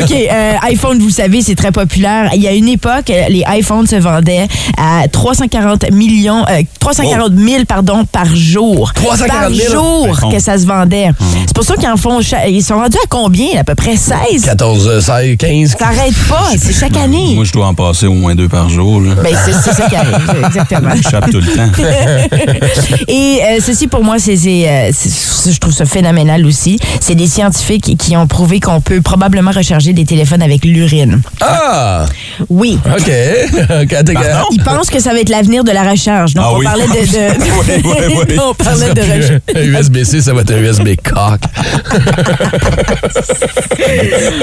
OK, 0.00 0.10
euh, 0.12 0.52
iPhone, 0.62 0.98
vous 0.98 1.06
le 1.06 1.12
savez, 1.12 1.42
c'est 1.42 1.54
très 1.54 1.72
populaire. 1.72 2.30
Il 2.34 2.42
y 2.42 2.48
a 2.48 2.52
une 2.52 2.68
époque, 2.68 3.10
euh, 3.10 3.24
les 3.28 3.44
iPhones 3.48 3.86
se 3.86 3.96
vendaient 3.96 4.46
à 4.78 5.06
340 5.08 5.90
millions, 5.92 6.44
euh, 6.48 6.62
340 6.78 7.32
000 7.36 7.64
pardon, 7.66 8.04
par 8.04 8.34
jour. 8.34 8.92
340 8.94 9.28
par 9.40 9.50
000? 9.50 9.72
jour 9.72 10.18
Ben, 10.22 10.32
que 10.32 10.38
ça 10.40 10.58
se 10.58 10.66
vendait. 10.66 11.10
C'est 11.46 11.54
pour 11.54 11.64
ça 11.64 11.74
qu'ils 11.76 11.88
en 11.88 11.96
font. 11.96 12.20
Ils 12.48 12.62
sont 12.62 12.76
rendus 12.76 12.98
à 13.02 13.06
combien? 13.08 13.60
À 13.60 13.64
peu 13.64 13.74
près 13.74 13.96
16? 13.96 14.44
14, 14.44 15.00
16, 15.04 15.36
15. 15.36 15.76
Ça 15.78 15.86
n'arrête 15.86 16.14
pas. 16.28 16.48
C'est 16.58 16.72
chaque 16.72 16.96
année. 16.96 17.34
Moi, 17.34 17.44
je 17.44 17.52
dois 17.52 17.66
en 17.66 17.74
passer 17.74 18.06
au 18.06 18.14
moins 18.14 18.34
deux 18.34 18.48
par 18.48 18.68
jour. 18.68 19.00
là. 19.00 19.14
Ben, 19.22 19.34
c'est 19.44 19.52
c'est 19.52 19.74
ça 19.74 19.88
qui 19.88 19.96
arrive, 19.96 20.29
exactement. 20.46 20.90
J'échappe 20.96 21.30
tout 21.30 21.40
le 21.40 21.46
temps. 21.46 21.70
Et 23.08 23.40
euh, 23.42 23.58
ceci, 23.64 23.86
pour 23.88 24.02
moi, 24.04 24.18
c'est, 24.18 24.34
euh, 24.36 24.90
c'est- 24.92 25.50
je 25.52 25.58
trouve 25.58 25.72
ça 25.72 25.84
phénoménal 25.84 26.44
aussi. 26.46 26.78
C'est 27.00 27.14
des 27.14 27.26
scientifiques 27.26 27.96
qui 27.98 28.16
ont 28.16 28.26
prouvé 28.26 28.60
qu'on 28.60 28.80
peut 28.80 29.00
probablement 29.00 29.50
recharger 29.52 29.92
des 29.92 30.04
téléphones 30.04 30.42
avec 30.42 30.64
l'urine. 30.64 31.20
Ah! 31.40 32.04
Oui. 32.48 32.78
OK. 32.86 33.10
Pardon? 33.90 34.46
Ils 34.52 34.62
pensent 34.62 34.90
que 34.90 35.00
ça 35.00 35.12
va 35.12 35.20
être 35.20 35.28
l'avenir 35.30 35.64
de 35.64 35.70
la 35.72 35.82
recharge. 35.90 36.34
Donc, 36.34 36.44
Ah 36.46 36.52
on 36.52 36.58
oui. 36.58 36.64
parlait 36.64 36.86
de... 36.86 36.90
de- 36.92 37.40
Oui, 37.40 37.82
oui, 37.84 38.24
oui. 38.28 38.36
on 38.42 38.54
parlait 38.54 38.92
de 38.94 39.00
recharge. 39.00 39.40
Un 39.54 39.60
USB-C, 39.62 40.20
ça 40.20 40.32
va 40.34 40.42
être 40.42 40.52
un 40.52 40.58
USB 40.58 40.88
cock. 41.02 41.40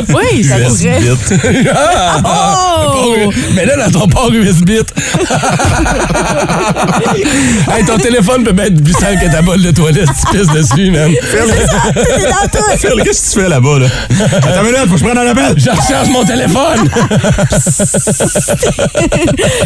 Oui, 0.10 0.44
ça 0.44 0.56
pourrait. 0.58 1.00
Ah! 1.74 2.22
Oh! 2.96 3.32
Mais 3.56 3.66
là, 3.66 3.88
dans 3.88 4.00
ton 4.00 4.08
port 4.08 4.32
USB. 4.32 4.72
hey, 7.76 7.84
ton 7.86 7.98
téléphone 7.98 8.44
peut 8.44 8.52
bien 8.54 8.66
être 8.66 8.84
plus 8.84 8.94
sale 8.94 9.20
que 9.20 9.32
ta 9.32 9.42
bolle 9.42 9.62
de 9.62 9.72
toilette 9.72 10.10
tu 10.32 10.38
pisses 10.38 10.48
dessus, 10.52 10.92
man. 10.92 11.12
Phil, 12.78 13.04
qu'est-ce 13.04 13.36
que 13.36 13.36
tu 13.36 13.42
fais 13.44 13.50
là-bas? 13.50 13.80
Là? 13.80 13.88
Attends 14.38 14.62
une 14.62 14.66
minute, 14.66 14.80
faut 14.88 14.94
que 14.94 14.98
je 15.00 15.04
prenne 15.04 15.18
un 15.18 15.28
appel. 15.28 15.54
Je 15.58 15.70
recharge 15.70 16.10
mon 16.10 16.24
téléphone! 16.24 16.90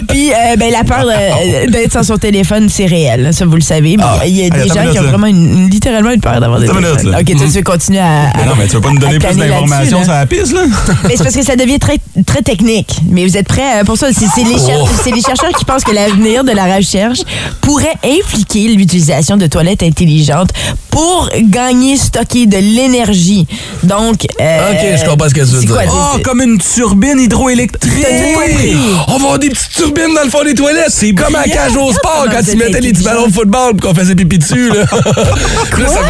Puis, 0.07 0.31
euh, 0.31 0.55
ben, 0.57 0.71
la 0.71 0.83
peur 0.83 1.05
euh, 1.07 1.67
d'être 1.67 1.93
sans 1.93 2.03
son 2.03 2.17
téléphone, 2.17 2.69
c'est 2.69 2.85
réel. 2.85 3.33
Ça, 3.33 3.45
vous 3.45 3.55
le 3.55 3.61
savez. 3.61 3.97
Mais 3.97 4.03
Ah. 4.05 4.19
Il 4.25 4.35
y 4.37 4.45
a 4.45 4.49
des 4.49 4.71
attends 4.71 4.83
gens 4.85 4.91
qui 4.91 4.99
ont 4.99 5.03
vraiment 5.03 5.27
une, 5.27 5.63
une- 5.65 5.69
littéralement 5.69 6.11
une 6.11 6.21
peur 6.21 6.39
d'avoir 6.39 6.59
des 6.59 6.67
téléphones. 6.67 7.15
OK, 7.15 7.25
tu 7.25 7.35
veux 7.35 7.61
continuer 7.63 7.99
à, 7.99 8.31
Mais 8.37 8.45
non, 8.45 8.53
mais 8.57 8.67
tu 8.67 8.75
veux 8.75 8.81
pas 8.81 8.89
nous 8.91 8.99
donner 8.99 9.19
plus 9.19 9.35
d'informations 9.35 10.03
sur 10.03 10.11
là. 10.11 10.19
la 10.21 10.25
piste, 10.25 10.53
là? 10.53 10.61
Mais 11.07 11.15
c'est 11.17 11.23
parce 11.23 11.35
que 11.35 11.43
ça 11.43 11.55
devient 11.55 11.79
très, 11.79 11.97
très 12.25 12.41
technique. 12.41 12.99
Mais 13.09 13.25
vous 13.25 13.37
êtes 13.37 13.47
prêts 13.47 13.81
euh, 13.81 13.83
pour 13.83 13.97
ça? 13.97 14.07
C'est 14.11 14.25
c'est 14.33 14.43
les, 14.43 14.57
cher- 14.57 14.77
Oh. 14.81 14.87
c'est 15.03 15.11
les 15.11 15.21
chercheurs 15.21 15.51
qui 15.57 15.65
pensent 15.65 15.83
que 15.83 15.90
l'avenir 15.93 16.43
de 16.43 16.51
la 16.51 16.75
recherche 16.75 17.19
pourrait 17.61 17.95
impliquer 18.03 18.67
l'utilisation 18.69 19.37
de 19.37 19.47
toilettes 19.47 19.83
intelligentes 19.83 20.49
pour 20.89 21.29
gagner, 21.43 21.95
stocker 21.97 22.45
de 22.47 22.57
l'énergie. 22.57 23.47
Donc... 23.83 24.25
euh, 24.41 24.71
Ok, 24.71 24.99
je 24.99 25.05
comprends 25.09 25.29
ce 25.29 25.33
que 25.33 25.39
tu 25.39 25.45
veux 25.45 25.73
quoi, 25.73 25.83
dire. 25.83 25.91
Oh, 26.15 26.17
comme 26.23 26.41
une 26.41 26.57
turbine 26.57 27.19
hydroélectrique. 27.19 27.91
Compris. 28.33 28.75
On 29.07 29.11
va 29.11 29.15
avoir 29.15 29.39
des 29.39 29.49
petites 29.49 29.71
turbines 29.73 30.13
dans 30.15 30.23
le 30.23 30.29
fond 30.29 30.43
des 30.43 30.53
toilettes. 30.53 30.89
C'est 30.89 31.13
comme 31.13 31.35
à 31.35 31.43
cage 31.43 31.75
au 31.77 31.91
sport 31.93 32.25
quand 32.29 32.41
ils 32.51 32.57
mettaient 32.57 32.81
les 32.81 32.91
petits 32.91 33.03
ballons 33.03 33.27
de 33.27 33.33
football 33.33 33.73
et 33.77 33.79
qu'on 33.79 33.93
faisait 33.95 34.15
pipi 34.15 34.37
dessus. 34.37 34.69
Là. 34.69 34.83
Là, 35.77 35.87
ça- 35.87 36.01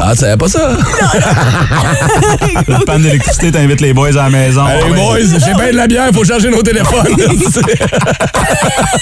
Ah, 0.00 0.10
tu 0.12 0.18
savais 0.18 0.36
pas 0.36 0.48
ça? 0.48 0.76
Le 2.68 2.84
panne 2.84 3.02
d'électricité 3.02 3.50
t'invite 3.50 3.80
les 3.80 3.92
boys 3.94 4.08
à 4.10 4.24
la 4.24 4.30
maison. 4.30 4.66
Hey 4.68 4.82
Ouais. 4.90 4.96
boys, 4.96 5.18
j'ai 5.44 5.54
bien 5.54 5.70
de 5.72 5.76
la 5.76 5.86
bière, 5.86 6.10
faut 6.12 6.24
charger 6.24 6.50
nos 6.50 6.62
téléphones. 6.62 7.06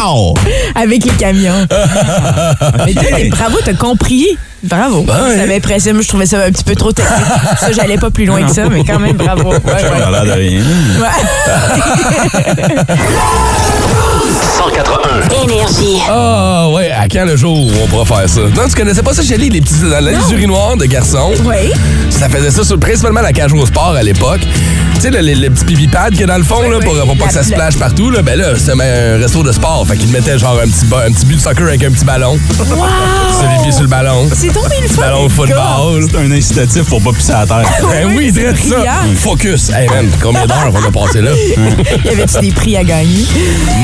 Wow! 0.00 0.34
avec 0.74 1.04
les 1.04 1.10
camions. 1.12 1.66
Mais 2.86 2.94
mais 3.12 3.28
bravo, 3.28 3.58
t'as 3.64 3.74
compris. 3.74 4.26
Bravo. 4.62 5.02
Ben. 5.02 5.38
Ça 5.38 5.46
m'impressionne. 5.46 5.94
Moi, 5.94 6.02
je 6.02 6.08
trouvais 6.08 6.26
ça 6.26 6.38
un 6.44 6.50
petit 6.50 6.64
peu 6.64 6.74
trop 6.74 6.90
technique. 6.92 7.14
Ça, 7.60 7.70
j'allais 7.72 7.98
pas 7.98 8.10
plus 8.10 8.24
loin 8.24 8.42
que 8.42 8.50
ça, 8.52 8.68
mais 8.68 8.82
quand 8.84 8.98
même, 8.98 9.16
bravo. 9.16 9.50
Ouais, 9.52 9.60
Ça 9.78 9.90
ouais. 9.92 10.02
a 10.02 10.10
l'air 10.10 10.24
de 10.24 10.32
rien. 10.40 10.60
Ouais. 11.00 11.06
181. 14.58 15.44
Énergie. 15.44 15.98
Ah, 16.08 16.68
ouais, 16.70 16.90
à 16.90 17.06
quand 17.08 17.24
le 17.24 17.36
jour 17.36 17.56
où 17.56 17.70
on 17.82 17.86
pourra 17.86 18.04
faire 18.04 18.28
ça? 18.28 18.40
Non, 18.54 18.68
tu 18.68 18.74
connaissais 18.74 19.02
pas 19.02 19.12
ça, 19.14 19.22
Chélie, 19.22 19.48
les 19.50 19.60
petits 19.60 19.74
la 19.88 20.00
urinoir 20.30 20.76
de 20.76 20.86
garçons? 20.86 21.32
Oui. 21.44 21.72
Ça 22.10 22.28
faisait 22.28 22.50
ça 22.50 22.64
sur 22.64 22.78
principalement 22.80 23.20
la 23.20 23.32
cage 23.32 23.52
au 23.52 23.64
sport 23.66 23.94
à 23.96 24.02
l'époque. 24.02 24.40
Tu 24.94 25.00
sais, 25.02 25.10
le, 25.10 25.20
le- 25.20 25.34
le 25.40 25.50
petit 25.50 25.64
pipi 25.64 25.88
pad 25.88 26.10
qu'il 26.12 26.20
y 26.22 26.24
a 26.24 26.26
dans 26.26 26.38
le 26.38 26.42
fond, 26.44 26.62
là, 26.62 26.78
oui. 26.78 26.84
pour, 26.84 26.94
pour 26.94 27.16
pas 27.16 27.24
La- 27.24 27.28
que 27.28 27.34
ça 27.34 27.42
se 27.44 27.50
la- 27.50 27.56
splash 27.56 27.76
partout, 27.78 28.10
là, 28.10 28.22
ben 28.22 28.38
là, 28.38 28.54
c'était 28.56 28.74
un 28.96 29.18
resto 29.18 29.42
de 29.42 29.52
sport. 29.52 29.86
Fait 29.86 29.96
qu'il 29.96 30.08
mettait 30.10 30.38
genre 30.38 30.58
un 30.62 30.66
petit, 30.68 30.84
un 30.92 31.12
petit 31.12 31.26
but 31.26 31.36
de 31.36 31.40
soccer 31.40 31.66
avec 31.66 31.82
un 31.84 31.90
petit 31.90 32.04
ballon. 32.04 32.38
Wow! 32.58 32.86
C'est 33.30 33.46
les 33.56 33.62
pieds 33.62 33.72
sur 33.72 33.82
le 33.82 33.88
ballon. 33.88 34.28
C'est 34.34 34.48
tombé 34.48 34.76
le 34.82 34.88
fun. 34.88 35.02
Ballon 35.02 35.24
de 35.26 35.32
football. 35.32 36.08
C'est 36.10 36.18
un 36.18 36.30
incitatif 36.32 36.84
pour 36.84 37.02
pas 37.02 37.12
pisser 37.12 37.32
à 37.32 37.46
terre. 37.46 37.64
Ben 37.90 38.12
oui, 38.16 38.32
c'est 38.34 38.42
traite 38.52 38.56
ça. 38.68 38.84
Focus. 39.16 39.70
Hey 39.70 39.88
man, 39.88 40.06
combien 40.22 40.46
d'heures 40.46 40.72
on 40.72 40.88
a 40.88 40.90
passé 40.90 41.22
là? 41.22 41.30
Y 42.04 42.08
avait-tu 42.08 42.40
des 42.40 42.52
prix 42.52 42.76
à 42.76 42.84
gagner? 42.84 43.24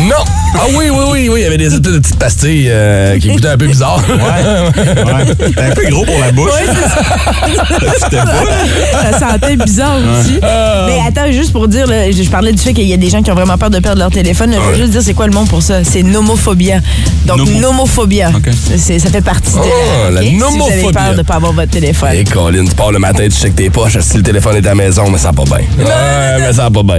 Non! 0.09 0.25
Ah 0.55 0.66
oui, 0.75 0.90
oui, 0.90 1.05
oui, 1.11 1.29
oui, 1.31 1.40
il 1.40 1.42
y 1.42 1.46
avait 1.46 1.57
des 1.57 1.70
de 1.70 1.98
petites 1.98 2.18
pastilles 2.18 2.68
euh, 2.68 3.18
qui 3.18 3.29
goûtaient 3.29 3.48
un 3.48 3.57
peu 3.57 3.66
bizarre. 3.66 4.03
Ouais. 4.07 4.85
ouais. 5.05 5.35
T'es 5.55 5.62
un 5.62 5.70
peu 5.70 5.88
gros 5.88 6.05
pour 6.05 6.18
la 6.18 6.31
bouche. 6.33 6.51
C'était 8.03 8.16
pas, 8.16 8.44
là. 8.44 9.12
Ça 9.12 9.31
sentait 9.33 9.57
bizarre 9.57 9.96
aussi. 9.96 10.38
Mais 10.42 11.01
attends, 11.07 11.31
juste 11.33 11.53
pour 11.53 11.68
dire, 11.68 11.87
là, 11.87 12.11
je 12.11 12.22
je 12.22 12.31
parlais 12.31 12.53
du 12.53 12.62
fait 12.62 12.72
qu'il 12.72 12.87
y 12.87 12.92
a 12.92 12.96
des 12.96 13.11
gens 13.11 13.22
qui 13.22 13.31
ont 13.31 13.35
vraiment 13.35 13.59
peur 13.59 13.70
de 13.70 13.79
perdre 13.79 13.98
leur 13.98 14.11
téléphone. 14.11 14.51
là, 14.51 14.59
Je 14.62 14.70
veux 14.70 14.77
juste 14.77 14.90
dire, 14.90 15.02
c'est 15.03 15.15
quoi 15.15 15.27
le 15.27 15.33
mot 15.33 15.45
pour 15.45 15.62
ça? 15.62 15.85
C'est 15.85 16.03
nomophobia. 16.03 16.81
Donc, 17.27 17.38
Nomo. 17.38 17.61
nomophobia. 17.61 18.31
Ça 18.77 19.11
fait 19.11 19.21
partie 19.21 19.53
de 19.55 19.59
Oh, 19.59 20.11
la 20.12 20.21
ok? 20.21 20.27
Si 20.27 20.37
vous 20.37 20.45
avez 20.45 20.57
nomophobia. 20.57 20.93
peur 20.93 21.12
de 21.12 21.17
ne 21.19 21.23
pas 21.23 21.35
avoir 21.35 21.53
votre 21.53 21.71
téléphone. 21.71 22.11
Hey 22.12 22.25
Colin, 22.25 22.65
tu 22.65 22.75
pars 22.75 22.93
le 22.93 22.99
matin, 22.99 23.25
tu 23.25 23.31
checkes 23.37 23.57
tes 23.57 23.71
poches, 23.71 23.99
si 24.01 24.17
le 24.17 24.23
téléphone 24.23 24.57
est 24.57 24.67
à 24.67 24.71
la 24.71 24.75
maison, 24.75 25.11
mais 25.11 25.19
ça 25.19 25.31
va 25.31 25.45
pas 25.45 25.57
bien. 25.57 25.67
Ouais, 25.85 26.41
mais 26.41 26.53
ça 26.53 26.69
va 26.69 26.71
pas 26.71 26.83
bien. 26.83 26.99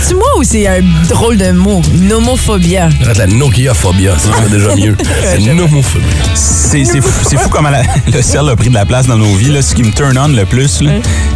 C'est 0.00 0.14
moi 0.14 0.28
ou 0.38 0.42
c'est 0.44 0.66
un 0.66 0.80
drôle 1.08 1.36
de 1.36 1.50
mot? 1.52 1.80
Nomophobia. 1.94 2.88
La 3.16 3.26
Nokia-phobia, 3.26 4.16
ça 4.18 4.30
va 4.30 4.48
déjà 4.48 4.74
mieux. 4.74 4.96
C'est 5.24 5.40
nomophobie. 5.54 6.04
C'est 6.34 6.84
fou, 7.00 7.36
fou 7.38 7.48
comment 7.50 7.70
la- 7.70 7.82
le 8.12 8.22
ciel 8.22 8.48
a 8.48 8.56
pris 8.56 8.68
de 8.68 8.74
la 8.74 8.84
place 8.86 9.06
dans 9.06 9.16
nos 9.16 9.34
vies. 9.34 9.50
Là. 9.52 9.62
Ce 9.62 9.74
qui 9.74 9.82
me 9.82 9.92
turn 9.92 10.16
on 10.18 10.28
le 10.28 10.44
plus, 10.46 10.80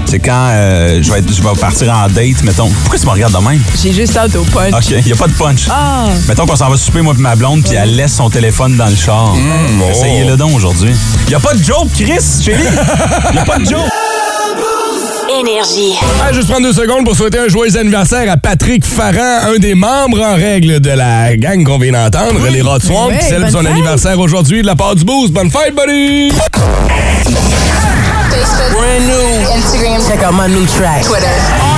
c'est 0.06 0.18
quand 0.18 0.48
euh, 0.52 1.00
je, 1.02 1.10
vais 1.12 1.18
être- 1.18 1.32
je 1.34 1.42
vais 1.42 1.48
partir 1.60 1.92
en 1.92 2.08
date, 2.08 2.42
mettons. 2.42 2.68
Pourquoi 2.68 2.98
tu 2.98 3.06
me 3.06 3.10
regardes 3.10 3.32
de 3.34 3.38
même? 3.48 3.60
J'ai 3.82 3.92
juste 3.92 4.16
hâte 4.16 4.34
au 4.36 4.44
punch. 4.44 4.72
OK, 4.74 4.94
il 5.04 5.12
a 5.12 5.16
pas 5.16 5.26
de 5.28 5.32
punch. 5.32 5.66
Ah! 5.70 5.93
Mettons 6.28 6.46
qu'on 6.46 6.56
s'en 6.56 6.68
va 6.70 6.76
souper, 6.76 7.00
moi 7.02 7.14
et 7.16 7.20
ma 7.20 7.36
blonde, 7.36 7.62
puis 7.64 7.74
elle 7.74 7.94
laisse 7.96 8.14
son 8.14 8.30
téléphone 8.30 8.76
dans 8.76 8.86
le 8.86 8.96
char. 8.96 9.34
oh. 9.34 9.90
Essayez-le 9.90 10.36
donc 10.36 10.54
aujourd'hui. 10.54 10.94
Il 11.28 11.34
a 11.34 11.40
pas 11.40 11.54
de 11.54 11.62
joke, 11.62 11.88
Chris, 11.94 12.18
chérie! 12.42 12.62
Il 13.32 13.38
a 13.38 13.44
pas 13.44 13.58
de 13.58 13.64
joke! 13.64 13.80
Énergie. 15.40 15.94
Ah, 16.22 16.32
juste 16.32 16.48
prendre 16.48 16.62
deux 16.66 16.72
secondes 16.72 17.04
pour 17.04 17.16
souhaiter 17.16 17.38
un 17.38 17.48
joyeux 17.48 17.76
anniversaire 17.76 18.30
à 18.30 18.36
Patrick 18.36 18.84
Farran, 18.84 19.48
un 19.54 19.58
des 19.58 19.74
membres 19.74 20.20
en 20.22 20.34
règle 20.36 20.80
de 20.80 20.90
la 20.90 21.36
gang 21.36 21.64
qu'on 21.64 21.78
vient 21.78 21.92
d'entendre, 21.92 22.46
les 22.50 22.62
Rod 22.62 22.82
Swamp, 22.82 23.08
Ouais, 23.08 23.18
qui 23.18 23.26
célèbre 23.26 23.50
son 23.50 23.58
fête. 23.62 23.68
anniversaire 23.72 24.18
aujourd'hui 24.20 24.62
de 24.62 24.66
la 24.66 24.76
part 24.76 24.94
du 24.94 25.04
Boost. 25.04 25.32
Bonne 25.32 25.50
fête, 25.50 25.74
buddy! 25.74 26.30
Brand 28.70 29.02
new. 29.06 29.56
Instagram. 29.56 30.00
Check 30.08 30.22
out 30.22 30.34
my 30.34 30.48
new 30.48 30.66
track. 30.66 31.02
Twitter. 31.04 31.73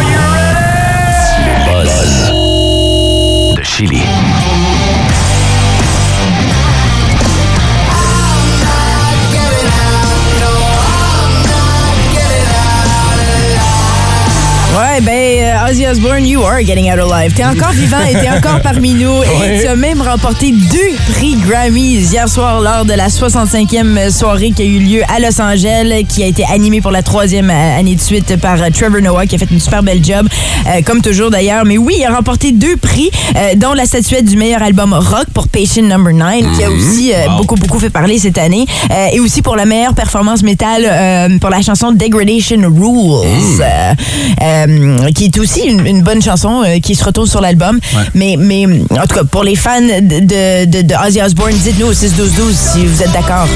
Ozzy 15.86 16.00
Osbourne, 16.00 16.24
you 16.26 16.42
are 16.42 16.62
getting 16.62 16.90
out 16.90 16.98
alive. 16.98 17.32
T'es 17.34 17.44
encore 17.44 17.70
vivant 17.72 18.00
et 18.08 18.12
t'es 18.12 18.28
encore 18.28 18.60
parmi 18.60 18.94
nous. 18.94 19.22
Et 19.22 19.60
tu 19.60 19.66
as 19.66 19.76
même 19.76 20.00
remporté 20.00 20.52
deux 20.52 21.12
prix 21.12 21.36
Grammys 21.46 22.12
hier 22.12 22.28
soir 22.28 22.60
lors 22.60 22.84
de 22.84 22.92
la 22.92 23.08
65e 23.08 24.10
soirée 24.10 24.50
qui 24.50 24.62
a 24.62 24.64
eu 24.64 24.78
lieu 24.78 25.02
à 25.14 25.20
Los 25.20 25.40
Angeles, 25.40 26.04
qui 26.08 26.22
a 26.22 26.26
été 26.26 26.44
animée 26.44 26.80
pour 26.80 26.90
la 26.90 27.02
troisième 27.02 27.50
euh, 27.50 27.78
année 27.78 27.94
de 27.94 28.00
suite 28.00 28.36
par 28.36 28.60
euh, 28.60 28.68
Trevor 28.72 29.00
Noah, 29.00 29.26
qui 29.26 29.36
a 29.36 29.38
fait 29.38 29.50
une 29.50 29.60
super 29.60 29.82
belle 29.82 30.04
job, 30.04 30.28
euh, 30.66 30.82
comme 30.84 31.02
toujours 31.02 31.30
d'ailleurs. 31.30 31.64
Mais 31.64 31.78
oui, 31.78 31.96
il 31.98 32.04
a 32.04 32.14
remporté 32.14 32.52
deux 32.52 32.76
prix, 32.76 33.10
euh, 33.36 33.54
dont 33.56 33.72
la 33.72 33.86
statuette 33.86 34.24
du 34.24 34.36
meilleur 34.36 34.62
album 34.62 34.92
rock 34.92 35.26
pour 35.34 35.48
Patient 35.48 35.82
Number 35.82 36.12
9, 36.12 36.56
qui 36.56 36.64
a 36.64 36.70
aussi 36.70 37.12
euh, 37.12 37.28
beaucoup, 37.36 37.56
beaucoup 37.56 37.78
fait 37.78 37.90
parler 37.90 38.18
cette 38.18 38.38
année, 38.38 38.66
et 39.12 39.20
aussi 39.20 39.42
pour 39.42 39.56
la 39.56 39.66
meilleure 39.66 39.94
performance 39.94 40.42
métal 40.42 41.38
pour 41.40 41.50
la 41.50 41.62
chanson 41.62 41.92
Degradation 41.92 42.60
Rules. 42.62 43.64
Euh, 44.42 45.10
qui 45.14 45.26
est 45.26 45.38
aussi 45.38 45.62
une, 45.66 45.75
une 45.84 46.02
bonne 46.02 46.22
chanson 46.22 46.62
euh, 46.64 46.78
qui 46.80 46.94
se 46.94 47.04
retrouve 47.04 47.26
sur 47.28 47.40
l'album. 47.40 47.80
Mais, 48.14 48.36
mais 48.38 48.66
en 48.66 49.06
tout 49.06 49.14
cas, 49.14 49.24
pour 49.24 49.42
les 49.44 49.56
fans 49.56 49.80
de, 49.80 50.20
de, 50.20 50.64
de, 50.64 50.82
de 50.82 50.94
Ozzy 51.06 51.20
Osbourne, 51.22 51.52
dites-nous 51.54 51.86
au 51.86 51.92
6-12-12 51.92 52.52
si 52.52 52.86
vous 52.86 53.02
êtes 53.02 53.12
d'accord. 53.12 53.46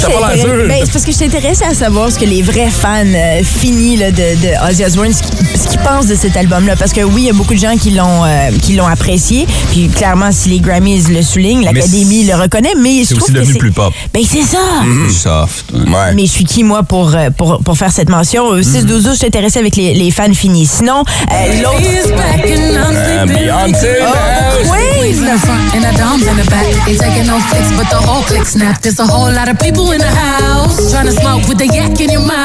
T'as 0.00 0.06
suis 0.06 0.12
pas 0.12 0.18
l'air 0.20 0.28
intéressée- 0.28 0.58
sûr. 0.58 0.68
ben, 0.68 0.80
c'est 0.84 0.92
parce 0.92 1.04
que 1.04 1.10
je 1.12 1.16
suis 1.16 1.26
intéressée 1.26 1.64
à 1.64 1.74
savoir 1.74 2.10
ce 2.12 2.18
que 2.18 2.24
les 2.24 2.42
vrais 2.42 2.70
fans 2.70 3.04
euh, 3.06 3.42
finis 3.42 3.96
là, 3.96 4.10
de, 4.10 4.16
de 4.16 4.70
Ozzy 4.70 4.84
Osbourne, 4.84 5.12
ce 5.12 5.22
qu'ils 5.22 5.38
ce 5.58 5.68
qu'ils 5.68 5.80
pensent 5.80 6.06
de 6.06 6.14
cet 6.14 6.36
album-là. 6.36 6.76
Parce 6.76 6.92
que 6.92 7.00
oui, 7.02 7.22
il 7.22 7.26
y 7.26 7.30
a 7.30 7.32
beaucoup 7.32 7.54
de 7.54 7.58
gens 7.58 7.76
qui 7.76 7.90
l'ont 7.90 8.24
euh, 8.24 8.50
qui 8.62 8.74
l'ont 8.74 8.86
apprécié. 8.86 9.46
Puis 9.72 9.88
clairement, 9.88 10.30
si 10.32 10.48
les 10.50 10.60
Grammys 10.60 11.04
le 11.10 11.22
soulignent, 11.22 11.64
l'Académie 11.64 12.24
le 12.24 12.34
reconnaît. 12.34 12.74
Mais 12.80 13.00
je 13.00 13.04
C'est 13.08 13.14
trouve 13.14 13.22
aussi 13.24 13.32
que 13.32 13.38
devenu 13.38 13.52
c'est- 13.54 13.58
plus 13.58 13.72
pop. 13.72 13.92
Ben 14.14 14.22
c'est 14.28 14.42
ça. 14.42 14.58
Plus 14.82 15.12
soft. 15.14 15.64
ouais. 15.74 16.14
Mais 16.14 16.22
je 16.26 16.30
suis 16.30 16.44
qui, 16.44 16.62
moi, 16.64 16.82
pour, 16.82 17.14
euh, 17.14 17.30
pour, 17.36 17.58
pour 17.62 17.76
faire 17.76 17.92
cette 17.92 18.08
mention? 18.08 18.44
Au 18.44 18.60
6-12, 18.60 19.10
je 19.12 19.16
suis 19.16 19.26
intéressée 19.26 19.58
avec 19.58 19.76
les, 19.76 19.94
les 19.94 20.10
fans 20.10 20.32
finis. 20.34 20.66
Sinon, 20.66 21.02
euh, 21.32 21.62
l'autre... 21.62 21.78
Euh, 21.78 23.26
Beyoncé, 23.26 23.88
Oh, 24.00 24.12
euh, 24.14 24.62
Queen! 24.62 25.14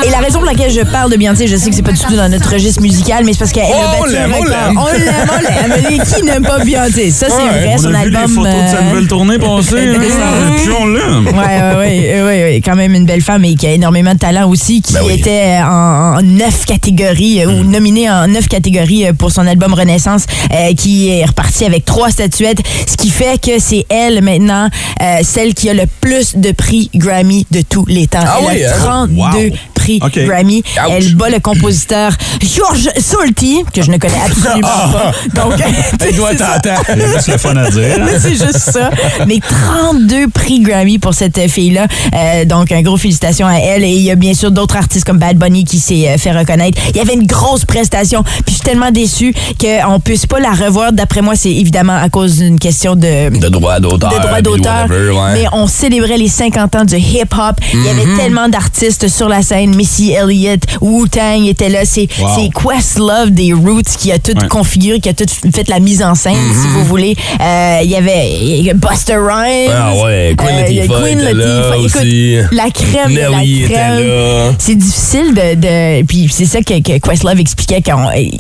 Et 0.06 0.10
la 0.10 0.17
raison 0.19 0.39
pour 0.39 0.45
laquelle 0.45 0.71
je 0.71 0.82
parle 0.82 1.12
de 1.12 1.17
Beyoncé, 1.17 1.47
je 1.47 1.56
sais 1.58 1.69
que 1.69 1.75
c'est 1.75 1.82
pas 1.82 1.91
du 1.91 1.99
tout 1.99 2.15
dans 2.15 2.29
notre 2.29 2.49
registre 2.51 2.82
musical, 2.82 3.23
mais 3.25 3.34
c'est 3.34 3.39
parce 3.39 3.51
qu'elle 3.51 3.63
a 3.63 3.97
on 3.99 4.03
battu 4.03 4.17
un 4.17 4.29
on 4.32 4.41
record. 4.41 4.45
l'aime. 4.45 4.77
On 4.77 4.86
l'aime, 4.88 5.29
on 5.29 5.41
l'aime. 5.41 5.82
Mais 5.91 6.03
Qui 6.06 6.23
n'aime 6.23 6.43
pas 6.43 6.60
Beyoncé? 6.63 7.12
Ça, 7.12 7.27
c'est 7.29 7.36
Ouais, 7.36 7.49
vrai, 7.49 7.73
On 7.75 7.77
son 7.77 7.93
a 7.93 8.06
vu 8.06 8.15
album... 8.15 8.21
les 8.21 8.27
photos 8.27 8.53
de 8.53 8.67
sa 8.69 8.77
euh, 8.77 8.89
nouvelle 8.89 9.08
tournée 9.08 9.39
passée. 9.39 9.95
hein? 9.95 10.51
Puis 10.58 10.69
on 10.79 10.86
l'aime. 10.88 11.27
Ouais, 11.27 11.34
ouais, 11.34 11.75
ouais, 11.77 12.21
ouais, 12.23 12.43
ouais, 12.43 12.62
quand 12.63 12.75
même 12.75 12.93
une 12.93 13.06
belle 13.06 13.21
femme 13.21 13.43
et 13.45 13.56
qui 13.56 13.67
a 13.67 13.71
énormément 13.73 14.13
de 14.13 14.19
talent 14.19 14.49
aussi, 14.49 14.82
qui 14.82 14.93
Ben 14.93 15.01
oui. 15.06 15.15
était 15.19 15.60
en, 15.63 16.21
neuf 16.21 16.65
catégories 16.65 17.41
euh, 17.43 17.47
ou 17.47 17.63
nominée 17.63 18.10
en 18.10 18.27
neuf 18.27 18.47
catégories 18.47 19.08
euh, 19.08 19.13
pour 19.13 19.32
son 19.32 19.45
album 19.47 19.73
Renaissance, 19.73 20.25
euh, 20.53 20.73
qui 20.75 21.10
est 21.10 21.25
reparti 21.25 21.65
avec 21.65 21.84
trois 21.86 22.10
statuettes, 22.10 22.60
ce 22.88 22.95
qui 22.97 23.10
fait 23.10 23.39
que 23.41 23.60
c'est 23.60 23.86
elle 23.89 24.21
maintenant 24.21 24.69
euh, 25.01 25.17
celle 25.23 25.53
qui 25.53 25.69
a 25.69 25.73
le 25.73 25.84
plus 26.01 26.36
de 26.38 26.51
prix 26.51 26.89
Grammy 26.95 27.33
de 27.52 27.62
tous 27.62 27.86
les 27.88 28.08
temps. 28.08 28.19
Ah 28.24 28.38
elle 28.41 28.58
oui, 28.58 28.63
a 28.63 28.76
hein? 28.76 29.08
32 29.08 29.17
Wow. 29.17 29.52
Prix. 29.84 30.00
Grammy. 30.00 30.63
Ouch. 30.78 30.91
Elle 30.91 31.15
bat 31.15 31.30
le 31.30 31.39
compositeur 31.39 32.12
George 32.41 32.89
Solti, 33.00 33.63
que 33.74 33.82
je 33.82 33.91
ne 33.91 33.98
connais 33.98 34.13
absolument 34.26 34.67
pas. 34.67 35.12
Donc, 35.34 35.54
Elle 36.00 36.15
doit 36.15 36.30
c'est 36.32 36.38
t'entendre. 36.38 37.13
Juste 37.15 37.28
le 37.28 37.38
fun 37.38 37.56
à 37.58 37.69
dire. 37.69 37.98
C'est 38.19 38.30
juste 38.36 38.58
ça. 38.58 38.89
Mais 39.28 39.39
32 39.39 40.28
prix 40.30 40.60
Grammy 40.62 41.00
pour 41.00 41.13
cette 41.13 41.39
fille-là. 41.50 41.88
Euh, 42.15 42.46
donc, 42.46 42.72
un 42.72 42.82
gros 42.82 42.98
félicitations 42.98 43.48
à 43.48 43.56
elle. 43.56 43.84
Et 43.84 43.89
il 43.91 44.02
y 44.04 44.12
a 44.12 44.15
bien 44.15 44.34
sûr 44.34 44.52
d'autres 44.52 44.76
artistes 44.78 45.06
comme 45.06 45.17
Bad 45.19 45.38
Bunny 45.38 45.63
qui 45.65 45.80
s'est 45.80 46.08
euh, 46.10 46.17
fait 46.17 46.32
reconnaître. 46.32 46.80
Il 46.91 46.98
y 46.98 47.00
avait 47.00 47.13
une 47.15 47.26
grosse 47.28 47.65
prestation. 47.65 48.24
Puis 48.24 48.43
je 48.48 48.52
suis 48.54 48.62
tellement 48.62 48.91
déçue 48.91 49.34
qu'on 49.60 50.00
puisse 50.00 50.26
pas 50.26 50.39
la 50.39 50.52
revoir. 50.52 50.93
D'après 50.93 51.22
moi, 51.22 51.36
c'est 51.36 51.52
évidemment 51.52 51.96
à 51.98 52.10
cause 52.10 52.38
d'une 52.38 52.60
question 52.60 52.96
de 52.96 53.30
De 53.38 53.50
droit 53.50 53.80
d'auteur. 53.80 54.12
de 54.12 54.17
droits 54.19 54.34
puis 54.34 54.43
d'auteur. 54.43 54.89
ouais. 54.89 55.34
Mais 55.34 55.46
on 55.54 55.67
célébrait 55.67 56.17
les 56.17 56.28
50 56.30 56.76
ans 56.76 56.86
du 56.86 56.96
hip-hop. 56.98 57.56
Il 57.74 57.84
y 57.84 57.89
avait 57.89 58.06
Mhm. 58.06 58.17
tellement 58.17 58.50
d'artistes 58.50 59.08
sur 59.08 59.28
la 59.30 59.41
scène. 59.41 59.72
Missy 59.73 60.12
Elliott, 60.12 60.62
Wu-Tang 60.81 61.45
était 61.45 61.69
là. 61.69 61.86
C'est 61.86 62.07
Wow. 62.19 62.49
Questlove 62.51 63.31
des 63.31 63.53
Roots 63.53 63.97
qui 63.97 64.12
a 64.12 64.19
tout 64.19 64.33
Ouais. 64.39 64.47
configuré, 64.47 64.99
qui 64.99 65.09
a 65.09 65.13
tout 65.13 65.25
fait 65.53 65.67
la 65.67 65.79
mise 65.79 66.01
en 66.03 66.15
scène, 66.15 66.36
si 66.62 66.67
vous 66.67 66.83
voulez. 66.86 67.15
Euh, 67.41 67.79
Il 67.83 67.89
y 67.89 67.95
avait 67.95 68.73
Buster 68.73 69.15
Rhymes. 69.17 69.71
Ah 69.73 69.93
ouais, 70.03 70.36
Queen 70.38 70.49
Euh, 70.49 70.62
Latifah 70.62 71.01
Queen 71.01 71.19
était 71.19 71.33
là 71.33 71.45
Latifah. 71.45 71.77
Écoute, 71.77 71.95
aussi. 72.01 72.36
la 72.51 72.69
crème 72.69 73.13
Nelly 73.13 73.62
la 73.62 73.67
crème. 73.69 74.55
C'est 74.59 74.75
difficile 74.75 75.33
de, 75.33 75.55
de- 75.55 76.05
Puis 76.05 76.27
c'est 76.31 76.45
ça 76.45 76.59
que, 76.62 76.79
que 76.81 76.97
Questlove 76.99 77.39
expliquait 77.39 77.81
qu'il 77.81 77.93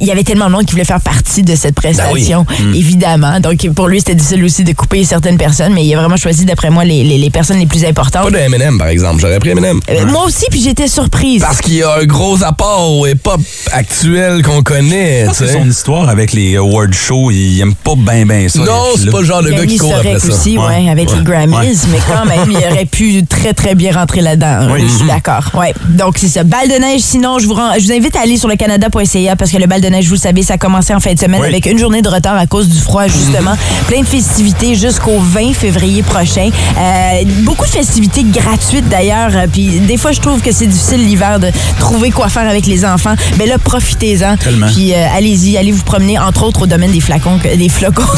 y 0.05 0.11
avait 0.11 0.23
tellement 0.23 0.45
de 0.47 0.51
monde 0.51 0.65
qui 0.65 0.71
voulait 0.73 0.85
faire 0.85 1.01
partie 1.01 1.43
de 1.43 1.55
cette 1.55 1.75
prestation, 1.75 2.45
Ben 2.47 2.65
Mm. 2.69 2.75
évidemment. 2.75 3.39
Donc 3.39 3.67
pour 3.75 3.87
lui, 3.87 3.99
c'était 3.99 4.15
difficile 4.15 4.43
aussi 4.43 4.63
de 4.63 4.73
couper 4.73 5.03
certaines 5.03 5.37
personnes, 5.37 5.73
mais 5.73 5.85
il 5.85 5.93
a 5.93 5.97
vraiment 5.99 6.17
choisi, 6.17 6.45
d'après 6.45 6.69
moi, 6.69 6.85
les, 6.85 7.03
les- 7.03 7.17
les 7.17 7.29
personnes 7.29 7.57
les 7.59 7.65
plus 7.65 7.83
importantes. 7.85 8.23
Pas 8.23 8.31
de 8.31 8.37
Eminem, 8.37 8.77
par 8.77 8.87
exemple. 8.87 9.19
J'aurais 9.21 9.39
pris 9.39 9.49
Eminem. 9.49 9.79
Euh, 9.89 10.05
Moi 10.05 10.25
aussi, 10.25 10.45
puis 10.49 10.61
j'étais 10.61 10.87
surprise. 11.23 11.41
Parce 11.41 11.61
qu'il 11.61 11.75
y 11.75 11.83
a 11.83 11.95
un 12.01 12.05
gros 12.05 12.43
apport 12.43 12.91
au 12.99 13.07
hip-hop 13.07 13.41
actuel 13.71 14.41
qu'on 14.43 14.61
connaît, 14.61 15.25
C'est 15.33 15.53
son 15.53 15.67
histoire 15.67 16.09
avec 16.09 16.33
les 16.33 16.55
award 16.57 16.93
shows. 16.93 17.31
Il 17.31 17.59
aime 17.61 17.73
pas 17.75 17.95
bien, 17.95 18.25
bien 18.25 18.47
ça. 18.49 18.59
Non, 18.59 18.83
c'est 18.97 19.09
pas 19.11 19.19
le 19.19 19.25
genre 19.25 19.41
de 19.43 19.49
gars 19.51 19.65
qui 19.65 19.77
court 19.77 19.93
après 19.95 20.13
historique 20.15 20.33
ça. 20.35 20.39
aussi, 20.41 20.57
ouais, 20.57 20.65
Ouais. 20.65 20.89
avec 20.89 21.11
les 21.15 21.23
Grammys, 21.23 21.55
Ouais. 21.55 21.73
mais 21.91 21.97
quand 22.07 22.25
même, 22.25 22.49
il 22.51 22.57
aurait 22.57 22.85
pu 22.85 23.25
très, 23.25 23.53
très 23.53 23.75
bien 23.75 23.91
rentrer 23.93 24.21
là-dedans. 24.21 24.67
Oui. 24.71 24.81
Je 24.87 24.97
suis 24.97 25.07
d'accord. 25.07 25.43
Ouais. 25.53 25.73
Donc, 25.89 26.17
c'est 26.17 26.27
ça. 26.27 26.43
Balle 26.43 26.67
de 26.67 26.75
neige, 26.75 27.01
sinon, 27.01 27.39
je 27.39 27.47
vous, 27.47 27.53
rends- 27.53 27.73
je 27.77 27.85
vous 27.85 27.91
invite 27.91 28.15
à 28.15 28.21
aller 28.21 28.37
sur 28.37 28.47
le 28.49 28.55
canada.ca 28.55 29.35
parce 29.35 29.51
que 29.51 29.57
le 29.57 29.67
bal 29.67 29.81
de 29.81 29.87
neige, 29.87 30.05
vous 30.07 30.13
le 30.15 30.19
savez, 30.19 30.43
ça 30.43 30.55
a 30.55 30.57
commencé 30.57 30.93
en 30.93 30.99
fin 30.99 31.13
de 31.13 31.19
semaine 31.19 31.41
Oui. 31.41 31.47
avec 31.47 31.65
une 31.65 31.77
journée 31.79 32.01
de 32.01 32.09
retard 32.09 32.35
à 32.37 32.45
cause 32.47 32.67
du 32.69 32.79
froid, 32.79 33.07
justement. 33.07 33.53
Plein 33.87 34.01
de 34.01 34.05
festivités 34.07 34.75
jusqu'au 34.75 35.19
20 35.19 35.53
février 35.53 36.03
prochain. 36.03 36.49
Euh, 36.77 37.23
beaucoup 37.43 37.65
de 37.65 37.69
festivités 37.71 38.23
gratuites, 38.23 38.87
d'ailleurs. 38.89 39.31
Euh, 39.35 39.47
Puis, 39.51 39.79
des 39.81 39.97
fois, 39.97 40.11
je 40.11 40.19
trouve 40.19 40.41
que 40.41 40.51
c'est 40.51 40.67
difficile 40.67 41.05
l'hiver 41.13 41.39
de 41.39 41.49
trouver 41.79 42.09
quoi 42.09 42.27
faire 42.29 42.49
avec 42.49 42.65
les 42.65 42.83
enfants. 42.85 43.13
Mais 43.37 43.45
là, 43.45 43.57
profitez-en. 43.59 44.35
Tellement. 44.37 44.65
Puis, 44.67 44.93
euh, 44.93 45.05
allez-y, 45.15 45.57
allez 45.57 45.71
vous 45.71 45.83
promener, 45.83 46.17
entre 46.17 46.43
autres, 46.43 46.63
au 46.63 46.67
domaine 46.67 46.91
des 46.91 47.01
flacons, 47.01 47.37
que- 47.37 47.55
des 47.55 47.69
flocons. 47.69 48.01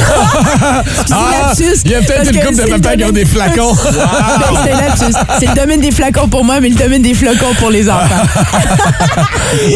Ah, 1.11 1.51
il 1.85 1.91
y 1.91 1.95
a 1.95 2.01
peut-être 2.01 2.31
une 2.33 2.39
couple 2.41 2.55
de 2.55 2.69
papas 2.81 2.95
qui 2.95 3.03
ont 3.05 3.11
des 3.11 3.25
flacons. 3.25 3.73
Ben, 3.73 3.91
c'est 4.63 4.71
un 4.71 4.81
lapsus. 4.81 5.17
C'est 5.39 5.47
le 5.47 5.53
domaine 5.55 5.79
des 5.81 5.91
flacons 5.91 6.27
pour 6.27 6.43
moi, 6.43 6.59
mais 6.59 6.69
le 6.69 6.75
domaine 6.75 7.01
des 7.01 7.13
flocons 7.13 7.53
pour 7.59 7.69
les 7.69 7.89
enfants. 7.89 8.23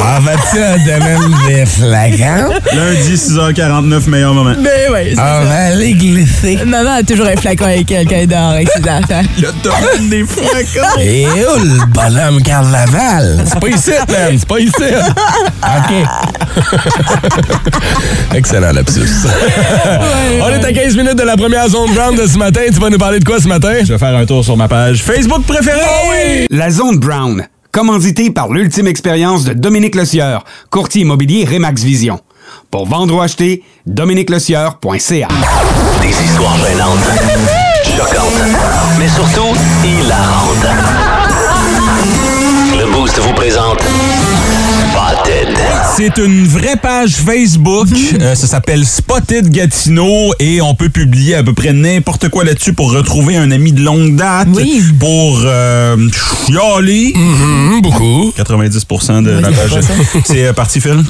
Ah, 0.01 0.19
vas-tu 0.21 0.61
un 0.61 0.77
domaine 0.77 1.35
des 1.47 1.65
flacons? 1.65 2.53
Lundi, 2.73 3.13
6h49, 3.15 4.09
meilleur 4.09 4.33
moment. 4.33 4.53
Ben 4.59 4.91
oui, 4.93 5.11
c'est 5.15 5.19
On 5.21 5.43
va 5.45 5.65
aller 5.67 5.93
glisser. 5.93 6.59
Maman 6.65 6.91
a 6.99 7.03
toujours 7.03 7.27
un 7.27 7.35
flacon 7.35 7.65
avec 7.65 7.91
elle 7.91 8.07
quand 8.07 8.15
elle 8.15 8.27
dort 8.27 8.49
avec 8.51 8.69
ses 8.69 8.81
enfants. 8.89 9.21
Le 9.37 9.51
domaine 9.63 10.09
des 10.09 10.25
flacons. 10.25 10.99
Et 11.01 11.25
où 11.27 11.59
le 11.63 11.85
bonhomme 11.87 12.41
C'est 13.45 13.59
pas 13.59 13.67
ici, 13.69 13.91
man. 13.91 14.37
C'est 14.37 14.47
pas 14.47 14.59
ici. 14.59 14.73
OK. 15.63 15.93
Excellent 18.35 18.71
lapsus. 18.71 19.25
On 20.41 20.49
est 20.49 20.65
à 20.65 20.71
15 20.73 20.95
minutes 20.95 21.15
de 21.15 21.23
la 21.23 21.35
première 21.35 21.67
zone 21.69 21.93
brown 21.93 22.15
de 22.15 22.27
ce 22.27 22.37
matin. 22.37 22.61
Tu 22.71 22.79
vas 22.79 22.89
nous 22.89 22.97
parler 22.97 23.19
de 23.19 23.25
quoi 23.25 23.39
ce 23.39 23.47
matin? 23.47 23.73
Je 23.83 23.93
vais 23.93 23.97
faire 23.97 24.15
un 24.15 24.25
tour 24.25 24.43
sur 24.43 24.55
ma 24.57 24.67
page 24.67 25.01
Facebook 25.03 25.43
préférée. 25.43 26.45
La 26.49 26.69
Zone 26.69 26.99
Brown, 26.99 27.47
commanditée 27.71 28.29
par 28.29 28.49
l'ultime 28.49 28.87
expérience 28.87 29.43
de 29.43 29.53
Dominique 29.53 29.95
Lecieur, 29.95 30.43
courtier 30.69 31.01
immobilier 31.01 31.45
Remax 31.45 31.81
Vision. 31.83 32.19
Pour 32.71 32.87
vendre 32.87 33.15
ou 33.15 33.21
acheter, 33.21 33.63
dominiquelecieur.ca. 33.87 35.27
Des 36.01 36.23
histoires 36.23 36.57
gênantes, 36.57 36.99
choquantes, 37.83 38.43
mais 38.99 39.07
surtout 39.07 39.55
hilarantes. 39.83 40.67
Vous 43.21 43.33
présente 43.33 43.79
Spotted. 44.91 45.57
C'est 45.97 46.17
une 46.17 46.47
vraie 46.47 46.75
page 46.75 47.11
Facebook. 47.11 47.87
Euh, 48.19 48.33
ça 48.35 48.47
s'appelle 48.47 48.85
Spotted 48.85 49.49
Gatineau 49.49 50.33
et 50.39 50.61
on 50.61 50.73
peut 50.73 50.89
publier 50.89 51.35
à 51.35 51.43
peu 51.43 51.53
près 51.53 51.73
n'importe 51.73 52.29
quoi 52.29 52.43
là-dessus 52.43 52.73
pour 52.73 52.91
retrouver 52.93 53.35
un 53.35 53.51
ami 53.51 53.73
de 53.73 53.81
longue 53.81 54.15
date. 54.15 54.47
Oui. 54.53 54.81
Pour 54.99 55.41
euh, 55.43 55.97
chialer. 56.47 57.13
Hum, 57.15 57.81
beaucoup. 57.81 58.33
90% 58.37 59.23
de 59.23 59.31
la 59.31 59.51
page. 59.51 59.79
C'est 60.25 60.45
euh, 60.45 60.53
parti, 60.53 60.79
Phil? 60.79 61.03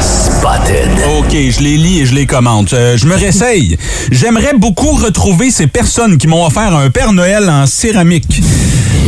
Spotted. 0.00 0.90
OK, 1.18 1.32
je 1.32 1.60
les 1.60 1.76
lis 1.76 2.00
et 2.00 2.06
je 2.06 2.14
les 2.14 2.26
commente. 2.26 2.72
Euh, 2.72 2.96
je 2.96 3.06
me 3.06 3.14
réessaye. 3.14 3.78
J'aimerais 4.10 4.54
beaucoup 4.56 4.92
retrouver 4.92 5.50
ces 5.50 5.66
personnes 5.66 6.18
qui 6.18 6.26
m'ont 6.26 6.44
offert 6.46 6.74
un 6.74 6.90
Père 6.90 7.12
Noël 7.12 7.48
en 7.48 7.66
céramique. 7.66 8.42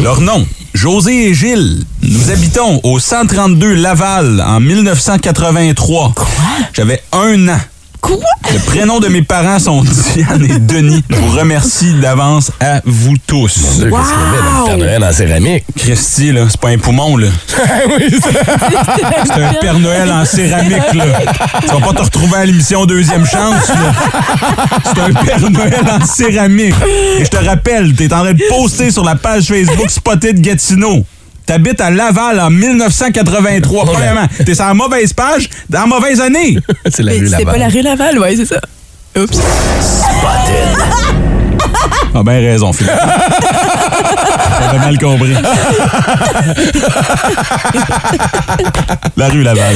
Leur 0.03 0.21
nom, 0.21 0.47
José 0.77 1.31
et 1.31 1.35
Gilles. 1.35 1.85
Nous 2.03 2.31
habitons 2.31 2.81
au 2.83 2.99
132 2.99 3.73
Laval 3.77 4.45
en 4.47 4.61
1983. 4.61 6.13
Quoi? 6.15 6.27
J'avais 6.75 7.03
un 7.13 7.49
an. 7.49 7.59
Quoi? 8.03 8.19
Le 8.53 8.59
prénom 8.59 9.01
de 9.01 9.09
mes 9.09 9.23
parents 9.23 9.59
sont 9.59 9.83
Diane 9.83 10.45
et 10.45 10.59
Denis. 10.59 11.03
Je 11.09 11.17
vous 11.17 11.31
remercie 11.35 11.95
d'avance 11.95 12.53
à 12.61 12.83
vous 12.85 13.15
tous. 13.27 13.55
Qu'est-ce 13.55 13.79
qu'il 13.79 13.85
y 13.85 13.87
avait 13.87 14.43
dans 14.43 14.61
le 14.61 14.67
Père 14.67 14.79
Noël 14.79 15.03
en 15.05 15.13
céramique? 15.15 15.65
Christy, 15.87 16.33
là, 16.33 16.47
c'est 16.49 16.61
pas 16.61 16.71
un 16.71 16.79
poumon, 16.79 17.17
là. 17.17 17.29
C'est 17.47 19.41
un 19.41 19.53
Père 19.61 19.79
Noël 19.79 20.11
en 20.11 20.25
céramique, 20.25 20.95
là. 20.95 21.05
Tu 21.61 21.69
vas 21.69 21.87
pas 21.87 21.93
te 21.93 22.03
retrouver 22.03 22.39
à 22.39 22.45
l'émission 22.45 22.85
Deuxième 22.87 23.25
Chance, 23.25 23.69
là. 23.69 23.93
C'est 24.83 25.01
un 25.01 25.13
Père 25.13 25.49
Noël 25.49 25.85
en 25.89 26.05
céramique. 26.05 26.75
Et 27.21 27.25
je 27.25 27.31
te 27.31 27.37
rappelle, 27.37 27.95
t'es 27.95 28.13
en 28.13 28.23
train 28.25 28.33
de 28.33 28.43
poster 28.49 28.91
sur 28.91 29.05
la 29.05 29.15
page 29.15 29.45
Facebook 29.45 29.89
Spotted 29.89 30.41
Gatineau. 30.41 31.05
T'habites 31.47 31.81
à 31.81 31.91
Laval 31.91 32.41
en 32.41 32.51
1983. 32.51 33.85
Premièrement, 33.85 34.27
t'es 34.45 34.57
sur 34.57 34.65
la 34.67 34.75
mauvaise 34.75 35.13
page 35.13 35.49
dans 35.71 35.83
la 35.83 35.87
mauvaise 35.87 36.21
année. 36.21 36.59
C'est 36.91 37.05
la 37.05 37.13
rue 37.13 37.27
Laval. 37.27 37.45
pas 37.45 37.59
la 37.59 37.69
rue 37.69 37.83
Laval, 37.83 38.19
ouais, 38.19 38.35
c'est 38.35 38.47
ça. 38.47 38.61
Oups. 39.17 39.39
Spotted. 39.81 41.26
Ah, 42.15 42.23
bien 42.23 42.35
raison, 42.35 42.73
Philippe. 42.73 42.93
J'avais 44.61 44.79
mal 44.79 44.99
compris. 44.99 45.35
La 49.17 49.29
rue 49.29 49.43
Laval. 49.43 49.75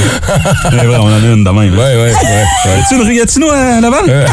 C'est 0.63 0.85
vrai, 0.85 0.97
on 0.97 1.05
en 1.05 1.13
a 1.13 1.17
une 1.19 1.43
de 1.43 1.49
même. 1.49 1.73
Ouais, 1.73 1.77
ouais, 1.77 1.95
ouais. 1.95 2.13
ouais. 2.13 2.71
As-tu 2.79 2.95
une 2.95 3.01
rue 3.03 3.15
Gatineau 3.15 3.49
à 3.51 3.79
Laval? 3.79 4.27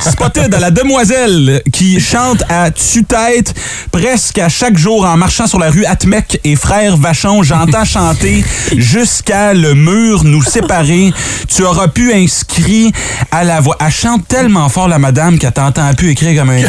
Spotted 0.00 0.54
à 0.54 0.58
la 0.58 0.70
demoiselle 0.70 1.62
qui 1.72 2.00
chante 2.00 2.42
à 2.48 2.70
tue-tête 2.70 3.54
presque 3.92 4.38
à 4.38 4.48
chaque 4.48 4.76
jour 4.76 5.04
en 5.04 5.16
marchant 5.16 5.46
sur 5.46 5.58
la 5.58 5.70
rue 5.70 5.84
Atmec 5.84 6.40
et 6.44 6.56
Frère 6.56 6.96
Vachon. 6.96 7.42
J'entends 7.42 7.84
chanter 7.84 8.44
jusqu'à 8.76 9.54
le 9.54 9.74
mur 9.74 10.24
nous 10.24 10.42
séparer. 10.42 11.12
Tu 11.54 11.62
auras 11.62 11.88
pu 11.88 12.12
inscrit 12.12 12.92
à 13.30 13.44
la 13.44 13.60
voix. 13.60 13.76
Elle 13.84 13.92
chante 13.92 14.26
tellement 14.26 14.68
fort, 14.68 14.88
la 14.88 14.98
madame, 14.98 15.38
qu'elle 15.38 15.52
t'entend 15.52 15.92
plus 15.94 16.10
écrire 16.10 16.40
comme 16.40 16.50
un 16.50 16.53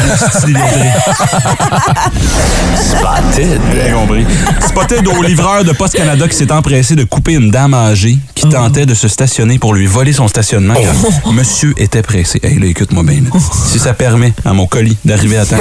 Spotted. 2.76 3.60
Bien 3.72 3.94
compris. 3.94 4.26
Spotted 4.66 5.06
au 5.06 5.22
livreur 5.22 5.64
de 5.64 5.72
Poste 5.72 5.96
Canada 5.96 6.26
qui 6.28 6.36
s'est 6.36 6.50
empressé 6.50 6.96
de 6.96 7.04
couper 7.04 7.34
une 7.34 7.50
dame 7.50 7.74
âgée 7.74 8.18
qui 8.48 8.54
tentait 8.54 8.86
de 8.86 8.94
se 8.94 9.08
stationner 9.08 9.58
pour 9.58 9.74
lui 9.74 9.86
voler 9.86 10.12
son 10.12 10.28
stationnement 10.28 10.74
car 10.74 11.32
monsieur 11.32 11.74
était 11.76 12.02
pressé. 12.02 12.40
Hey, 12.42 12.58
là, 12.58 12.66
écoute-moi 12.66 13.02
bien. 13.02 13.20
là. 13.22 13.30
Si 13.70 13.78
ça 13.78 13.94
permet 13.94 14.32
à 14.44 14.52
mon 14.52 14.66
colis 14.66 14.96
d'arriver 15.04 15.38
à 15.38 15.46
temps. 15.46 15.56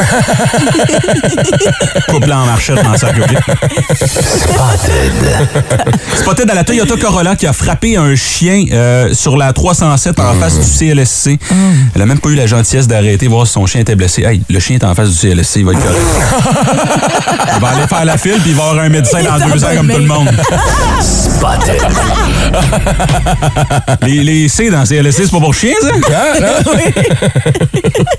Couple 2.10 2.32
en 2.32 2.46
marchette 2.46 2.84
dans 2.84 2.98
sa 2.98 3.12
coquille. 3.14 3.38
Spotted. 3.96 5.14
Spotted 6.18 6.50
à 6.50 6.54
la 6.56 6.64
Toyota 6.64 6.96
Corolla 6.98 7.36
qui 7.36 7.48
a 7.48 7.54
frappé 7.54 7.98
un 7.98 8.16
chien 8.16 8.66
euh, 8.72 9.14
sur 9.14 9.38
la 9.38 9.54
307 9.54 10.20
en 10.20 10.34
face 10.36 10.60
du 10.60 10.66
CLSC. 10.66 11.40
Elle 11.96 12.02
a 12.02 12.06
même 12.06 12.20
pas 12.20 12.30
eu 12.30 12.36
la 12.36 12.48
gentillesse 12.48 12.88
d'arrêter 12.88 13.28
voir 13.28 13.48
si 13.48 13.54
son 13.54 13.66
chien 13.66 13.82
était 13.82 13.96
blessé. 13.96 14.24
Hey, 14.24 14.42
le 14.50 14.60
chien 14.60 14.76
est 14.76 14.84
en 14.84 14.94
face 14.96 15.10
du 15.10 15.16
CLSC, 15.18 15.58
il 15.58 15.66
va 15.66 15.72
être 15.74 15.82
correct. 15.84 16.02
il 17.56 17.62
va 17.62 17.68
aller 17.70 17.88
faire 17.88 18.06
la 18.06 18.18
file 18.18 18.40
puis 18.42 18.52
il 18.52 18.56
va 18.56 18.64
avoir 18.70 18.86
un 18.86 18.90
médecin 18.90 19.20
dans 19.24 19.38
deux 19.48 19.64
ans 19.64 19.68
comme 19.76 19.88
tout 19.90 19.98
le 20.00 20.06
monde. 20.06 20.30
Spotted. 21.02 21.82
Les, 24.04 24.24
les 24.24 24.48
C 24.50 24.70
dans 24.70 24.84
CLSC, 24.86 25.24
c'est 25.26 25.32
pas 25.32 25.40
pour 25.40 25.54
chien, 25.54 25.74
ça? 25.82 25.90
Ah, 26.14 26.40
non? 26.40 26.74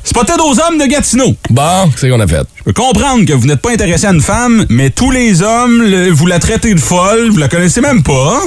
Spotted 0.05 0.37
aux 0.41 0.59
hommes 0.61 0.79
de 0.79 0.87
Gatineau. 0.87 1.35
Bon, 1.51 1.91
c'est 1.97 2.09
qu'on 2.09 2.21
a 2.21 2.27
fait. 2.27 2.43
Je 2.59 2.63
peux 2.65 2.73
comprendre 2.73 3.25
que 3.25 3.33
vous 3.33 3.47
n'êtes 3.47 3.61
pas 3.61 3.71
intéressé 3.73 4.07
à 4.07 4.11
une 4.13 4.21
femme, 4.21 4.67
mais 4.69 4.91
tous 4.91 5.11
les 5.11 5.43
hommes, 5.43 5.83
le- 5.83 6.11
vous 6.11 6.27
la 6.27 6.39
traitez 6.39 6.75
de 6.75 6.81
folle, 6.81 7.31
vous 7.31 7.39
la 7.39 7.49
connaissez 7.49 7.81
même 7.81 8.03
pas. 8.03 8.41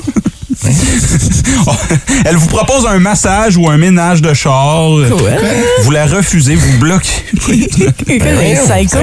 Elle 2.25 2.35
vous 2.35 2.47
propose 2.47 2.85
un 2.85 2.99
massage 2.99 3.55
ou 3.57 3.69
un 3.69 3.77
ménage 3.77 4.21
de 4.21 4.33
char. 4.33 4.89
Vous 5.83 5.91
la 5.91 6.05
refusez, 6.05 6.55
vous 6.55 6.77
bloquez. 6.79 7.23
Psycho. 7.47 8.99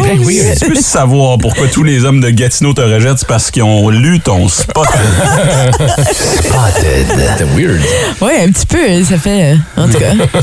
Tu 0.58 0.66
peux 0.70 0.74
savoir 0.80 1.38
pourquoi 1.38 1.68
tous 1.68 1.82
les 1.82 2.04
hommes 2.04 2.20
de 2.20 2.30
Gatineau 2.30 2.72
te 2.74 2.80
rejettent, 2.82 3.18
c'est 3.20 3.28
parce 3.28 3.50
qu'ils 3.50 3.62
ont 3.62 3.88
lu 3.88 4.20
ton 4.20 4.48
spot. 4.48 4.86
Spotted. 6.12 7.06
C'est 7.38 7.44
weird. 7.56 7.80
Ouais, 8.20 8.42
un 8.46 8.50
petit 8.50 8.66
peu, 8.66 9.04
ça 9.04 9.18
fait. 9.18 9.52
euh, 9.52 9.56
En 9.82 9.88
tout 9.88 9.98
cas. 9.98 10.12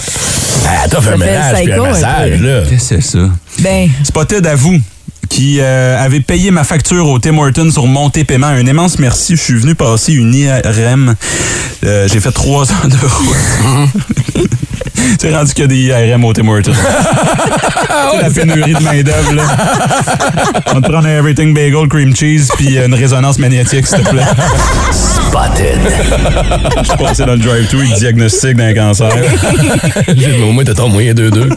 Ah, 0.66 0.88
t'as 0.90 1.02
fait 1.02 1.10
un 1.12 1.18
ménage 1.18 1.64
puis 1.64 1.74
un 1.74 1.82
massage, 1.82 2.40
là. 2.42 2.62
Qu'est-ce 2.70 2.96
que 2.96 3.02
c'est 3.02 3.18
ça? 3.18 3.30
Ben, 3.60 3.90
Spotted 4.06 4.48
à 4.48 4.56
vous 4.56 4.80
qui 5.30 5.60
euh, 5.60 6.04
avez 6.04 6.20
payé 6.20 6.52
ma 6.52 6.64
facture 6.64 7.08
au 7.08 7.20
Tim 7.20 7.38
Hortons 7.38 7.72
sur 7.72 7.88
Monté 7.88 8.24
Paiement. 8.24 8.48
Un 8.48 8.66
immense 8.66 9.00
merci. 9.00 9.36
Je 9.36 9.42
suis 9.42 9.54
venu 9.60 9.76
passer 9.76 10.14
une 10.14 10.34
IRM. 10.34 11.16
Euh, 11.84 12.08
J'ai 12.12 12.20
fait 12.20 12.32
trois 12.32 12.72
heures 12.72 12.88
de 12.88 12.98
route. 12.98 14.48
C'est 15.20 15.36
rendu 15.36 15.54
qu'il 15.54 15.62
y 15.64 15.66
a 15.66 15.68
des 15.98 16.10
IRM 16.12 16.24
au 16.26 16.34
Tim 16.34 16.48
Hortons. 16.48 16.72
C'est 18.12 18.22
la 18.22 18.30
pénurie 18.30 18.74
de 18.74 18.84
main-d'œuvre, 18.84 19.34
là. 19.34 19.44
On 20.68 20.74
va 20.76 20.82
te 20.82 20.90
prendre 20.92 21.08
un 21.08 21.18
Everything 21.18 21.54
Bagel, 21.54 21.88
Cream 21.90 22.16
Cheese, 22.16 22.48
puis 22.58 22.78
une 22.78 22.94
résonance 22.94 23.38
magnétique, 23.40 23.86
s'il 23.88 24.00
te 24.04 24.10
plaît. 24.10 24.24
Spotted. 24.92 25.80
Je 26.82 26.88
suis 26.88 26.98
passé 26.98 27.26
dans 27.26 27.34
le 27.34 27.40
drive-thru, 27.40 27.86
il 27.90 27.94
diagnostic 27.96 28.56
d'un 28.56 28.74
cancer. 28.74 29.10
J'ai- 30.16 30.42
Au 30.44 30.52
moins, 30.52 30.64
t'as 30.64 30.74
ton 30.74 30.90
moyen 30.90 31.14
2-2. 31.14 31.50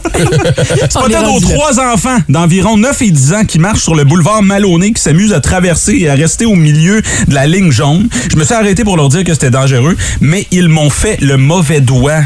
Spotted 0.89 1.17
aux 1.27 1.39
trois 1.39 1.79
enfants 1.79 2.17
d'environ 2.29 2.77
9 2.77 3.01
et 3.01 3.11
10 3.11 3.33
ans 3.33 3.45
qui 3.45 3.59
marchent 3.59 3.83
sur 3.83 3.95
le 3.95 4.03
boulevard 4.03 4.41
Maloney, 4.41 4.93
qui 4.93 5.01
s'amusent 5.01 5.33
à 5.33 5.39
traverser 5.41 5.95
et 5.99 6.09
à 6.09 6.13
rester 6.15 6.45
au 6.45 6.55
milieu 6.55 7.01
de 7.27 7.33
la 7.35 7.45
ligne 7.47 7.71
jaune. 7.71 8.07
Je 8.31 8.37
me 8.37 8.43
suis 8.43 8.53
arrêté 8.55 8.83
pour 8.83 8.97
leur 8.97 9.09
dire 9.09 9.23
que 9.23 9.33
c'était 9.33 9.51
dangereux, 9.51 9.95
mais 10.21 10.45
ils 10.51 10.69
m'ont 10.69 10.89
fait 10.89 11.17
le 11.21 11.37
mauvais 11.37 11.81
doigt. 11.81 12.21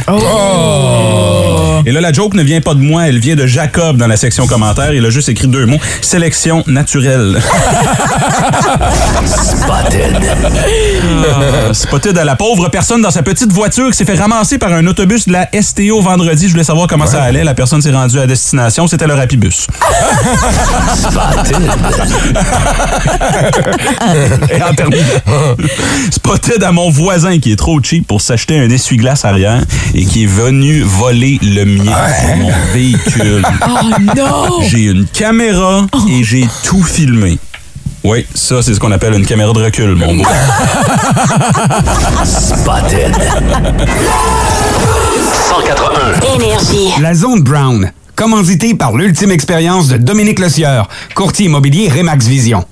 Oh. 1.04 1.71
Et 1.86 1.92
là, 1.92 2.02
la 2.02 2.14
joke 2.14 2.34
ne 2.34 2.44
vient 2.44 2.62
pas 2.62 2.74
de 2.74 2.80
moi, 2.80 3.08
elle 3.08 3.20
vient 3.20 3.36
de 3.36 3.46
Jacob 3.46 3.98
dans 3.98 4.08
la 4.08 4.18
section 4.18 4.48
commentaires. 4.48 4.94
Il 4.94 5.06
a 5.06 5.10
juste 5.10 5.30
écrit 5.30 5.48
deux 5.48 5.66
mots. 5.66 5.80
Sélection 6.02 6.64
naturelle. 6.68 7.40
Spotted. 9.26 10.22
Euh, 11.04 11.74
Spotted 11.74 12.18
à 12.18 12.24
la 12.24 12.36
pauvre 12.36 12.70
personne 12.70 13.02
dans 13.02 13.12
sa 13.12 13.24
petite 13.24 13.52
voiture 13.52 13.90
qui 13.92 13.98
s'est 13.98 14.06
fait 14.06 14.16
ramasser 14.16 14.58
par 14.58 14.72
un 14.74 14.86
autobus 14.88 15.28
de 15.28 15.34
la 15.34 15.50
STO 15.62 16.02
vendredi. 16.02 16.48
Je 16.48 16.52
voulais 16.52 16.64
savoir 16.64 16.88
comment 16.88 17.06
ça 17.06 17.22
allait. 17.24 17.44
La 17.44 17.54
personne 17.54 17.82
s'est 17.82 17.92
rendue 17.92 18.20
à 18.20 18.28
destination. 18.28 18.88
C'était 18.88 19.08
le 19.08 19.14
Rapibus. 19.14 19.68
Et 24.50 24.64
en 24.64 24.74
terminant, 24.74 25.04
Spotted 26.12 26.64
à 26.64 26.72
mon 26.72 26.90
voisin 26.90 27.40
qui 27.40 27.52
est 27.52 27.56
trop 27.56 27.80
cheap 27.82 28.08
pour 28.08 28.22
s'acheter 28.22 28.60
un 28.60 28.70
essuie-glace 28.70 29.26
arrière 29.26 29.62
et 29.94 30.06
qui 30.06 30.24
est 30.24 30.28
venu 30.28 30.82
voler 30.82 31.40
le 31.42 31.66
sur 31.78 32.36
mon 32.38 32.52
véhicule. 32.74 33.44
oh 33.68 34.14
non! 34.16 34.62
J'ai 34.62 34.86
une 34.86 35.06
caméra 35.06 35.86
et 36.10 36.24
j'ai 36.24 36.48
tout 36.64 36.84
filmé. 36.84 37.38
Oui, 38.04 38.26
ça, 38.34 38.64
c'est 38.64 38.74
ce 38.74 38.80
qu'on 38.80 38.92
appelle 38.92 39.14
une 39.14 39.26
caméra 39.26 39.54
de 39.54 39.60
recul, 39.60 39.96
mon 39.96 40.16
beau. 40.16 40.24
Spotted. 42.26 43.16
181. 45.50 46.36
Énergie. 46.36 46.90
La 47.00 47.14
zone 47.14 47.44
Brown, 47.44 47.92
commanditée 48.16 48.74
par 48.74 48.96
l'ultime 48.96 49.32
expérience 49.32 49.88
de 49.88 49.98
Dominique 49.98 50.40
Lecieur, 50.40 50.88
courtier 51.14 51.46
immobilier 51.46 51.90
Remax 51.90 52.26
Vision. 52.26 52.66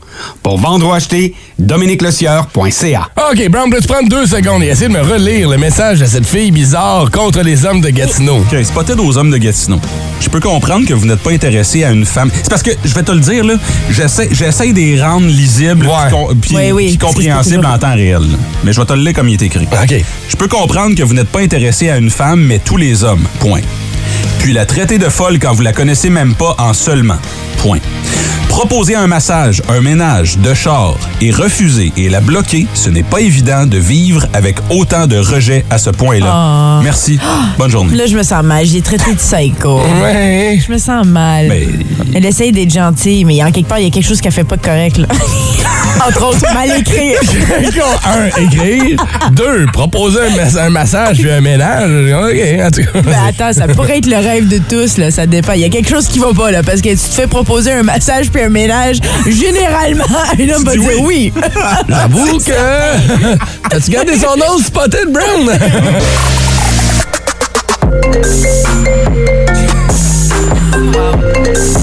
Pour 0.44 0.60
vendre 0.60 0.88
ou 0.88 0.92
acheter, 0.94 1.34
dominiquelecieur.ca. 1.58 3.10
OK, 3.32 3.50
Brown, 3.50 3.70
peux-tu 3.70 3.88
prendre 3.88 4.10
deux 4.10 4.26
secondes 4.26 4.64
et 4.64 4.68
essayer 4.68 4.88
de 4.88 4.94
me 4.94 5.02
relire 5.02 5.50
le 5.50 5.58
message 5.58 6.00
de 6.00 6.06
cette 6.06 6.26
fille 6.26 6.52
bizarre 6.52 7.10
contre 7.12 7.42
les 7.42 7.66
hommes 7.66 7.82
de 7.82 7.90
Gatineau? 7.90 8.38
OK, 8.40 8.64
Spotted 8.64 9.00
aux 9.00 9.18
hommes 9.18 9.32
de 9.32 9.38
Gatineau. 9.38 9.80
Je 10.20 10.30
peux 10.30 10.40
comprendre 10.40 10.86
que 10.88 10.94
vous 10.94 11.06
n'êtes 11.06 11.20
pas 11.22 11.32
intéressé 11.32 11.84
à 11.84 11.92
une 11.92 12.06
femme. 12.06 12.30
C'est 12.36 12.50
parce 12.50 12.64
que, 12.64 12.72
je 12.84 12.94
vais 12.94 13.04
te 13.04 13.12
le 13.12 13.20
dire, 13.22 13.44
là, 13.46 13.56
j'essaie 13.90 14.30
j'essaie 14.32 14.74
de 14.74 14.78
les 14.80 15.02
rendre 15.02 15.28
lisibles 15.28 15.86
Ouais. 15.86 15.94
puis 16.08 16.12
com- 16.12 16.38
puis 16.42 16.56
Oui, 16.56 16.72
oui, 16.72 16.84
puis 16.86 16.92
c'est 16.94 17.06
compréhensibles 17.08 17.66
en 17.66 17.78
temps 17.78 17.94
réel. 17.94 18.22
Mais 18.64 18.74
je 18.74 18.80
vais 18.82 18.86
te 18.86 18.94
le 18.94 19.02
lire 19.02 19.14
comme 19.14 19.30
il 19.30 19.34
est 19.34 19.42
écrit. 19.46 19.68
OK. 19.72 19.94
Je 20.28 20.36
peux 20.36 20.48
comprendre 20.48 20.96
que 20.96 21.04
vous 21.04 21.14
n'êtes 21.14 21.30
pas 21.30 21.40
intéressé 21.40 21.90
à 21.90 21.98
une 21.98 22.10
femme, 22.10 22.42
mais 22.42 22.60
tous 22.60 22.78
les 22.78 23.04
hommes. 23.04 23.26
Point. 23.40 23.62
Puis 24.40 24.54
la 24.54 24.66
traiter 24.66 24.98
de 24.98 25.08
folle 25.10 25.40
quand 25.40 25.54
vous 25.54 25.62
la 25.62 25.74
connaissez 25.74 26.10
même 26.10 26.34
pas 26.36 26.56
en 26.60 26.74
seulement. 26.74 27.18
Point. 27.62 27.80
Proposer 28.48 28.96
un 28.96 29.08
massage, 29.08 29.62
un 29.70 29.80
ménage, 29.82 30.38
de 30.40 30.54
char 30.54 30.96
et 31.22 31.32
refuser 31.32 31.94
et 31.98 32.10
la 32.10 32.20
bloquer, 32.20 32.68
ce 32.74 32.90
n'est 32.90 33.04
pas 33.04 33.20
évident 33.22 33.66
de 33.66 33.78
vivre 33.78 34.26
avec 34.34 34.58
autant 34.70 35.08
de 35.08 35.18
rejet 35.18 35.64
à 35.70 35.78
ce 35.78 35.90
point-là. 35.92 36.28
Ah. 36.30 36.80
Merci. 36.84 37.20
Bonne 37.58 37.70
journée. 37.72 37.96
Là, 37.96 38.06
je 38.08 38.18
me 38.18 38.24
sens 38.24 38.44
mal. 38.44 38.66
J'ai 38.66 38.82
traité 38.82 39.12
de 39.14 39.18
psycho. 39.18 39.80
Ouais. 40.02 40.60
Je 40.66 40.72
me 40.72 40.78
sens 40.78 41.06
mal. 41.06 41.48
Mais- 41.48 41.68
Elle 42.16 42.26
essaye 42.26 42.52
d'être 42.52 42.74
gentille, 42.74 43.24
mais 43.26 43.44
en 43.44 43.52
quelque 43.52 43.68
part, 43.68 43.80
il 43.80 43.86
y 43.86 43.88
a 43.88 43.92
quelque 43.92 44.08
chose 44.08 44.20
qu'elle 44.22 44.32
fait 44.32 44.44
pas 44.44 44.58
de 44.58 44.62
correct, 44.62 44.98
là. 44.98 45.08
Entre 46.08 46.26
autres, 46.26 46.54
mal 46.54 46.70
écrit. 46.80 47.14
un, 48.06 48.42
écrire. 48.42 49.06
Deux, 49.34 49.66
proposer 49.74 50.20
un, 50.32 50.36
mas- 50.36 50.58
un 50.58 50.70
massage 50.70 51.18
puis 51.18 51.30
un 51.30 51.42
ménage. 51.42 51.90
OK, 52.14 52.66
en 52.66 52.72
tout 52.72 52.82
cas. 52.92 53.02
Ben 53.02 53.18
attends, 53.28 53.52
ça 53.54 53.68
pourrait 53.68 53.98
être 53.98 54.06
le 54.08 54.16
rêve 54.18 54.48
de 54.48 54.60
tous, 54.60 54.98
là. 54.98 55.12
Ça 55.12 55.26
dépend. 55.26 55.54
Il 55.54 55.62
y 55.62 55.66
a 55.66 55.70
quelque 55.70 55.90
chose 55.90 56.08
qui 56.08 56.20
va 56.20 56.34
pas, 56.34 56.52
là. 56.52 56.64
Parce 56.64 56.82
que 56.82 56.90
tu 56.90 56.96
te 56.96 57.02
fais 57.14 57.28
proposer 57.28 57.49
un 57.58 57.84
massage 57.84 58.30
puis 58.30 58.44
un 58.44 58.50
ménage, 58.50 58.98
généralement, 59.28 60.06
un 60.40 60.50
homme 60.50 60.64
va 60.64 60.76
dire 60.76 61.02
oui. 61.02 61.34
J'avoue 61.88 62.38
que. 62.40 62.52
As-tu 63.76 63.92
gardé 63.92 64.18
son 64.18 64.36
nom, 64.38 64.60
Spotted 64.60 65.12
Brown? 65.12 65.60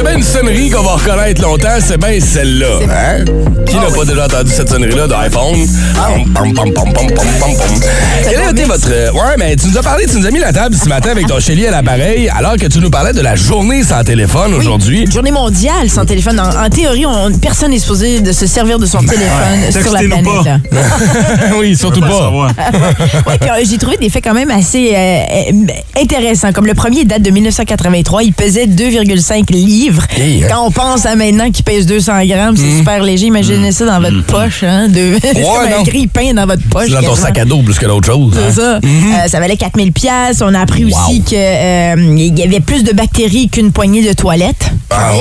C'est 0.00 0.06
bien 0.06 0.16
une 0.16 0.22
sonnerie 0.22 0.70
qu'on 0.70 0.82
va 0.82 0.92
reconnaître 0.94 1.42
longtemps, 1.42 1.76
c'est 1.78 1.98
bien 1.98 2.18
celle-là. 2.18 2.78
Hein? 2.90 3.22
Qui 3.66 3.74
n'a 3.76 3.82
pas 3.94 4.04
déjà 4.06 4.24
entendu 4.24 4.50
cette 4.50 4.70
sonnerie-là 4.70 5.06
d'iPhone? 5.06 5.58
Pam, 5.94 6.24
pam, 6.32 6.54
pam, 6.54 6.72
pam, 6.72 6.92
pam, 6.94 7.06
pam, 7.08 7.16
pam, 7.38 7.54
pam. 7.54 7.80
Quel 8.26 8.40
a 8.40 8.50
été 8.50 8.64
votre... 8.64 8.88
euh, 8.90 9.12
Ouais, 9.12 9.36
mais 9.38 9.56
tu 9.56 9.66
nous 9.68 9.76
as 9.76 9.82
parlé, 9.82 10.06
tu 10.06 10.16
nous 10.16 10.26
as 10.26 10.30
mis 10.30 10.38
la 10.38 10.54
table 10.54 10.74
ce 10.74 10.88
matin 10.88 11.10
avec 11.10 11.26
ton 11.26 11.38
chéli 11.38 11.66
à 11.66 11.70
l'appareil, 11.70 12.30
alors 12.34 12.56
que 12.56 12.64
tu 12.66 12.78
nous 12.78 12.88
parlais 12.88 13.12
de 13.12 13.20
la 13.20 13.36
journée 13.36 13.84
sans 13.84 14.02
téléphone 14.02 14.54
aujourd'hui. 14.54 15.04
Journée 15.12 15.32
mondiale 15.32 15.90
sans 15.90 16.06
téléphone. 16.06 16.40
En, 16.40 16.64
en 16.64 16.70
théorie, 16.70 17.04
on- 17.04 17.32
personne 17.38 17.70
n'est 17.72 17.78
supposé 17.78 18.20
de 18.20 18.32
se 18.32 18.46
servir 18.46 18.78
de 18.78 18.86
son 18.86 19.00
téléphone 19.00 19.70
sur 19.70 19.92
la 19.92 20.00
Textez-nous 20.00 20.22
planète. 20.22 20.62
pas. 20.70 20.76
là. 20.76 21.56
oui, 21.60 21.76
surtout 21.76 22.00
pas. 22.00 22.30
Ouais, 23.26 23.36
puis, 23.38 23.50
euh, 23.50 23.64
j'ai 23.68 23.76
trouvé 23.76 23.98
des 23.98 24.08
faits 24.08 24.24
quand 24.24 24.32
même 24.34 24.50
assez 24.50 24.92
euh, 24.94 25.20
euh, 25.50 26.00
intéressants. 26.02 26.52
Comme 26.52 26.66
le 26.66 26.74
premier 26.74 27.04
date 27.04 27.20
de 27.22 27.30
1983, 27.30 28.22
il 28.22 28.32
pesait 28.32 28.64
2,5 28.66 29.52
livres. 29.52 29.89
Hey, 30.16 30.44
hein? 30.44 30.48
Quand 30.50 30.66
on 30.66 30.70
pense 30.70 31.06
à 31.06 31.14
maintenant 31.16 31.50
qu'il 31.50 31.64
pèse 31.64 31.86
200 31.86 32.24
grammes, 32.26 32.56
c'est 32.56 32.78
super 32.78 33.02
léger. 33.02 33.26
Imaginez 33.26 33.72
ça 33.72 33.86
dans 33.86 34.00
votre 34.00 34.24
poche. 34.24 34.62
Hein, 34.62 34.88
de... 34.88 35.16
c'est 35.22 35.42
comme 35.42 35.80
un 35.80 35.82
grille-pain 35.82 36.34
dans 36.34 36.46
votre 36.46 36.62
poche. 36.68 36.86
C'est 36.88 36.94
dans 36.94 37.02
ton 37.02 37.14
sac 37.16 37.38
à 37.38 37.44
dos 37.44 37.62
plus 37.62 37.78
que 37.78 37.86
d'autres 37.86 38.06
choses. 38.06 38.34
C'est 38.34 38.60
hein? 38.60 38.80
ça. 38.82 38.88
Euh, 39.24 39.28
ça 39.28 39.40
valait 39.40 39.56
4000 39.56 39.92
pièces. 39.92 40.42
On 40.42 40.54
a 40.54 40.60
appris 40.60 40.84
aussi 40.84 41.22
que 41.22 41.34
euh, 41.34 42.14
y 42.16 42.42
avait 42.42 42.60
plus 42.60 42.82
de 42.84 42.92
bactéries 42.92 43.48
qu'une 43.48 43.72
poignée 43.72 44.06
de 44.06 44.12
toilettes. 44.12 44.70
Ah, 44.90 45.12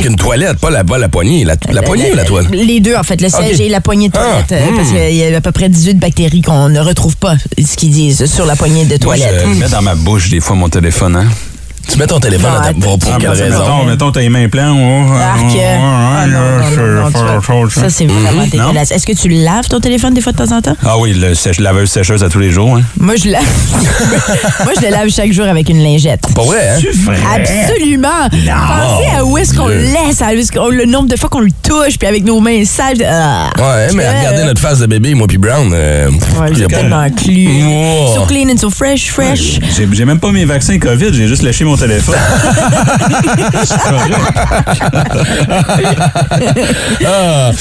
qu'une 0.00 0.16
toilette, 0.16 0.58
pas 0.58 0.70
la, 0.70 0.82
pas 0.84 0.98
la 0.98 1.08
poignée. 1.08 1.44
La, 1.44 1.54
la 1.70 1.82
poignée 1.82 2.12
ou 2.12 2.16
la 2.16 2.24
toilette? 2.24 2.50
Les 2.52 2.80
deux, 2.80 2.96
en 2.96 3.02
fait, 3.02 3.20
le 3.20 3.28
siège 3.28 3.60
et 3.60 3.68
la 3.68 3.80
poignée 3.80 4.08
de 4.08 4.16
Ah, 4.16 4.42
toilette. 4.44 4.52
euh, 4.52 4.76
Parce 4.76 4.88
qu'il 4.90 5.14
y 5.16 5.24
a 5.24 5.36
à 5.36 5.40
peu 5.40 5.52
près 5.52 5.68
18 5.68 5.98
bactéries 5.98 6.42
qu'on 6.42 6.68
ne 6.68 6.80
retrouve 6.80 7.16
pas, 7.16 7.34
ce 7.58 7.76
qu'ils 7.76 7.90
disent, 7.90 8.24
sur 8.26 8.44
la 8.46 8.56
poignée 8.56 8.84
de 8.84 8.90
Moi, 8.90 8.98
toilette. 9.16 9.44
je 9.46 9.58
mets 9.60 9.68
dans 9.68 9.82
ma 9.82 9.94
bouche 9.94 10.28
des 10.30 10.40
fois 10.40 10.56
mon 10.56 10.68
téléphone, 10.68 11.16
hein. 11.16 11.26
Tu 11.90 11.98
mets 11.98 12.06
ton 12.06 12.18
téléphone 12.18 12.50
à 12.60 12.66
ta 12.68 12.72
pour, 12.72 12.98
Ah, 13.06 13.16
quelle 13.20 13.30
que 13.30 13.36
raison? 13.36 13.58
Mettons, 13.58 13.84
mettons, 13.84 14.10
t'as 14.12 14.20
les 14.20 14.28
mains 14.28 14.46
oh, 14.46 14.54
euh, 15.56 17.02
oh, 17.50 17.68
Ça, 17.70 17.88
c'est 17.90 18.06
vraiment 18.06 18.42
Mhm. 18.44 18.48
dégueulasse. 18.50 18.90
Est-ce 18.90 19.06
que 19.06 19.12
tu 19.12 19.28
laves 19.28 19.68
ton 19.68 19.80
téléphone 19.80 20.14
des 20.14 20.20
fois 20.20 20.32
de 20.32 20.38
temps 20.38 20.56
en 20.56 20.60
temps? 20.62 20.76
Ah 20.84 20.98
oui, 20.98 21.12
le 21.14 21.34
sèche, 21.34 21.60
laveuse 21.60 21.90
sécheuse 21.90 22.24
à 22.24 22.28
tous 22.28 22.38
les 22.40 22.50
jours. 22.50 22.76
Hein. 22.76 22.82
Moi, 22.98 23.14
je 23.16 23.28
lave. 23.30 23.42
Moi, 24.64 24.72
je 24.76 24.82
le 24.86 24.90
lave 24.90 25.08
chaque 25.10 25.32
jour 25.32 25.46
avec 25.46 25.68
une 25.68 25.82
lingette. 25.82 26.22
Pas 26.34 26.42
vrai, 26.42 26.68
hein? 26.70 26.80
Absolument. 27.36 28.08
Pensez 28.30 29.16
à 29.16 29.24
où 29.24 29.38
est-ce 29.38 29.54
qu'on 29.54 29.68
le 29.68 29.78
laisse, 29.78 30.20
à 30.22 30.26
où 30.28 30.38
est-ce 30.38 30.50
qu'on- 30.52 30.68
le 30.70 30.86
nombre 30.86 31.08
de 31.08 31.16
fois 31.16 31.28
qu'on 31.28 31.40
le 31.40 31.50
touche, 31.62 31.98
puis 31.98 32.08
avec 32.08 32.24
nos 32.24 32.40
mains 32.40 32.64
sales. 32.64 33.04
Ah. 33.06 33.50
Ouais, 33.58 33.88
mais 33.94 34.04
Euh, 34.04 34.18
regardez 34.18 34.44
notre 34.44 34.60
face 34.60 34.78
de 34.80 34.86
bébé, 34.86 35.14
moi 35.14 35.26
puis 35.26 35.38
Brown. 35.38 35.70
euh, 35.72 36.08
c'est 36.54 36.62
pas- 36.68 36.76
tellement 36.78 37.08
clu. 37.10 37.46
So 38.14 38.24
clean 38.26 38.48
and 38.52 38.58
so 38.58 38.70
fresh, 38.70 39.10
fresh. 39.10 39.60
J'ai 39.76 39.88
j'ai 39.92 40.04
même 40.04 40.18
pas 40.18 40.30
mes 40.32 40.44
vaccins 40.44 40.78
COVID, 40.78 41.12
j'ai 41.12 41.28
juste 41.28 41.42
lâché 41.42 41.64
mon 41.64 41.73
téléphone. 41.76 42.16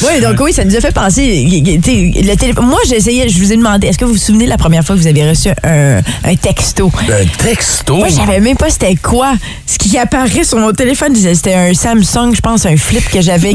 Oui, 0.03 0.21
donc 0.21 0.39
oui, 0.41 0.53
ça 0.53 0.63
nous 0.65 0.75
a 0.75 0.79
fait 0.81 0.91
penser. 0.91 1.45
Le 1.65 2.35
téléphone. 2.35 2.65
Moi, 2.65 2.79
j'ai 2.87 2.95
essayé, 2.97 3.29
je 3.29 3.37
vous 3.37 3.51
ai 3.51 3.57
demandé, 3.57 3.87
est-ce 3.87 3.97
que 3.97 4.05
vous 4.05 4.13
vous 4.13 4.17
souvenez 4.17 4.45
de 4.45 4.49
la 4.49 4.57
première 4.57 4.83
fois 4.83 4.95
que 4.95 5.01
vous 5.01 5.07
avez 5.07 5.27
reçu 5.29 5.49
un, 5.63 5.97
un 6.23 6.35
texto? 6.35 6.91
Un 7.09 7.25
texto? 7.43 7.97
Moi, 7.97 8.07
je 8.09 8.15
savais 8.15 8.39
même 8.39 8.57
pas 8.57 8.69
c'était 8.69 8.95
quoi. 8.95 9.33
Ce 9.65 9.77
qui 9.77 9.97
apparaît 9.97 10.43
sur 10.43 10.57
mon 10.57 10.71
téléphone, 10.71 11.15
c'était 11.15 11.53
un 11.53 11.73
Samsung, 11.73 12.33
je 12.35 12.41
pense, 12.41 12.65
un 12.65 12.77
flip 12.77 13.09
que 13.09 13.21
j'avais 13.21 13.53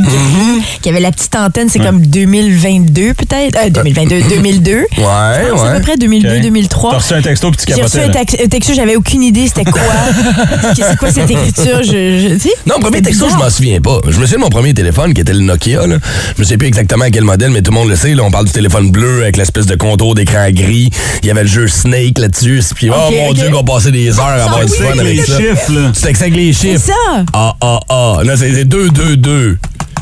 qui 0.83 0.89
avait 0.89 1.01
la 1.01 1.11
petite 1.13 1.35
antenne, 1.37 1.69
c'est 1.69 1.79
comme 1.79 2.05
2022 2.07 3.15
peut-être? 3.15 3.57
Euh, 3.57 3.71
2022, 3.71 4.23
2002. 4.29 4.73
Ouais, 4.73 4.87
C'est 4.99 5.01
à 5.01 5.41
peu 5.45 5.53
ouais. 5.61 5.81
près 5.81 5.97
2002, 5.97 6.37
Ok. 6.37 6.43
2003. 6.43 6.91
T'as 6.91 6.97
reçu 6.99 7.15
un 7.15 7.23
texto 7.23 7.51
puis 7.51 7.67
tu 7.67 7.75
J'ai 7.75 7.83
reçu 7.83 7.99
un 8.01 8.09
texto, 8.49 8.75
j'avais 8.75 8.97
aucune 8.97 9.23
idée 9.23 9.47
c'était 9.49 9.65
quoi. 9.65 9.81
c'est 10.75 10.97
quoi 10.99 11.11
cette 11.11 11.31
écriture? 11.31 11.83
Je, 11.83 12.39
je- 12.39 12.49
Non, 12.69 12.79
premier 12.81 13.03
texto, 13.03 13.27
je 13.31 13.37
m'en 13.37 13.51
souviens 13.51 13.81
pas. 13.81 14.01
Je 14.09 14.19
me 14.19 14.25
souviens 14.25 14.39
de 14.39 14.43
mon 14.45 14.49
premier 14.51 14.75
téléphone 14.75 15.15
qui 15.15 15.21
était 15.21 15.33
le 15.33 15.41
Nokia. 15.41 15.87
Là. 15.87 15.97
Je 16.37 16.41
me 16.43 16.47
sais 16.47 16.57
plus 16.57 16.69
exactement 16.69 17.05
quel 17.13 17.25
modèle, 17.25 17.51
mais 17.51 17.63
tout 17.63 17.71
le 17.71 17.77
monde 17.79 17.89
le 17.89 17.97
sait. 17.97 18.15
Là, 18.15 18.23
on 18.25 18.31
parle 18.31 18.47
du 18.47 18.53
téléphone 18.53 18.91
bleu 18.91 19.23
avec 19.23 19.37
l'espèce 19.37 19.67
de 19.67 19.75
contour 19.75 20.15
d'écran 20.15 20.49
gris. 20.51 20.91
Il 21.23 21.29
y 21.29 21.31
avait 21.31 21.43
le 21.43 21.49
jeu 21.49 21.69
Snake 21.69 22.19
là-dessus. 22.19 22.63
Puis, 22.75 22.91
oh 22.91 22.95
mon. 23.11 23.33
Dieu, 23.33 23.51
qu'on 23.51 23.65
passait 23.65 23.93
des 23.93 24.19
heures 24.19 24.25
à 24.27 24.45
avoir 24.45 24.65
du 24.65 24.73
fun 24.73 24.99
avec 24.99 25.17
les 25.17 25.23
ça. 25.23 25.37
chiffres, 25.39 25.73
là. 25.73 25.93
Tu 26.01 26.07
avec 26.07 26.35
les 26.35 26.53
C'est 26.53 26.73
chiffres. 26.73 26.87
ça. 26.87 27.25
Ah, 27.33 27.55
ah, 27.61 27.81
ah. 27.89 28.19
Là, 28.25 28.37
c'est 28.37 28.65
2, 28.65 28.91
2, 28.91 29.17
2. 29.17 29.59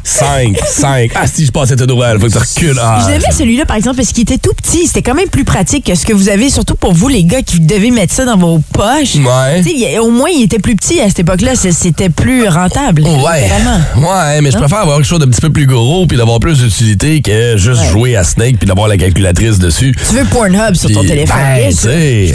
5, 0.07 0.57
5. 0.65 1.11
Ah, 1.17 1.27
si 1.27 1.45
je 1.45 1.51
passais 1.51 1.75
tout 1.75 1.85
droit, 1.87 2.07
il 2.15 2.21
faut 2.21 2.27
que 2.29 2.33
tu 2.33 2.39
recules. 2.39 2.79
Ah, 2.81 3.01
Je 3.05 3.11
l'aimais 3.11 3.33
celui-là, 3.37 3.67
par 3.67 3.77
exemple, 3.77 3.97
parce 3.97 4.13
qu'il 4.13 4.23
était 4.23 4.39
tout 4.39 4.53
petit. 4.55 4.87
C'était 4.87 5.03
quand 5.03 5.15
même 5.17 5.29
plus 5.29 5.45
pratique 5.45 5.85
que 5.85 5.95
ce 5.97 6.07
que 6.07 6.13
vous 6.13 6.29
avez, 6.29 6.49
surtout 6.49 6.77
pour 6.77 6.93
vous, 6.95 7.09
les 7.09 7.25
gars, 7.25 7.43
qui 7.43 7.59
devez 7.59 7.91
mettre 7.91 8.15
ça 8.15 8.25
dans 8.25 8.37
vos 8.37 8.61
poches. 8.73 9.17
Ouais. 9.17 9.99
Au 9.99 10.11
moins, 10.11 10.31
il 10.31 10.45
était 10.45 10.61
plus 10.61 10.77
petit 10.77 11.01
à 11.01 11.09
cette 11.09 11.19
époque-là. 11.21 11.53
C'était 11.57 12.09
plus 12.09 12.47
rentable. 12.49 13.03
Ouais. 13.03 13.51
Ouais, 13.97 14.41
mais 14.43 14.51
je 14.53 14.59
préfère 14.59 14.79
avoir 14.79 14.97
quelque 14.99 15.07
chose 15.09 15.19
d'un 15.19 15.27
petit 15.29 15.41
peu 15.41 15.51
plus 15.51 15.67
gros 15.67 16.07
puis 16.07 16.17
d'avoir 16.17 16.39
plus 16.39 16.59
d'utilité 16.61 17.21
que 17.21 17.57
juste 17.57 17.83
jouer 17.91 18.15
à 18.17 18.23
Snake 18.23 18.59
puis 18.59 18.67
d'avoir 18.67 18.87
la 18.87 18.97
calculatrice 18.97 19.59
dessus. 19.59 19.93
Tu 20.09 20.15
veux 20.15 20.25
Pornhub 20.27 20.75
sur 20.75 20.91
ton 20.93 21.03
téléphone. 21.03 21.37
Ben, 21.37 21.71
tu 21.71 21.77
sais, 21.77 22.27
hey, 22.27 22.33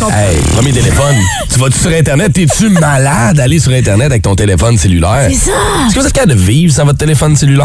premier 0.55 0.73
téléphone. 0.73 1.15
tu 1.51 1.57
vas-tu 1.59 1.79
sur 1.79 1.91
Internet? 1.91 2.33
T'es-tu 2.33 2.69
malade? 2.69 3.37
D'aller 3.37 3.59
sur 3.59 3.71
Internet 3.71 4.07
avec 4.07 4.23
ton 4.23 4.35
téléphone 4.35 4.77
cellulaire? 4.77 5.27
C'est 5.29 5.35
ça. 5.35 5.51
Est-ce 5.87 5.95
que 5.95 5.99
vous 6.01 6.07
êtes 6.07 6.13
capable 6.13 6.33
de 6.33 6.39
vivre 6.39 6.73
sans 6.73 6.83
votre 6.85 6.97
téléphone 6.99 7.35
cellulaire? 7.35 7.60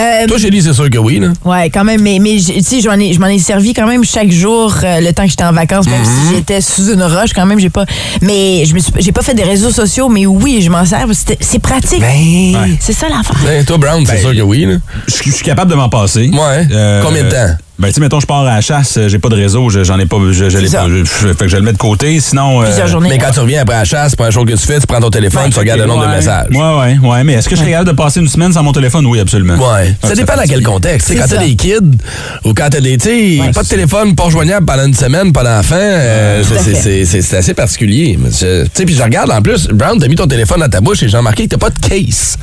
Euh, 0.00 0.26
Toi, 0.28 0.38
Chélie, 0.38 0.62
c'est 0.62 0.72
sûr 0.74 0.88
que 0.88 0.98
oui, 0.98 1.18
là. 1.18 1.28
Ouais, 1.44 1.70
quand 1.70 1.82
même, 1.82 2.00
mais, 2.00 2.20
mais 2.20 2.36
tu 2.36 2.62
sais, 2.62 2.76
ai- 2.76 3.12
je 3.12 3.18
m'en 3.18 3.26
ai 3.26 3.38
servi 3.40 3.74
quand 3.74 3.86
même 3.88 4.04
chaque 4.04 4.30
jour 4.30 4.72
euh, 4.84 5.00
le 5.00 5.12
temps 5.12 5.24
que 5.24 5.30
j'étais 5.30 5.42
en 5.42 5.52
vacances, 5.52 5.88
même 5.88 6.00
Mm-hmm. 6.02 6.28
si 6.28 6.34
j'étais 6.36 6.60
sous 6.60 6.92
une 6.92 7.02
roche, 7.02 7.30
quand 7.34 7.44
même, 7.46 7.58
j'ai 7.58 7.68
pas. 7.70 7.84
Mais 8.22 8.64
je 8.64 8.74
me 8.74 8.78
suis- 8.78 8.92
j'ai 9.00 9.10
pas 9.10 9.22
fait 9.22 9.34
des 9.34 9.42
réseaux 9.42 9.72
sociaux, 9.72 10.08
mais 10.08 10.24
oui, 10.24 10.60
je 10.62 10.70
m'en 10.70 10.84
sers. 10.84 11.04
C'est 11.40 11.58
pratique. 11.58 11.98
Ben. 12.00 12.76
C'est 12.78 12.92
ça 12.92 13.08
l'affaire. 13.08 13.40
Ben, 13.44 13.64
toi, 13.64 13.76
Brown, 13.76 14.04
c'est 14.06 14.12
Ben, 14.12 14.20
sûr 14.20 14.34
que 14.36 14.40
oui, 14.42 14.66
là. 14.66 14.76
Je 15.08 15.14
suis- 15.14 15.30
je 15.32 15.34
suis 15.36 15.44
capable 15.44 15.72
de 15.72 15.76
m'en 15.76 15.88
passer. 15.88 16.30
Ouais. 16.32 16.68
Combien 17.02 17.24
de 17.24 17.30
temps? 17.30 17.56
Ben, 17.78 17.86
tu 17.88 17.94
sais, 17.94 18.00
mettons, 18.00 18.18
je 18.18 18.26
pars 18.26 18.40
à 18.40 18.56
la 18.56 18.60
chasse, 18.60 18.96
euh, 18.96 19.08
j'ai 19.08 19.20
pas 19.20 19.28
de 19.28 19.36
réseau, 19.36 19.70
je- 19.70 19.84
j'en 19.84 20.00
ai 20.00 20.06
pas, 20.06 20.16
je, 20.32 20.48
je 20.50 20.58
l'ai 20.58 20.66
ça. 20.66 20.80
pas, 20.80 20.88
je- 20.88 21.04
fait 21.04 21.34
que 21.44 21.48
je 21.48 21.56
le 21.56 21.62
mets 21.62 21.72
de 21.72 21.78
côté, 21.78 22.18
sinon... 22.18 22.60
euh, 22.60 22.64
Plusieurs 22.64 22.88
journées. 22.88 23.08
Mais 23.08 23.18
quand 23.18 23.30
tu 23.32 23.38
reviens 23.38 23.62
après 23.62 23.76
la 23.76 23.84
chasse, 23.84 24.16
première 24.16 24.32
chose 24.32 24.46
que 24.46 24.52
tu 24.54 24.66
fais, 24.66 24.80
tu 24.80 24.86
prends 24.88 24.98
ton 24.98 25.10
téléphone, 25.10 25.48
tu 25.52 25.58
regardes 25.60 25.78
le 25.78 25.86
nombre 25.86 26.04
de 26.04 26.10
messages. 26.10 26.48
Ouais, 26.50 26.58
ouais, 26.58 27.08
ouais. 27.08 27.22
Mais 27.24 27.34
est-ce 27.34 27.48
que 27.48 27.54
je 27.54 27.60
serais 27.60 27.70
capable 27.70 27.90
de 27.90 27.94
passer 27.96 28.18
une 28.18 28.26
semaine 28.26 28.52
sans 28.52 28.64
mon 28.64 28.72
téléphone? 28.72 29.06
Oui, 29.06 29.20
absolument. 29.20 29.54
Ouais. 29.54 29.94
Ça 30.02 30.08
Ouais, 30.08 30.14
dépend 30.16 30.34
dans 30.34 30.42
quel 30.48 30.62
contexte. 30.64 31.08
Quand 31.14 31.20
t'as 31.20 31.36
ça. 31.36 31.36
des 31.38 31.54
kids 31.54 31.98
ou 32.44 32.52
quand 32.52 32.68
t'as 32.68 32.80
des. 32.80 32.98
Tu 32.98 33.38
pas 33.54 33.62
de 33.62 33.68
téléphone, 33.68 34.16
pas 34.16 34.28
joignable 34.28 34.66
pendant 34.66 34.84
une 34.84 34.94
semaine, 34.94 35.32
pas 35.32 35.44
d'enfant, 35.44 35.76
euh, 35.78 36.42
Tout 36.42 36.54
à 36.54 36.58
c'est- 36.58 37.34
assez 37.36 37.54
particulier. 37.54 38.18
Tu 38.26 38.32
sais, 38.34 38.84
puis 38.84 38.94
je 38.96 39.02
regarde 39.04 39.30
en 39.30 39.40
plus, 39.40 39.68
Brown, 39.68 39.96
t'as 40.00 40.08
mis 40.08 40.16
ton 40.16 40.26
téléphone 40.26 40.58
dans 40.60 40.68
ta 40.68 40.80
bouche 40.80 41.04
et 41.04 41.08
j'ai 41.08 41.16
remarqué 41.16 41.44
que 41.44 41.50
t'as 41.50 41.58
pas 41.58 41.70
de 41.70 41.78
case. 41.78 42.36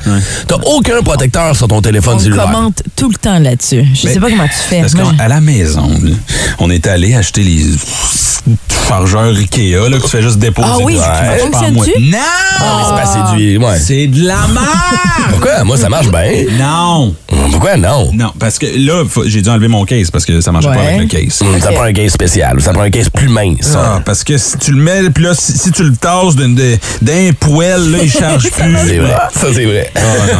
T'as 0.48 0.56
aucun 0.64 1.02
protecteur 1.02 1.54
sur 1.54 1.68
ton 1.68 1.82
téléphone 1.82 2.14
On 2.16 2.20
cellulaire. 2.20 2.44
commente 2.46 2.82
tout 2.96 3.10
le 3.10 3.16
temps 3.16 3.38
là-dessus. 3.38 3.84
Je 3.92 4.00
sais 4.08 4.18
pas 4.18 4.30
comment 4.30 4.44
tu 4.44 4.54
fais. 4.54 4.82
Qu'à 5.26 5.34
la 5.34 5.40
maison, 5.40 5.90
on 6.60 6.70
est 6.70 6.86
allé 6.86 7.16
acheter 7.16 7.42
les 7.42 7.64
chargeurs 8.86 9.34
Ikea 9.34 9.88
là, 9.90 9.98
que 9.98 10.04
tu 10.04 10.08
fais 10.08 10.22
juste 10.22 10.38
déposer. 10.38 10.68
Ah 10.70 10.76
oui, 10.84 10.94
pas 11.50 11.58
à 11.66 11.70
moi. 11.72 11.84
Non! 12.00 12.18
Ah, 12.60 13.02
c'est 13.04 13.18
pas 13.20 13.34
du. 13.36 13.58
Ouais. 13.58 13.78
C'est 13.84 14.06
de 14.06 14.24
la 14.24 14.46
merde! 14.46 14.66
Pourquoi? 15.30 15.64
Moi, 15.64 15.76
ça 15.76 15.88
marche 15.88 16.08
bien. 16.12 16.44
Non! 16.56 17.12
Pourquoi 17.50 17.76
non? 17.76 18.10
Non, 18.12 18.32
parce 18.38 18.58
que 18.58 18.66
là, 18.66 19.02
j'ai 19.26 19.42
dû 19.42 19.48
enlever 19.48 19.66
mon 19.68 19.84
case 19.84 20.10
parce 20.10 20.24
que 20.24 20.40
ça 20.40 20.52
marchait 20.52 20.68
pas 20.68 20.76
Ouais. 20.76 20.94
avec 20.94 21.12
le 21.12 21.18
case. 21.18 21.42
Hum, 21.42 21.60
Ça 21.60 21.72
prend 21.72 21.82
un 21.84 21.92
case 21.92 22.12
spécial. 22.12 22.60
Ça 22.60 22.72
prend 22.72 22.82
un 22.82 22.90
case 22.90 23.08
plus 23.08 23.28
mince. 23.28 23.72
Ah, 23.74 24.00
parce 24.04 24.22
que 24.22 24.38
si 24.38 24.56
tu 24.58 24.72
le 24.72 24.78
mets, 24.82 25.10
puis 25.10 25.24
là, 25.24 25.32
si, 25.34 25.52
si 25.58 25.72
tu 25.72 25.82
le 25.82 25.96
tasses 25.96 26.36
d'un 26.36 27.32
poêle, 27.40 27.90
là, 27.90 27.98
il 28.02 28.10
charge 28.10 28.50
plus. 28.50 28.76
C'est 28.86 28.98
vrai. 28.98 29.16
Ça, 29.34 29.46
c'est 29.52 29.64
vrai. 29.64 29.90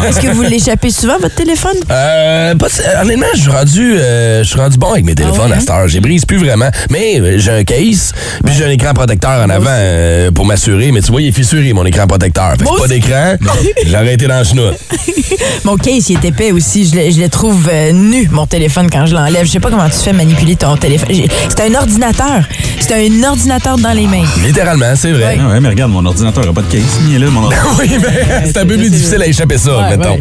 Est-ce 0.09 0.21
que 0.21 0.29
vous 0.29 0.43
l'échappez 0.43 0.91
souvent, 0.91 1.19
votre 1.21 1.35
téléphone? 1.35 1.77
Euh, 1.91 2.55
pas, 2.55 2.69
honnêtement, 3.03 3.27
je 3.35 3.41
suis 3.41 3.51
rendu, 3.51 3.97
euh, 3.99 4.43
je 4.45 4.49
suis 4.49 4.59
rendu 4.61 4.76
bon 4.77 4.93
avec 4.93 5.05
mes 5.05 5.15
téléphones 5.15 5.41
Ah 5.47 5.51
ouais? 5.51 5.57
à 5.57 5.61
cette 5.61 5.71
heure. 5.71 5.89
J'ai 5.89 6.01
brise 6.01 6.25
plus 6.25 6.39
vraiment. 6.39 6.69
Mais 6.91 7.21
euh, 7.21 7.39
j'ai 7.39 7.51
un 7.51 7.65
case, 7.65 8.13
puis 8.45 8.55
j'ai 8.55 8.65
un 8.65 8.71
écran 8.71 8.93
protecteur 8.95 9.45
en 9.45 9.51
avant 9.51 9.67
euh, 9.71 10.31
pour 10.31 10.45
m'assurer. 10.47 10.93
Mais 10.93 11.01
tu 11.01 11.11
vois, 11.13 11.23
il 11.23 11.29
est 11.29 11.33
fissuré, 11.33 11.73
mon 11.73 11.85
écran 11.85 12.07
protecteur. 12.07 12.53
Fait 12.59 12.65
que 12.65 12.79
pas 12.81 12.89
d'écran. 12.89 13.35
J'ai 13.87 13.95
arrêté 13.95 14.27
dans 14.27 14.39
le 14.39 14.45
chenoute. 14.45 14.75
Mon 15.65 15.77
case, 15.77 16.09
il 16.11 16.17
est 16.19 16.25
épais 16.25 16.53
aussi. 16.53 16.87
Je 16.87 16.97
le, 16.97 17.11
je 17.11 17.21
le 17.21 17.29
trouve 17.29 17.69
euh, 17.73 17.93
nu, 17.93 18.29
mon 18.31 18.47
téléphone, 18.47 18.89
quand 18.91 19.07
je 19.07 19.15
l'enlève. 19.15 19.45
Je 19.47 19.51
sais 19.51 19.61
pas 19.61 19.71
comment 19.71 19.89
tu 19.89 19.97
fais 19.99 20.13
manipuler 20.13 20.57
ton 20.57 20.77
téléphone. 20.77 21.09
C'est 21.49 21.61
un 21.61 21.75
ordinateur. 21.75 22.43
C'est 22.81 22.95
un 22.95 23.25
ordinateur 23.29 23.77
dans 23.79 23.93
les 23.93 24.07
mains. 24.07 24.25
Littéralement, 24.45 24.95
c'est 24.95 25.13
vrai. 25.13 25.39
Ah 25.41 25.49
ouais, 25.49 25.61
mais 25.61 25.69
regarde, 25.71 25.91
mon 25.93 26.05
ordinateur 26.05 26.45
n'a 26.47 26.53
pas 26.53 26.63
de 26.63 26.71
case. 26.73 26.83
Il 27.09 27.17
est 27.17 27.19
là, 27.19 27.27
mon 27.31 27.43
ordinateur. 27.45 27.77
oui, 27.81 27.91
mais 28.01 28.45
c'est 28.47 28.59
un 28.59 28.67
peu 28.67 28.77
plus 28.77 28.91
difficile 28.91 29.23
à 29.23 29.27
échapper 29.27 29.59
ça, 29.59 29.77
Ouais, 29.79 29.97
mettons. 29.97 30.13
ouais. 30.13 30.19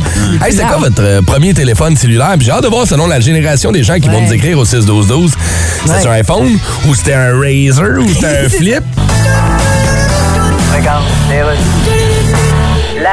Hey, 0.48 0.52
c'était 0.52 0.66
quoi 0.66 0.78
votre 0.78 1.22
premier 1.26 1.54
téléphone 1.54 1.96
cellulaire? 1.96 2.36
J'ai 2.40 2.52
hâte 2.52 2.64
de 2.64 2.68
voir 2.70 2.88
selon 2.88 3.08
la 3.08 3.20
génération 3.20 3.72
des 3.72 3.84
gens 3.84 4.00
qui 4.00 4.10
vont 4.10 4.22
nous 4.22 4.34
écrire 4.34 4.45
au 4.54 4.64
6-12-12. 4.66 5.32
C'était 5.86 5.92
Ouais. 5.92 6.08
un 6.08 6.12
iPhone 6.12 6.60
ou 6.88 6.96
c'était 6.96 7.14
un 7.14 7.32
Razer 7.40 8.00
ou 8.00 8.08
c'était 8.08 8.46
un 8.46 8.50
Flip? 8.58 8.84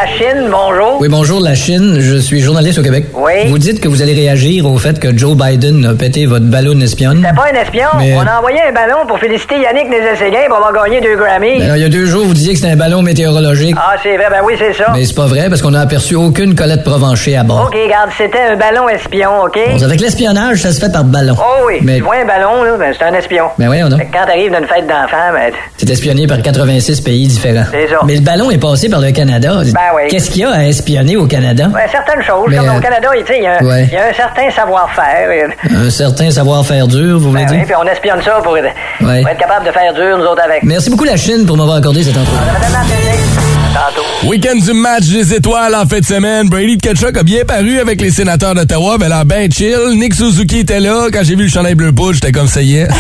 La 0.03 0.09
Chine, 0.09 0.49
bonjour. 0.51 0.97
Oui, 1.01 1.07
bonjour, 1.09 1.41
la 1.41 1.55
Chine. 1.55 1.99
Je 2.01 2.17
suis 2.17 2.41
journaliste 2.41 2.77
au 2.77 2.83
Québec. 2.83 3.05
Oui. 3.15 3.47
Vous 3.47 3.59
dites 3.59 3.81
que 3.81 3.87
vous 3.87 4.03
allez 4.03 4.15
réagir 4.15 4.67
au 4.67 4.77
fait 4.77 4.99
que 4.99 5.17
Joe 5.17 5.37
Biden 5.37 5.87
a 5.87 5.95
pété 5.95 6.27
votre 6.27 6.47
ballon 6.47 6.81
espionne. 6.81 7.23
T'es 7.23 7.33
pas 7.33 7.47
un 7.55 7.61
espion. 7.63 7.87
Mais- 7.99 8.17
On 8.17 8.27
a 8.27 8.39
envoyé 8.39 8.59
un 8.69 8.73
ballon 8.73 9.07
pour 9.07 9.21
féliciter 9.21 9.61
Yannick 9.61 9.89
Nézet-Séguin 9.89 10.49
pour 10.49 10.57
avoir 10.57 10.73
gagné 10.87 11.01
deux 11.01 11.15
Grammys. 11.15 11.59
Ben, 11.61 11.77
il 11.77 11.83
y 11.83 11.85
a 11.85 11.89
deux 11.89 12.07
jours, 12.07 12.25
vous 12.27 12.35
disiez 12.35 12.55
que 12.55 12.59
c'était 12.59 12.73
un 12.73 12.77
ballon 12.77 13.01
météorologique. 13.01 13.77
Ah, 13.79 13.95
c'est 14.03 14.17
vrai, 14.17 14.27
ben 14.29 14.41
oui, 14.45 14.55
c'est 14.59 14.73
ça. 14.73 14.91
Mais 14.93 15.05
c'est 15.05 15.15
pas 15.15 15.27
vrai 15.27 15.49
parce 15.49 15.63
qu'on 15.63 15.71
n'a 15.71 15.83
aperçu 15.83 16.17
aucune 16.17 16.57
Colette 16.57 16.83
Provencher 16.83 17.37
à 17.37 17.45
bord. 17.45 17.69
OK, 17.69 17.77
regarde, 17.85 18.11
c'était 18.19 18.41
un 18.51 18.57
ballon 18.57 18.89
espion, 18.89 19.45
OK? 19.45 19.57
Bon, 19.79 19.85
avec 19.85 20.01
l'espionnage, 20.01 20.63
ça 20.63 20.73
se 20.73 20.81
fait 20.81 20.91
par 20.91 21.05
ballon. 21.05 21.37
Oh 21.39 21.67
oui, 21.69 21.75
Mais 21.83 21.99
tu 21.99 22.03
vois 22.03 22.17
un 22.17 22.27
ballon, 22.27 22.65
là, 22.65 22.77
ben 22.77 22.93
c'est 22.99 23.05
un 23.05 23.15
espion. 23.15 23.45
Ben 23.57 23.89
donc. 23.89 24.01
Fait 24.01 24.07
que 24.07 24.13
Quand 24.13 24.27
t'arrives 24.27 24.51
d'une 24.53 24.67
fête 24.67 24.89
d'enfants, 24.89 25.31
ben... 25.33 25.53
c'est 25.77 25.89
espionné 25.91 26.27
par 26.27 26.43
86 26.43 27.01
pays 27.03 27.29
différents. 27.29 27.67
C'est 27.71 27.87
ça. 27.87 28.01
Mais 28.05 28.17
le 28.17 28.23
ballon 28.23 28.51
est 28.51 28.59
passé 28.59 28.89
par 28.89 29.01
le 29.01 29.13
Canada. 29.13 29.59
Ben 29.73 29.92
oui. 29.95 30.03
Qu'est-ce 30.09 30.31
qu'il 30.31 30.43
y 30.43 30.45
a 30.45 30.51
à 30.51 30.65
espionner 30.65 31.17
au 31.17 31.27
Canada? 31.27 31.69
Ouais, 31.75 31.87
certaines 31.91 32.23
choses, 32.23 32.47
Mais, 32.49 32.57
comme 32.57 32.69
euh, 32.69 32.77
au 32.79 32.81
Canada, 32.81 33.09
il 33.15 33.43
y, 33.43 33.47
a 33.47 33.59
un- 33.59 33.65
ouais. 33.65 33.85
il 33.91 33.93
y 33.93 33.97
a 33.97 34.07
un 34.09 34.13
certain 34.13 34.51
savoir-faire. 34.51 35.31
et- 35.31 35.47
Un 35.75 35.91
certain 35.91 36.31
savoir-faire 36.31 36.87
dur, 36.87 37.19
vous 37.19 37.31
voulez 37.31 37.45
Ben 37.45 37.51
oui, 37.53 37.57
dire? 37.59 37.67
puis 37.67 37.75
on 37.81 37.87
espionne 37.87 38.23
ça 38.23 38.41
pour, 38.43 38.57
être- 38.59 38.69
pour 38.99 39.09
être 39.11 39.39
capable 39.39 39.67
de 39.67 39.73
faire 39.73 39.93
dur, 39.95 40.19
nous 40.19 40.25
autres, 40.25 40.43
avec. 40.45 40.63
Merci 40.65 40.91
beaucoup 40.91 41.05
la 41.05 41.17
Chine 41.17 41.47
pour 41.47 41.57
m'avoir 41.57 41.77
accordé 41.77 42.03
cette 42.03 42.17
entrevue. 42.17 43.42
Tantôt. 43.73 44.29
Week-end 44.29 44.57
du 44.57 44.73
match 44.75 45.05
des 45.07 45.33
étoiles 45.35 45.75
en 45.75 45.87
fin 45.87 46.01
de 46.01 46.05
semaine. 46.05 46.49
Brady 46.49 46.77
Ketchuk 46.77 47.17
a 47.17 47.23
bien 47.23 47.45
paru 47.47 47.79
avec 47.81 48.01
les 48.03 48.11
sénateurs 48.11 48.55
d'Ottawa. 48.55 48.99
Ben 48.99 49.09
là, 49.09 49.25
ben 49.25 49.51
chill. 49.51 49.97
Nick 49.97 50.15
Suzuki 50.15 50.59
était 50.59 50.79
là. 50.81 51.07
Quand 51.13 51.21
j'ai 51.23 51.37
vu 51.37 51.45
le 51.45 51.49
chandail 51.49 51.75
bleu 51.75 51.91
poudre, 51.93 52.13
j'étais 52.15 52.33
comme 52.33 52.49
ça 52.49 52.61
y 52.63 52.77
est. 52.77 52.89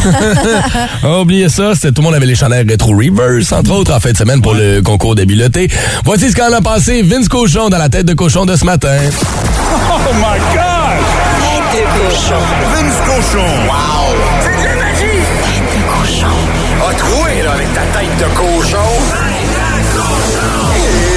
Ah, 1.04 1.18
Oubliez 1.20 1.48
ça. 1.48 1.72
Tout 1.80 1.92
le 1.96 2.02
monde 2.02 2.14
avait 2.14 2.26
les 2.26 2.34
chandails 2.34 2.64
rétro 2.68 2.92
reverse, 2.92 3.52
entre 3.52 3.72
autres, 3.72 3.92
en 3.94 4.00
fin 4.00 4.12
de 4.12 4.16
semaine 4.16 4.40
pour 4.40 4.54
le 4.54 4.80
concours 4.82 5.14
d'habileté. 5.14 5.68
Voici 6.04 6.30
ce 6.30 6.36
qu'en 6.36 6.52
a 6.52 6.60
passé 6.60 7.02
Vince 7.02 7.28
Cochon 7.28 7.68
dans 7.68 7.78
la 7.78 7.88
tête 7.88 8.06
de 8.06 8.14
cochon 8.14 8.46
de 8.46 8.56
ce 8.56 8.64
matin. 8.64 8.96
Oh 9.90 9.98
my 10.14 10.38
God! 10.54 11.02
Tête 11.72 11.82
de 11.82 12.08
cochon. 12.08 12.42
Vince 12.74 13.00
cochon. 13.04 13.46
Wow! 13.66 14.14
C'est 14.42 14.62
de 14.62 14.64
la 14.68 14.74
magie! 14.76 15.22
Tête 15.42 15.78
de 15.78 15.82
cochon. 15.90 16.88
A 16.88 16.94
troué, 16.94 17.42
là, 17.44 17.52
avec 17.52 17.72
ta 17.74 17.80
tête 17.98 18.16
de 18.18 18.34
cochon. 18.36 19.41
Tête 20.03 21.07
de 21.07 21.11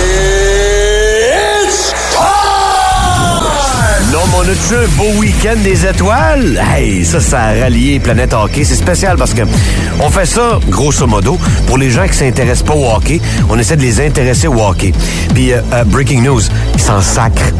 on 4.37 4.41
a-tu 4.41 4.75
un 4.75 4.87
beau 4.97 5.19
week-end 5.19 5.55
des 5.63 5.85
étoiles? 5.85 6.61
Hey, 6.73 7.05
ça, 7.05 7.19
ça 7.19 7.39
a 7.39 7.53
rallié 7.53 7.99
Planète 7.99 8.33
Hockey. 8.33 8.63
C'est 8.63 8.75
spécial 8.75 9.17
parce 9.17 9.33
que 9.33 9.43
on 10.01 10.09
fait 10.09 10.25
ça, 10.25 10.59
grosso 10.67 11.07
modo, 11.07 11.39
pour 11.67 11.77
les 11.77 11.89
gens 11.89 12.05
qui 12.07 12.15
s'intéressent 12.15 12.65
pas 12.65 12.73
au 12.73 12.85
hockey. 12.85 13.21
On 13.49 13.57
essaie 13.57 13.77
de 13.77 13.81
les 13.81 14.05
intéresser 14.05 14.47
au 14.47 14.61
hockey. 14.61 14.93
Puis, 15.33 15.53
euh, 15.53 15.61
euh, 15.73 15.83
breaking 15.85 16.21
news, 16.21 16.41
ils 16.73 16.81
s'en 16.81 17.01
sacrent. 17.01 17.53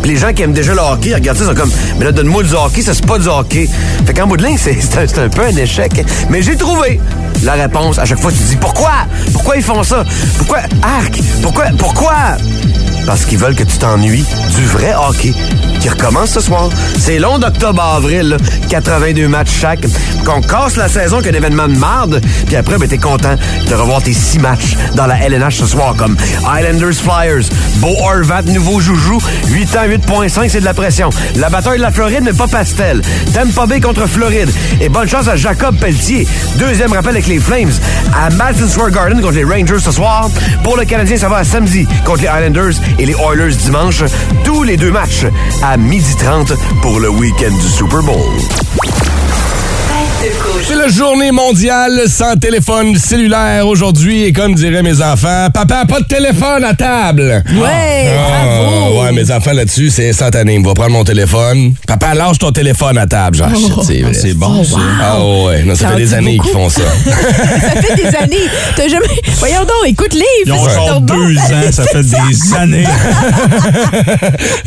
Puis 0.00 0.12
les 0.12 0.16
gens 0.16 0.32
qui 0.32 0.42
aiment 0.42 0.52
déjà 0.52 0.72
le 0.72 0.80
hockey, 0.80 1.14
regardent 1.14 1.38
ça, 1.38 1.44
ils 1.44 1.48
sont 1.48 1.54
comme, 1.54 1.72
mais 1.98 2.06
là, 2.06 2.12
donne-moi 2.12 2.42
du 2.44 2.54
hockey, 2.54 2.82
ça, 2.82 2.94
c'est 2.94 3.06
pas 3.06 3.18
du 3.18 3.28
hockey. 3.28 3.68
Fait 4.06 4.14
qu'en 4.14 4.26
bout 4.26 4.36
de 4.36 4.44
ligne, 4.44 4.58
c'est 4.58 4.78
un, 4.98 5.24
un 5.24 5.28
peu 5.28 5.42
un 5.42 5.56
échec. 5.56 6.04
Mais 6.30 6.40
j'ai 6.42 6.56
trouvé 6.56 7.00
la 7.42 7.52
réponse. 7.52 7.98
À 7.98 8.04
chaque 8.04 8.20
fois, 8.20 8.32
tu 8.32 8.38
te 8.38 8.44
dis, 8.44 8.56
pourquoi? 8.56 8.92
Pourquoi 9.32 9.56
ils 9.56 9.62
font 9.62 9.82
ça? 9.82 10.04
Pourquoi? 10.38 10.60
Arc! 10.82 11.20
Pourquoi? 11.42 11.64
Pourquoi? 11.76 12.14
Parce 13.06 13.24
qu'ils 13.24 13.38
veulent 13.38 13.54
que 13.54 13.64
tu 13.64 13.78
t'ennuies 13.78 14.24
du 14.56 14.64
vrai 14.66 14.94
hockey 14.94 15.34
qui 15.80 15.88
recommence 15.88 16.30
ce 16.30 16.40
soir. 16.40 16.68
C'est 16.98 17.18
long 17.18 17.38
d'octobre 17.38 17.82
à 17.82 17.96
avril, 17.96 18.28
là. 18.28 18.36
82 18.68 19.26
matchs 19.28 19.50
chaque. 19.60 19.86
Qu'on 20.24 20.40
casse 20.40 20.76
la 20.76 20.88
saison 20.88 21.20
qu'un 21.20 21.32
événement 21.32 21.66
de 21.66 21.76
marde, 21.76 22.20
puis 22.46 22.54
après, 22.54 22.78
ben, 22.78 22.88
t'es 22.88 22.98
content 22.98 23.34
de 23.68 23.74
revoir 23.74 24.00
tes 24.02 24.12
six 24.12 24.38
matchs 24.38 24.76
dans 24.94 25.06
la 25.06 25.18
LNH 25.18 25.56
ce 25.56 25.66
soir, 25.66 25.94
comme 25.96 26.16
Islanders 26.40 26.94
Flyers, 26.94 27.48
Beau 27.76 27.94
Horvat, 28.00 28.42
nouveau 28.42 28.78
joujou, 28.80 29.18
8 29.48 29.76
ans, 29.76 29.86
8.5, 29.88 30.48
c'est 30.48 30.60
de 30.60 30.64
la 30.64 30.74
pression. 30.74 31.10
La 31.36 31.48
bataille 31.50 31.78
de 31.78 31.82
la 31.82 31.90
Floride, 31.90 32.22
mais 32.22 32.32
pas 32.32 32.46
pastel. 32.46 33.02
Tampa 33.34 33.66
Bay 33.66 33.80
contre 33.80 34.06
Floride. 34.06 34.50
Et 34.80 34.88
bonne 34.88 35.08
chance 35.08 35.26
à 35.26 35.34
Jacob 35.34 35.76
Pelletier. 35.76 36.26
Deuxième 36.58 36.92
rappel 36.92 37.10
avec 37.10 37.26
les 37.26 37.40
Flames 37.40 37.72
à 38.14 38.30
Madison 38.30 38.68
Square 38.68 38.90
Garden 38.90 39.20
contre 39.20 39.34
les 39.34 39.44
Rangers 39.44 39.80
ce 39.80 39.90
soir. 39.90 40.30
Pour 40.62 40.76
le 40.76 40.84
Canadien, 40.84 41.16
ça 41.16 41.28
va 41.28 41.38
à 41.38 41.44
samedi 41.44 41.86
contre 42.04 42.20
les 42.22 42.28
Islanders 42.28 42.80
et 42.98 43.06
les 43.06 43.14
Oilers 43.14 43.54
dimanche. 43.54 44.04
Tous 44.44 44.62
les 44.62 44.76
deux 44.76 44.90
matchs 44.90 45.26
à 45.62 45.76
12h30 45.76 46.56
pour 46.80 47.00
le 47.00 47.08
week-end 47.08 47.54
du 47.54 47.68
Super 47.68 48.02
Bowl. 48.02 48.20
C'est 50.60 50.74
la 50.76 50.88
journée 50.88 51.32
mondiale 51.32 52.02
sans 52.08 52.36
téléphone 52.36 52.96
cellulaire 52.96 53.66
aujourd'hui 53.66 54.24
et 54.24 54.32
comme 54.32 54.54
diraient 54.54 54.82
mes 54.82 55.00
enfants, 55.02 55.48
papa, 55.52 55.84
pas 55.88 56.00
de 56.00 56.04
téléphone 56.06 56.62
à 56.64 56.74
table. 56.74 57.42
Ouais, 57.54 58.10
Ah, 58.16 58.90
ouais, 58.92 59.12
mes 59.12 59.30
enfants 59.30 59.52
là-dessus, 59.52 59.90
c'est 59.90 60.08
instantané. 60.10 60.54
Il 60.54 60.64
va 60.64 60.74
prendre 60.74 60.90
mon 60.92 61.04
téléphone. 61.04 61.74
Papa, 61.86 62.14
lâche 62.14 62.38
ton 62.38 62.52
téléphone 62.52 62.96
à 62.98 63.06
table. 63.06 63.36
Genre, 63.38 63.50
shit, 63.84 64.04
c'est 64.14 64.34
bon, 64.34 64.62
ça. 64.64 64.76
Ah 65.00 65.18
ouais, 65.20 65.62
non, 65.64 65.74
ça, 65.74 65.82
Ça 65.82 65.88
fait 65.90 65.96
des 65.96 66.14
années 66.14 66.36
beaucoup. 66.36 66.48
qu'ils 66.48 66.58
font 66.58 66.68
ça. 66.68 66.82
ça 67.04 67.80
fait 67.82 67.96
des 67.96 68.16
années. 68.16 68.48
T'as 68.76 68.88
jamais. 68.88 69.06
Voyons 69.38 69.60
donc, 69.62 69.86
écoute 69.86 70.14
les. 70.14 70.22
Ils 70.46 70.52
ont 70.52 70.68
genre 70.68 71.00
deux 71.00 71.36
ans, 71.38 71.72
ça 71.72 71.84
fait 71.92 72.02
des 72.02 72.54
années. 72.56 72.84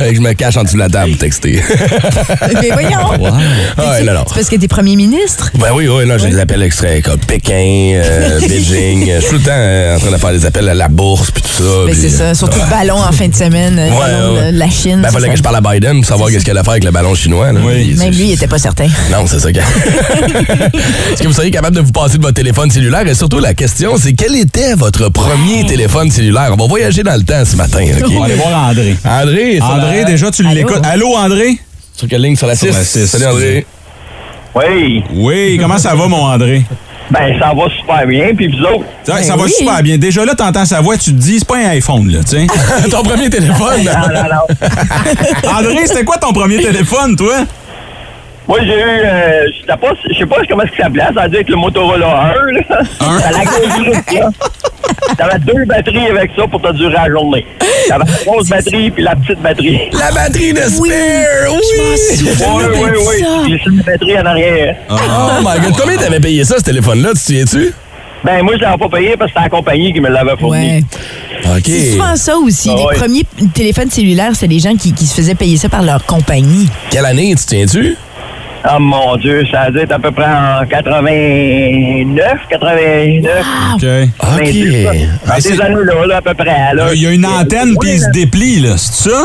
Je 0.00 0.20
me 0.20 0.32
cache 0.34 0.56
en 0.56 0.64
dessous 0.64 0.74
de 0.74 0.80
la 0.80 0.88
table 0.88 1.12
pour 1.12 1.20
texter. 1.20 1.62
Mais 2.60 2.70
voyons. 2.72 2.98
Ah 3.78 3.90
ouais, 3.92 4.02
non, 4.04 4.14
non. 4.14 4.24
C'est 4.28 4.34
parce 4.34 4.48
que 4.50 4.56
t'es 4.56 4.68
premier 4.68 4.96
ministre? 4.96 5.50
Ben 5.58 5.72
oui, 5.76 5.88
oui, 5.88 6.06
là, 6.06 6.16
j'ai 6.16 6.30
des 6.30 6.38
appels 6.38 6.62
extraits 6.62 7.04
comme 7.04 7.18
Pékin, 7.18 8.00
euh, 8.02 8.40
Beijing. 8.48 9.12
Je 9.14 9.20
suis 9.20 9.28
tout 9.28 9.34
le 9.34 9.42
temps 9.42 9.50
euh, 9.52 9.96
en 9.96 9.98
train 9.98 10.10
de 10.10 10.16
faire 10.16 10.32
des 10.32 10.46
appels 10.46 10.68
à 10.70 10.74
la 10.74 10.88
bourse 10.88 11.30
puis 11.30 11.42
tout 11.42 11.62
ça. 11.62 11.64
Mais 11.84 11.92
puis, 11.92 12.00
c'est 12.00 12.22
euh, 12.22 12.28
ça, 12.28 12.34
surtout 12.34 12.58
le 12.58 12.70
ballon 12.70 12.96
en 12.96 13.12
fin 13.12 13.28
de 13.28 13.34
semaine, 13.34 13.76
le 13.76 13.90
ballon 13.90 14.34
ouais. 14.36 14.52
de 14.52 14.58
la 14.58 14.70
Chine. 14.70 15.00
Ben, 15.02 15.08
c'est 15.08 15.12
fallait 15.12 15.26
ça. 15.26 15.32
que 15.32 15.38
je 15.38 15.42
parle 15.42 15.56
à 15.56 15.60
Biden 15.60 15.96
pour 15.98 16.06
savoir 16.06 16.30
qu'est-ce 16.30 16.46
qu'elle 16.46 16.56
a 16.56 16.60
à 16.60 16.64
faire 16.64 16.72
avec 16.72 16.84
le 16.84 16.92
ballon 16.92 17.14
chinois. 17.14 17.52
Là. 17.52 17.60
Oui. 17.62 17.94
Même 17.98 18.14
lui, 18.14 18.28
il 18.28 18.32
était 18.32 18.46
pas 18.46 18.58
certain. 18.58 18.86
Non, 19.10 19.26
c'est 19.26 19.38
ça. 19.38 19.50
Est-ce 19.50 21.22
que 21.22 21.26
vous 21.26 21.34
seriez 21.34 21.50
capable 21.50 21.76
de 21.76 21.82
vous 21.82 21.92
passer 21.92 22.16
de 22.16 22.22
votre 22.22 22.34
téléphone 22.34 22.70
cellulaire? 22.70 23.06
Et 23.06 23.14
surtout, 23.14 23.38
la 23.38 23.52
question, 23.52 23.98
c'est 23.98 24.14
quel 24.14 24.34
était 24.34 24.74
votre 24.74 25.10
premier 25.10 25.66
téléphone 25.66 26.10
cellulaire? 26.10 26.48
On 26.52 26.56
va 26.56 26.66
voyager 26.68 27.02
dans 27.02 27.16
le 27.16 27.22
temps 27.22 27.44
ce 27.44 27.54
matin. 27.54 27.84
OK? 28.02 28.12
On 28.14 28.20
va 28.20 28.24
aller 28.24 28.34
voir 28.34 28.70
André. 28.70 28.96
André, 29.04 29.60
André, 29.60 29.98
la- 29.98 30.04
déjà, 30.04 30.30
tu 30.30 30.42
l'écoutes. 30.42 30.80
Allô, 30.84 31.14
André? 31.16 31.58
Sur 31.94 32.08
quelle 32.08 32.22
ligne? 32.22 32.36
Sur 32.36 32.46
la 32.46 32.56
6? 32.56 32.66
Sur 32.66 32.74
la 32.74 32.84
six, 32.84 33.06
Salut, 33.06 33.26
André. 33.26 33.66
Oui. 34.56 35.04
Oui, 35.14 35.58
comment 35.60 35.78
ça 35.78 35.94
va, 35.94 36.08
mon 36.08 36.24
André? 36.24 36.62
Ben, 37.10 37.38
ça 37.38 37.52
va 37.54 37.68
super 37.78 38.04
bien, 38.06 38.34
puis 38.34 38.48
vous 38.48 38.64
autres? 38.64 38.84
Ça, 39.04 39.22
ça 39.22 39.34
Ben 39.34 39.38
va 39.38 39.44
oui. 39.44 39.52
super 39.56 39.82
bien. 39.82 39.96
Déjà 39.96 40.24
là, 40.24 40.34
t'entends 40.34 40.64
sa 40.64 40.80
voix, 40.80 40.96
tu 40.96 41.12
te 41.12 41.16
dis, 41.16 41.38
c'est 41.38 41.46
pas 41.46 41.58
un 41.58 41.68
iPhone, 41.68 42.10
là, 42.10 42.18
tu 42.24 42.30
sais. 42.36 42.46
Ton 42.90 43.02
premier 43.04 43.30
téléphone? 43.30 43.84
Non, 43.84 43.92
non, 44.14 44.22
non. 44.24 45.50
André, 45.58 45.86
c'était 45.86 46.04
quoi 46.04 46.16
ton 46.16 46.32
premier 46.32 46.56
téléphone, 46.60 47.14
toi? 47.14 47.34
Moi, 48.48 48.58
j'ai 48.62 48.78
eu, 48.78 49.00
euh, 49.04 49.46
je 49.46 49.60
sais 49.66 49.76
pas, 49.76 49.92
je 50.08 50.18
sais 50.18 50.26
pas 50.26 50.36
comment 50.48 50.62
ça 50.62 50.84
s'appelait, 50.84 51.02
ça 51.14 51.22
veut 51.22 51.28
dire 51.30 51.44
que 51.44 51.50
le 51.50 51.56
Motorola 51.56 52.06
1, 52.06 52.52
là. 52.52 52.80
Un? 53.00 53.18
T'as 53.20 53.30
la. 53.32 54.30
T'avais 55.16 55.38
deux 55.40 55.64
batteries 55.64 56.06
avec 56.08 56.30
ça 56.36 56.46
pour 56.46 56.60
te 56.60 56.72
durer 56.74 56.92
la 56.92 57.08
journée. 57.08 57.44
T'avais 57.88 58.04
la 58.04 58.24
grosse 58.24 58.48
batterie 58.48 58.90
puis 58.90 59.02
la 59.02 59.16
petite 59.16 59.40
batterie. 59.40 59.80
La 59.92 60.12
batterie 60.12 60.52
de 60.52 60.60
spare! 60.60 60.80
Oui! 60.80 61.60
Oui, 61.80 62.64
oui, 62.72 62.90
oui. 63.08 63.24
J'ai 63.46 63.52
laissé 63.52 63.64
une 63.66 63.82
batterie 63.82 64.18
en 64.18 64.26
arrière. 64.26 64.76
Oh 64.90 64.94
my 65.42 65.60
god, 65.60 65.74
combien 65.80 65.96
t'avais 65.96 66.20
payé 66.20 66.44
ça, 66.44 66.58
ce 66.58 66.64
téléphone-là, 66.64 67.10
tu 67.10 67.14
te 67.14 67.20
souviens-tu? 67.20 67.74
Ben, 68.24 68.42
moi, 68.42 68.54
je 68.56 68.62
l'avais 68.62 68.78
pas 68.78 68.88
payé 68.88 69.16
parce 69.16 69.32
que 69.32 69.38
c'était 69.38 69.50
la 69.50 69.56
compagnie 69.56 69.92
qui 69.92 70.00
me 70.00 70.08
l'avait 70.08 70.36
fourni. 70.36 70.84
Ouais. 71.44 71.60
C'est 71.64 71.92
souvent 71.92 72.16
ça 72.16 72.36
aussi. 72.36 72.70
Ah 72.72 72.76
les 72.76 72.84
ouais. 72.84 72.94
premiers 72.94 73.22
téléphones 73.54 73.90
cellulaires, 73.90 74.32
c'est 74.34 74.48
des 74.48 74.58
gens 74.58 74.74
qui, 74.74 74.92
qui 74.92 75.06
se 75.06 75.14
faisaient 75.14 75.34
payer 75.34 75.56
ça 75.56 75.68
par 75.68 75.82
leur 75.82 76.04
compagnie. 76.04 76.68
Quelle 76.90 77.06
année, 77.06 77.34
tu 77.36 77.44
te 77.44 77.50
souviens-tu? 77.50 77.96
Oh 78.68 78.80
mon 78.80 79.16
Dieu, 79.16 79.44
ça 79.50 79.70
doit 79.70 79.82
être 79.82 79.92
à 79.92 79.98
peu 79.98 80.10
près 80.10 80.24
en 80.24 80.66
89, 80.66 82.22
89. 82.50 83.30
OK. 83.74 83.84
OK. 84.22 84.38
90, 84.38 84.84
ça. 84.84 84.92
Dans 85.34 85.40
ces 85.40 85.60
années-là, 85.60 86.06
là, 86.06 86.16
à 86.16 86.22
peu 86.22 86.34
près. 86.34 86.74
Là. 86.74 86.94
Il 86.94 87.02
y 87.02 87.06
a 87.06 87.12
une 87.12 87.26
antenne, 87.26 87.76
puis 87.80 87.90
il 87.92 88.00
se 88.00 88.10
déplie, 88.10 88.60
là. 88.60 88.76
C'est 88.76 89.10
ça? 89.10 89.24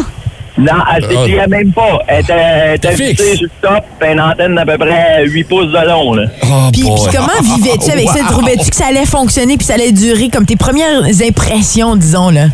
Non, 0.58 0.74
elle 0.96 1.04
se 1.04 1.08
dépliait 1.10 1.48
même 1.48 1.72
pas. 1.72 2.00
Elle 2.08 2.24
était, 2.24 2.76
était 2.76 2.89
Ah. 2.89 2.96
Fixée 2.96 3.36
sur 3.38 3.44
le 3.48 3.68
top, 3.68 3.84
puis 4.00 4.12
une 4.12 4.22
antenne 4.22 4.54
d'à 4.56 4.66
peu 4.66 4.78
près 4.78 5.24
8 5.26 5.44
pouces 5.46 5.72
de 5.72 5.88
long. 5.88 6.14
Là. 6.14 6.24
Oh 6.44 6.70
Puis, 6.74 6.84
comment 6.84 7.56
vivais-tu 7.56 7.89
avec 7.89 8.10
ça? 8.10 8.20
Wow. 8.20 8.26
Trouvais-tu 8.32 8.70
que 8.70 8.76
ça 8.76 8.88
allait 8.88 9.06
fonctionner 9.06 9.58
puis 9.58 9.66
ça 9.66 9.76
allait 9.76 9.94
durer 9.94 10.30
comme 10.30 10.46
tes 10.46 10.58
premières 10.58 11.04
impressions, 11.26 11.96
disons, 11.96 12.30
là? 12.30 12.48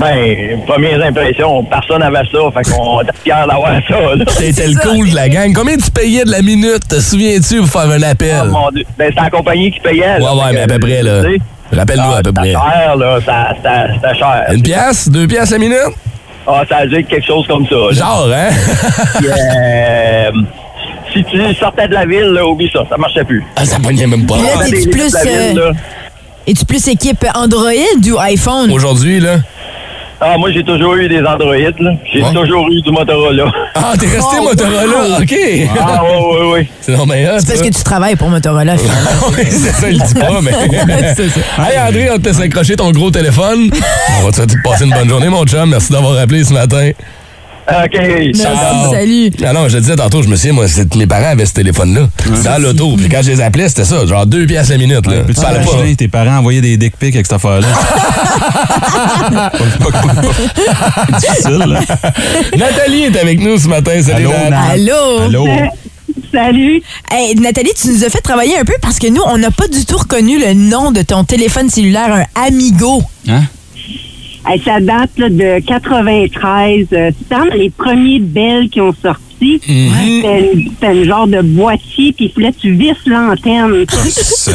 Ben, 0.00 0.60
premières 0.66 1.02
impressions, 1.04 1.62
personne 1.64 2.00
n'avait 2.00 2.26
ça, 2.32 2.38
fait 2.54 2.70
qu'on 2.72 3.00
était 3.02 3.12
fiers 3.22 3.34
d'avoir 3.48 3.72
ça. 3.88 4.14
Là. 4.16 4.24
T'étais 4.38 4.66
le 4.68 4.80
cool 4.80 5.10
de 5.10 5.14
la 5.14 5.28
gang. 5.28 5.52
Combien 5.54 5.76
tu 5.76 5.90
payais 5.90 6.24
de 6.24 6.30
la 6.30 6.42
minute, 6.42 6.88
te 6.88 6.98
souviens-tu, 7.00 7.58
pour 7.58 7.68
faire 7.68 7.90
un 7.90 8.02
appel? 8.02 8.42
Oh, 8.44 8.50
mon 8.50 8.70
Dieu. 8.70 8.84
Ben, 8.98 9.08
c'était 9.10 9.20
la 9.22 9.30
compagnie 9.30 9.70
qui 9.70 9.80
payait. 9.80 10.18
là. 10.18 10.24
Ouais, 10.34 10.40
ouais, 10.40 10.46
Fait 10.48 10.54
mais 10.54 10.60
à 10.62 10.66
peu 10.66 10.78
près, 10.78 11.02
là. 11.02 11.22
Rappelle-nous 11.72 12.02
ah, 12.12 12.16
à 12.18 12.22
peu 12.22 12.30
c'était 12.30 12.40
près. 12.40 12.52
cher, 12.52 12.96
là. 12.96 13.18
Ça- 13.24 13.48
C'était 13.56 13.94
c'était 13.94 14.18
cher. 14.18 14.44
Une 14.52 14.62
pièce? 14.62 15.08
Deux 15.08 15.26
pièces 15.28 15.50
la 15.50 15.58
minute? 15.58 15.78
Ah, 16.46 16.62
ça 16.68 16.78
a 16.78 16.86
dû 16.86 16.98
être 16.98 17.06
quelque 17.08 17.26
chose 17.26 17.46
comme 17.46 17.66
ça. 17.66 17.74
là. 17.76 17.92
Genre, 17.92 18.28
hein? 18.34 18.48
Puis, 19.18 19.26
euh, 19.28 20.30
si 21.12 21.24
tu 21.24 21.54
sortais 21.56 21.86
de 21.88 21.94
la 21.94 22.06
ville, 22.06 22.22
là, 22.32 22.46
oublie 22.46 22.70
ça, 22.72 22.80
ça 22.88 22.96
marchait 22.96 23.24
plus. 23.24 23.44
Ah, 23.56 23.64
ça 23.66 23.76
pognait 23.78 24.06
même 24.06 24.26
pas. 24.26 24.34
Puis 24.34 24.42
là, 24.44 24.50
Ah, 24.60 24.64
livres 24.64 24.90
plus, 24.90 25.14
euh, 25.14 25.54
là. 25.54 25.72
Es-tu 26.46 26.64
plus 26.64 26.88
équipe 26.88 27.24
Android 27.34 27.70
ou 28.12 28.18
iPhone? 28.18 28.72
Aujourd'hui, 28.72 29.20
là. 29.20 29.36
Ah, 30.22 30.36
moi, 30.36 30.50
j'ai 30.52 30.62
toujours 30.62 30.94
eu 30.96 31.08
des 31.08 31.20
Android, 31.20 31.54
là. 31.56 31.92
J'ai 32.12 32.20
toujours 32.34 32.68
eu 32.70 32.82
du 32.82 32.90
Motorola. 32.90 33.44
Ah, 33.74 33.94
t'es 33.98 34.06
resté 34.06 34.36
Oh, 34.38 34.44
Motorola, 34.44 34.82
wow. 35.16 35.22
OK. 35.22 35.34
Ah, 35.80 36.02
oui, 36.04 36.10
oui, 36.20 36.46
oui. 36.52 36.68
C'est 36.82 36.94
non, 36.94 37.06
mais 37.06 37.26
C'est 37.38 37.46
parce 37.46 37.62
que 37.62 37.74
tu 37.74 37.82
travailles 37.82 38.16
pour 38.16 38.28
Motorola, 38.28 38.76
finalement. 38.76 39.10
oui, 39.38 39.44
c'est 39.48 39.72
ça, 39.72 39.88
il 39.88 39.98
dit 39.98 40.14
pas, 40.14 40.40
mais. 40.42 40.52
C'est 41.16 41.28
ça. 41.30 41.40
Hey, 41.58 41.78
André, 41.78 42.10
on 42.10 42.18
te 42.18 42.28
laisse 42.28 42.40
accrocher 42.40 42.76
ton 42.76 42.90
gros 42.90 43.10
téléphone. 43.10 43.70
On 44.20 44.24
va 44.26 44.30
te 44.30 44.36
souhaiter 44.36 44.56
de 44.56 44.60
passer 44.62 44.84
une 44.84 44.90
bonne 44.90 45.08
journée, 45.08 45.28
mon 45.28 45.44
chum. 45.44 45.70
Merci 45.70 45.90
d'avoir 45.92 46.18
appelé 46.18 46.44
ce 46.44 46.52
matin. 46.52 46.90
OK. 47.70 48.32
Ciao. 48.34 48.92
salut. 48.92 49.30
Ah 49.44 49.52
non, 49.52 49.68
je 49.68 49.76
le 49.76 49.80
disais 49.82 49.96
tantôt, 49.96 50.22
je 50.22 50.28
me 50.28 50.36
souviens, 50.36 50.52
moi, 50.52 50.68
c'est- 50.68 50.94
mes 50.96 51.06
parents 51.06 51.30
avaient 51.30 51.46
ce 51.46 51.52
téléphone-là. 51.54 52.08
Dans 52.44 52.62
l'auto. 52.62 52.96
Puis 52.96 53.08
quand 53.08 53.20
je 53.22 53.30
les 53.30 53.40
appelais, 53.40 53.68
c'était 53.68 53.84
ça, 53.84 54.04
genre 54.06 54.26
deux 54.26 54.46
piastres 54.46 54.72
la 54.72 54.78
minute. 54.78 55.06
Là. 55.06 55.22
Tu 55.26 55.34
parlais 55.34 55.60
pas. 55.60 55.94
tes 55.96 56.08
parents 56.08 56.38
envoyer 56.38 56.60
des 56.60 56.76
dick 56.76 56.96
pics 56.96 57.14
avec 57.14 57.26
cette 57.26 57.34
affaire-là? 57.34 57.68
difficile, 61.18 61.64
là. 61.66 61.80
Nathalie 62.56 63.04
est 63.04 63.16
avec 63.18 63.40
nous 63.40 63.58
ce 63.58 63.68
matin. 63.68 64.00
Salut, 64.02 64.26
Allô. 64.26 64.32
Allô? 64.70 65.18
Allô? 65.24 65.46
Salut. 66.32 66.82
Hey, 67.10 67.34
Nathalie, 67.36 67.72
tu 67.80 67.88
nous 67.88 68.04
as 68.04 68.08
fait 68.08 68.20
travailler 68.20 68.58
un 68.58 68.64
peu 68.64 68.74
parce 68.80 68.98
que 68.98 69.08
nous, 69.08 69.22
on 69.26 69.38
n'a 69.38 69.50
pas 69.50 69.66
du 69.68 69.84
tout 69.84 69.96
reconnu 69.98 70.38
le 70.38 70.54
nom 70.54 70.92
de 70.92 71.02
ton 71.02 71.24
téléphone 71.24 71.68
cellulaire, 71.70 72.24
un 72.36 72.42
Amigo. 72.46 73.02
Hein? 73.28 73.42
Ça 74.64 74.80
date 74.80 75.10
là, 75.18 75.28
de 75.28 75.60
93. 75.64 76.86
Euh, 76.92 77.10
C'était 77.18 77.34
un 77.34 77.56
des 77.56 77.70
premiers 77.70 78.18
belles 78.20 78.68
qui 78.68 78.80
ont 78.80 78.94
sorti. 79.02 79.60
Une- 79.68 80.22
C'était 80.70 80.86
un 80.86 81.04
genre 81.04 81.26
de 81.26 81.40
boîtier, 81.40 82.12
puis 82.12 82.26
il 82.26 82.30
fallait 82.32 82.52
que 82.52 82.58
tu 82.60 82.72
visses 82.72 83.06
l'antenne. 83.06 83.84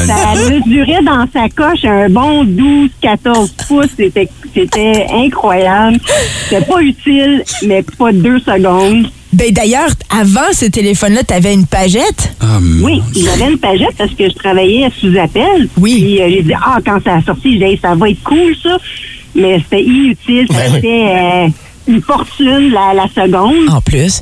ça 0.05 0.33
mesurait 0.49 1.01
dans 1.03 1.25
sa 1.33 1.49
coche 1.49 1.86
un 1.86 2.07
bon 2.09 2.43
12-14 2.43 3.51
pouces. 3.67 3.88
C'était 3.97 4.27
c'était 4.53 5.05
incroyable. 5.11 5.97
C'était 6.49 6.63
pas 6.65 6.81
utile, 6.81 7.43
mais 7.67 7.83
pas 7.97 8.11
deux 8.11 8.39
secondes. 8.39 9.07
Ben 9.36 9.51
d'ailleurs, 9.51 9.89
avant 10.09 10.51
ce 10.53 10.65
téléphone-là, 10.65 11.23
tu 11.23 11.33
avais 11.33 11.53
une 11.53 11.65
pagette. 11.67 12.36
Oui, 12.81 13.01
j'avais 13.13 13.51
une 13.51 13.57
pagette 13.59 13.95
parce 13.97 14.13
que 14.13 14.29
je 14.29 14.33
travaillais 14.36 14.89
sous 14.99 15.13
appel. 15.17 15.67
Oui. 15.77 15.95
Puis 16.01 16.21
euh, 16.21 16.29
j'ai 16.29 16.43
dit, 16.43 16.53
ah, 16.53 16.77
quand 16.86 16.99
ça 17.03 17.15
a 17.15 17.21
sorti, 17.21 17.59
j'ai 17.59 17.75
dit, 17.75 17.79
ça 17.81 17.95
va 17.95 18.09
être 18.09 18.23
cool, 18.23 18.55
ça. 18.63 18.77
Mais 19.36 19.59
c'était 19.59 19.83
inutile. 19.83 20.47
Ça 20.49 20.55
Ben 20.57 20.81
oui. 20.81 20.81
euh, 20.88 21.47
une 21.93 22.01
fortune 22.01 22.71
la, 22.71 22.93
la 22.93 23.07
seconde. 23.09 23.69
En 23.69 23.81
plus. 23.81 24.21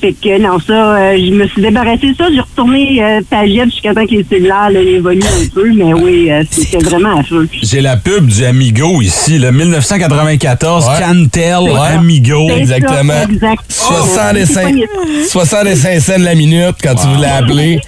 Fait 0.00 0.12
que 0.12 0.38
non, 0.40 0.58
ça, 0.58 0.72
euh, 0.96 1.16
je 1.16 1.32
me 1.32 1.46
suis 1.46 1.62
débarrassé 1.62 2.08
de 2.10 2.16
ça. 2.16 2.24
J'ai 2.32 2.40
retourné 2.40 3.02
euh, 3.02 3.20
pagette 3.30 3.66
jusqu'à 3.70 3.94
temps 3.94 4.04
que 4.04 4.10
les 4.16 4.24
cellulaires 4.28 4.70
là, 4.70 4.80
évoluent 4.80 5.20
un 5.22 5.48
peu. 5.54 5.72
Mais 5.74 5.94
oui, 5.94 6.30
euh, 6.30 6.42
c'était 6.50 6.78
vraiment 6.78 7.18
affreux. 7.20 7.48
J'ai 7.62 7.80
la 7.80 7.96
pub 7.96 8.26
du 8.26 8.44
Amigo 8.44 9.00
ici, 9.00 9.38
le 9.38 9.52
1994, 9.52 10.86
Ouais. 10.86 10.92
Cantel 11.00 11.70
Ouais. 11.70 11.80
Amigo. 11.98 12.48
Ça, 12.48 12.56
Exactement. 12.56 13.22
exact. 13.30 13.62
65, 13.68 14.74
Oh, 14.98 15.04
65 15.28 16.00
cents 16.00 16.12
la 16.18 16.34
minute 16.34 16.76
quand 16.82 16.94
tu 16.94 17.06
voulais 17.06 17.28
appeler. 17.28 17.80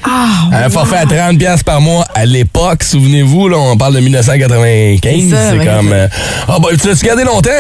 un 0.52 0.70
forfait 0.70 0.96
à 0.98 1.06
30 1.06 1.38
pièces 1.38 1.62
par 1.62 1.80
mois 1.80 2.04
à 2.14 2.24
l'époque, 2.24 2.82
souvenez-vous, 2.82 3.48
là, 3.48 3.56
on 3.58 3.76
parle 3.76 3.94
de 3.94 4.00
1995. 4.00 5.00
C'est 5.02 5.34
ça, 5.34 5.52
comme. 5.64 5.92
euh, 5.92 6.06
Ah, 6.46 6.58
bah, 6.60 6.68
tu 6.80 6.86
l'as-tu 6.88 7.04
gardé 7.06 7.24
longtemps? 7.24 7.50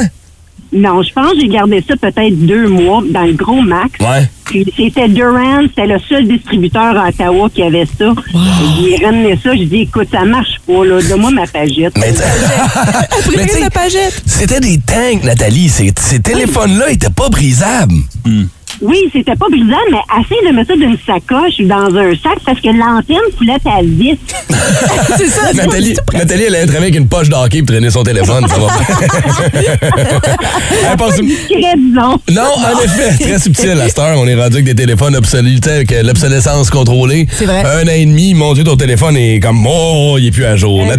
Non, 0.72 1.02
je 1.02 1.12
pense 1.12 1.32
que 1.32 1.40
j'ai 1.40 1.48
gardé 1.48 1.82
ça 1.86 1.96
peut-être 1.96 2.46
deux 2.46 2.68
mois 2.68 3.02
dans 3.10 3.24
le 3.24 3.32
gros 3.32 3.62
max. 3.62 3.98
Ouais. 4.00 4.28
Puis 4.44 4.66
c'était 4.76 5.08
Durand, 5.08 5.62
c'était 5.62 5.86
le 5.86 5.98
seul 6.08 6.26
distributeur 6.26 6.96
à 6.96 7.08
Ottawa 7.08 7.48
qui 7.54 7.62
avait 7.62 7.86
ça. 7.86 8.12
J'ai 8.80 9.04
ramené 9.04 9.38
ça, 9.42 9.54
j'ai 9.54 9.66
dit 9.66 9.82
écoute, 9.82 10.08
ça 10.10 10.24
marche 10.24 10.58
pas, 10.66 10.84
là, 10.84 11.00
donne-moi 11.02 11.30
ma 11.30 11.46
pagette. 11.46 11.96
Mais 11.98 12.12
tu 12.12 13.48
sais, 13.48 14.10
C'était 14.26 14.60
des 14.60 14.78
tanks, 14.78 15.24
Nathalie. 15.24 15.68
Ces, 15.68 15.92
ces 15.98 16.20
téléphones-là 16.20 16.90
étaient 16.90 17.10
pas 17.10 17.28
brisables. 17.28 17.94
Oui, 18.80 18.96
c'était 19.12 19.34
pas 19.34 19.46
brisant, 19.50 19.76
mais 19.90 19.98
assez 20.08 20.36
de 20.48 20.54
mettre 20.54 20.72
ça 20.72 20.76
dans 20.76 20.86
une 20.86 20.98
sacoche 21.04 21.54
ou 21.60 21.64
dans 21.66 21.96
un 21.98 22.12
sac 22.22 22.38
parce 22.46 22.60
que 22.60 22.68
l'antenne 22.68 23.18
coulait 23.36 23.54
à 23.64 23.82
vis. 23.82 24.16
c'est 25.16 25.26
ça. 25.26 25.52
Nathalie, 25.52 25.94
Nathalie, 26.14 26.44
elle 26.48 26.54
est 26.54 26.62
entrée 26.64 26.76
avec 26.76 26.94
une 26.94 27.08
poche 27.08 27.28
d'hockey 27.28 27.58
pour 27.62 27.68
traîner 27.74 27.90
son 27.90 28.02
téléphone. 28.04 28.46
Ça 28.48 28.56
va 28.58 28.66
Elle 30.90 30.96
passe 30.96 31.18
une- 31.18 31.28
Très 31.28 31.76
disons. 31.76 32.18
Non, 32.30 32.42
en 32.56 32.82
effet, 32.84 33.24
très 33.24 33.38
subtil. 33.38 33.70
À 33.80 33.88
cette 33.88 33.98
heure, 33.98 34.18
on 34.18 34.26
est 34.26 34.34
rendu 34.34 34.54
avec 34.56 34.64
des 34.66 34.74
téléphones 34.74 35.16
obsolètes, 35.16 35.60
tu 35.62 35.68
sais, 35.68 35.74
avec 35.76 35.90
l'obsolescence 36.04 36.70
contrôlée. 36.70 37.26
C'est 37.36 37.46
vrai. 37.46 37.62
Un 37.64 37.84
an 37.88 37.92
et 37.94 38.06
demi, 38.06 38.34
mon 38.34 38.52
Dieu, 38.54 38.64
ton 38.64 38.76
téléphone 38.76 39.16
est 39.16 39.40
comme, 39.40 39.66
oh, 39.66 40.16
il 40.18 40.26
est 40.26 40.30
plus 40.30 40.44
à 40.44 40.56
jour. 40.56 40.84
Nat- 40.86 40.96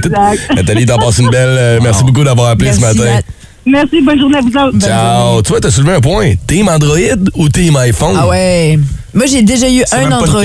Nathalie, 0.56 0.86
t'en 0.86 0.98
passes 0.98 1.20
une 1.20 1.30
belle. 1.30 1.56
euh, 1.58 1.80
merci 1.82 2.04
beaucoup 2.04 2.24
d'avoir 2.24 2.50
appelé 2.50 2.74
ce 2.74 2.80
matin. 2.82 3.20
Merci, 3.66 4.02
bonne 4.02 4.20
journée 4.20 4.38
à 4.38 4.42
vous 4.42 4.48
autres. 4.58 4.80
Ciao. 4.80 5.42
Tu 5.42 5.50
vois, 5.50 5.60
t'as 5.60 5.72
soulevé 5.72 5.94
un 5.96 6.02
point. 6.02 6.34
Team 6.48 6.68
Android 6.68 6.98
ou 7.36 7.50
Team 7.50 7.76
iPhone? 7.78 8.16
Ah 8.18 8.28
ouais. 8.28 8.80
Moi, 9.14 9.26
j'ai 9.26 9.42
déjà 9.42 9.70
eu 9.70 9.84
un 9.92 10.12
Android. 10.12 10.44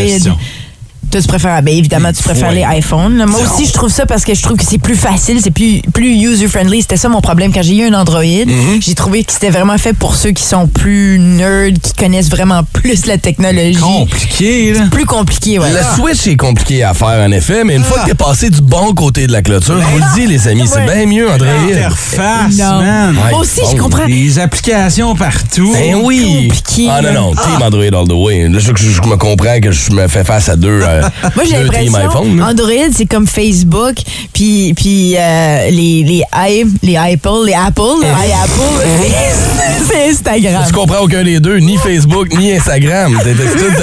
Toi, 1.11 1.20
tu 1.20 1.26
préfères, 1.28 1.62
ben 1.62 1.76
évidemment, 1.76 2.12
tu 2.12 2.22
préfères 2.22 2.48
Ouais. 2.50 2.66
les 2.70 2.78
iPhones. 2.78 3.14
Moi 3.16 3.26
Non. 3.26 3.34
aussi, 3.52 3.66
je 3.66 3.72
trouve 3.72 3.90
ça 3.90 4.07
parce 4.07 4.24
que 4.24 4.34
je 4.34 4.42
trouve 4.42 4.57
que 4.57 4.64
c'est 4.64 4.78
plus 4.78 4.96
facile, 4.96 5.38
c'est 5.42 5.50
plus, 5.50 5.80
plus 5.92 6.14
user-friendly. 6.16 6.82
C'était 6.82 6.96
ça 6.96 7.09
mon 7.09 7.20
problème. 7.20 7.52
Quand 7.52 7.62
j'ai 7.62 7.76
eu 7.76 7.84
un 7.88 7.94
Android, 7.94 8.22
Mm-hmm. 8.24 8.80
j'ai 8.82 8.94
trouvé 8.94 9.22
que 9.24 9.32
c'était 9.32 9.50
vraiment 9.50 9.78
fait 9.78 9.92
pour 9.92 10.14
ceux 10.16 10.30
qui 10.32 10.42
sont 10.42 10.66
plus 10.66 11.18
nerds, 11.18 11.72
qui 11.82 11.92
connaissent 11.94 12.30
vraiment 12.30 12.62
plus 12.72 13.07
la 13.07 13.18
technologie. 13.18 13.78
Compliqué, 13.78 14.72
là. 14.72 14.80
Plus 14.90 15.05
compliqué, 15.07 15.59
ouais. 15.59 15.70
Le 15.70 15.78
Switch 16.02 16.26
est 16.26 16.36
compliqué 16.36 16.82
à 16.82 16.94
faire, 16.94 17.20
en 17.26 17.30
effet, 17.32 17.64
mais 17.64 17.76
une 17.76 17.84
fois 17.84 18.00
que 18.00 18.07
t'es 18.09 18.14
passé 18.14 18.50
du 18.50 18.61
bon 18.61 18.92
côté 18.94 19.26
de 19.26 19.32
la 19.32 19.42
clôture, 19.42 19.80
je 19.80 19.86
vous 19.86 19.98
le 19.98 20.14
dis, 20.20 20.26
les 20.26 20.48
amis, 20.48 20.66
c'est 20.66 20.84
bien 20.84 21.07
mieux, 21.07 21.30
Android. 21.30 21.48
Interface, 21.88 22.57
Non. 22.59 22.80
man. 22.82 23.14
Moi 23.30 23.40
aussi, 23.40 23.61
je 23.70 23.76
comprends. 23.76 24.07
Des 24.07 24.38
applications 24.38 25.14
partout. 25.14 25.72
Ben 25.72 25.96
oui. 26.02 26.48
compliqué, 26.48 26.88
Ah 26.90 27.00
non, 27.02 27.12
non, 27.12 27.30
Team 27.34 27.62
Android 27.62 27.82
all 28.00 28.09
the 28.09 28.12
way. 28.12 28.48
Là, 28.48 28.59
je, 28.59 28.70
je- 28.74 28.90
je 28.90 29.02
me 29.02 29.16
comprends 29.16 29.61
que 29.61 29.70
je 29.70 29.90
me 29.92 30.07
fais 30.09 30.24
face 30.24 30.48
à 30.48 30.57
deux, 30.57 30.80
euh, 30.95 31.28
Moi, 31.34 31.45
j'ai 31.49 31.62
l'impression. 31.62 32.42
Android, 32.42 32.90
c'est 32.97 33.07
comme 33.07 33.26
Facebook, 33.26 33.95
puis 34.32 34.72
puis 34.74 35.14
euh, 35.16 35.70
les 35.70 36.03
les 36.05 36.22
i, 36.51 36.64
les 36.82 36.97
Apple, 36.97 37.47
les 37.47 37.55
Apple, 37.55 38.01
les 38.03 38.09
iApple, 38.09 38.86
c'est- 39.03 39.88
c'est 39.92 40.11
Instagram. 40.11 40.62
Tu 40.66 40.72
comprends 40.72 41.01
aucun 41.03 41.22
des 41.24 41.40
deux, 41.40 41.59
ni 41.59 41.76
Facebook, 41.76 42.28
ni 42.38 42.53
Instagram. 42.53 43.18
T'es- 43.22 43.34
t'es- 43.34 43.45
t'es- 43.45 43.76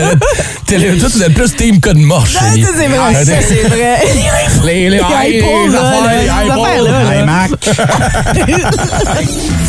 t'es- 0.78 0.78
t'es- 0.80 0.98
Toi, 0.98 1.10
tu 1.14 1.22
es 1.24 1.30
plus 1.30 1.56
Team 1.56 1.80
Code 1.80 1.98
Morche. 1.98 2.36
Ah, 2.40 2.44
ça, 2.52 2.68
c'est 2.78 2.88
vrai, 2.88 2.98
Ah, 3.00 3.26
ça, 3.26 3.32
c'est 3.48 3.68
vrai. 3.68 4.02
Les, 4.66 4.90
les, 4.90 4.90
Les 4.90 4.98
les 5.42 5.76
affaires, 5.76 6.84
les 6.84 7.20
iMac. 7.22 7.52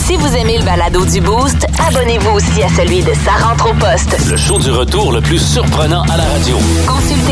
Si 0.07 0.16
vous 0.16 0.34
aimez 0.36 0.59
le 0.59 0.64
balado 0.64 1.05
du 1.07 1.20
Boost, 1.20 1.66
abonnez-vous 1.88 2.30
aussi 2.30 2.62
à 2.62 2.68
celui 2.76 3.01
de 3.03 3.12
Sa 3.24 3.45
rentre 3.47 3.70
au 3.70 3.74
poste. 3.74 4.16
Le 4.28 4.36
show 4.36 4.59
du 4.59 4.70
retour 4.70 5.12
le 5.12 5.20
plus 5.20 5.38
surprenant 5.38 6.03
à 6.03 6.16
la 6.16 6.24
radio. 6.24 6.59
Consultez 6.86 7.32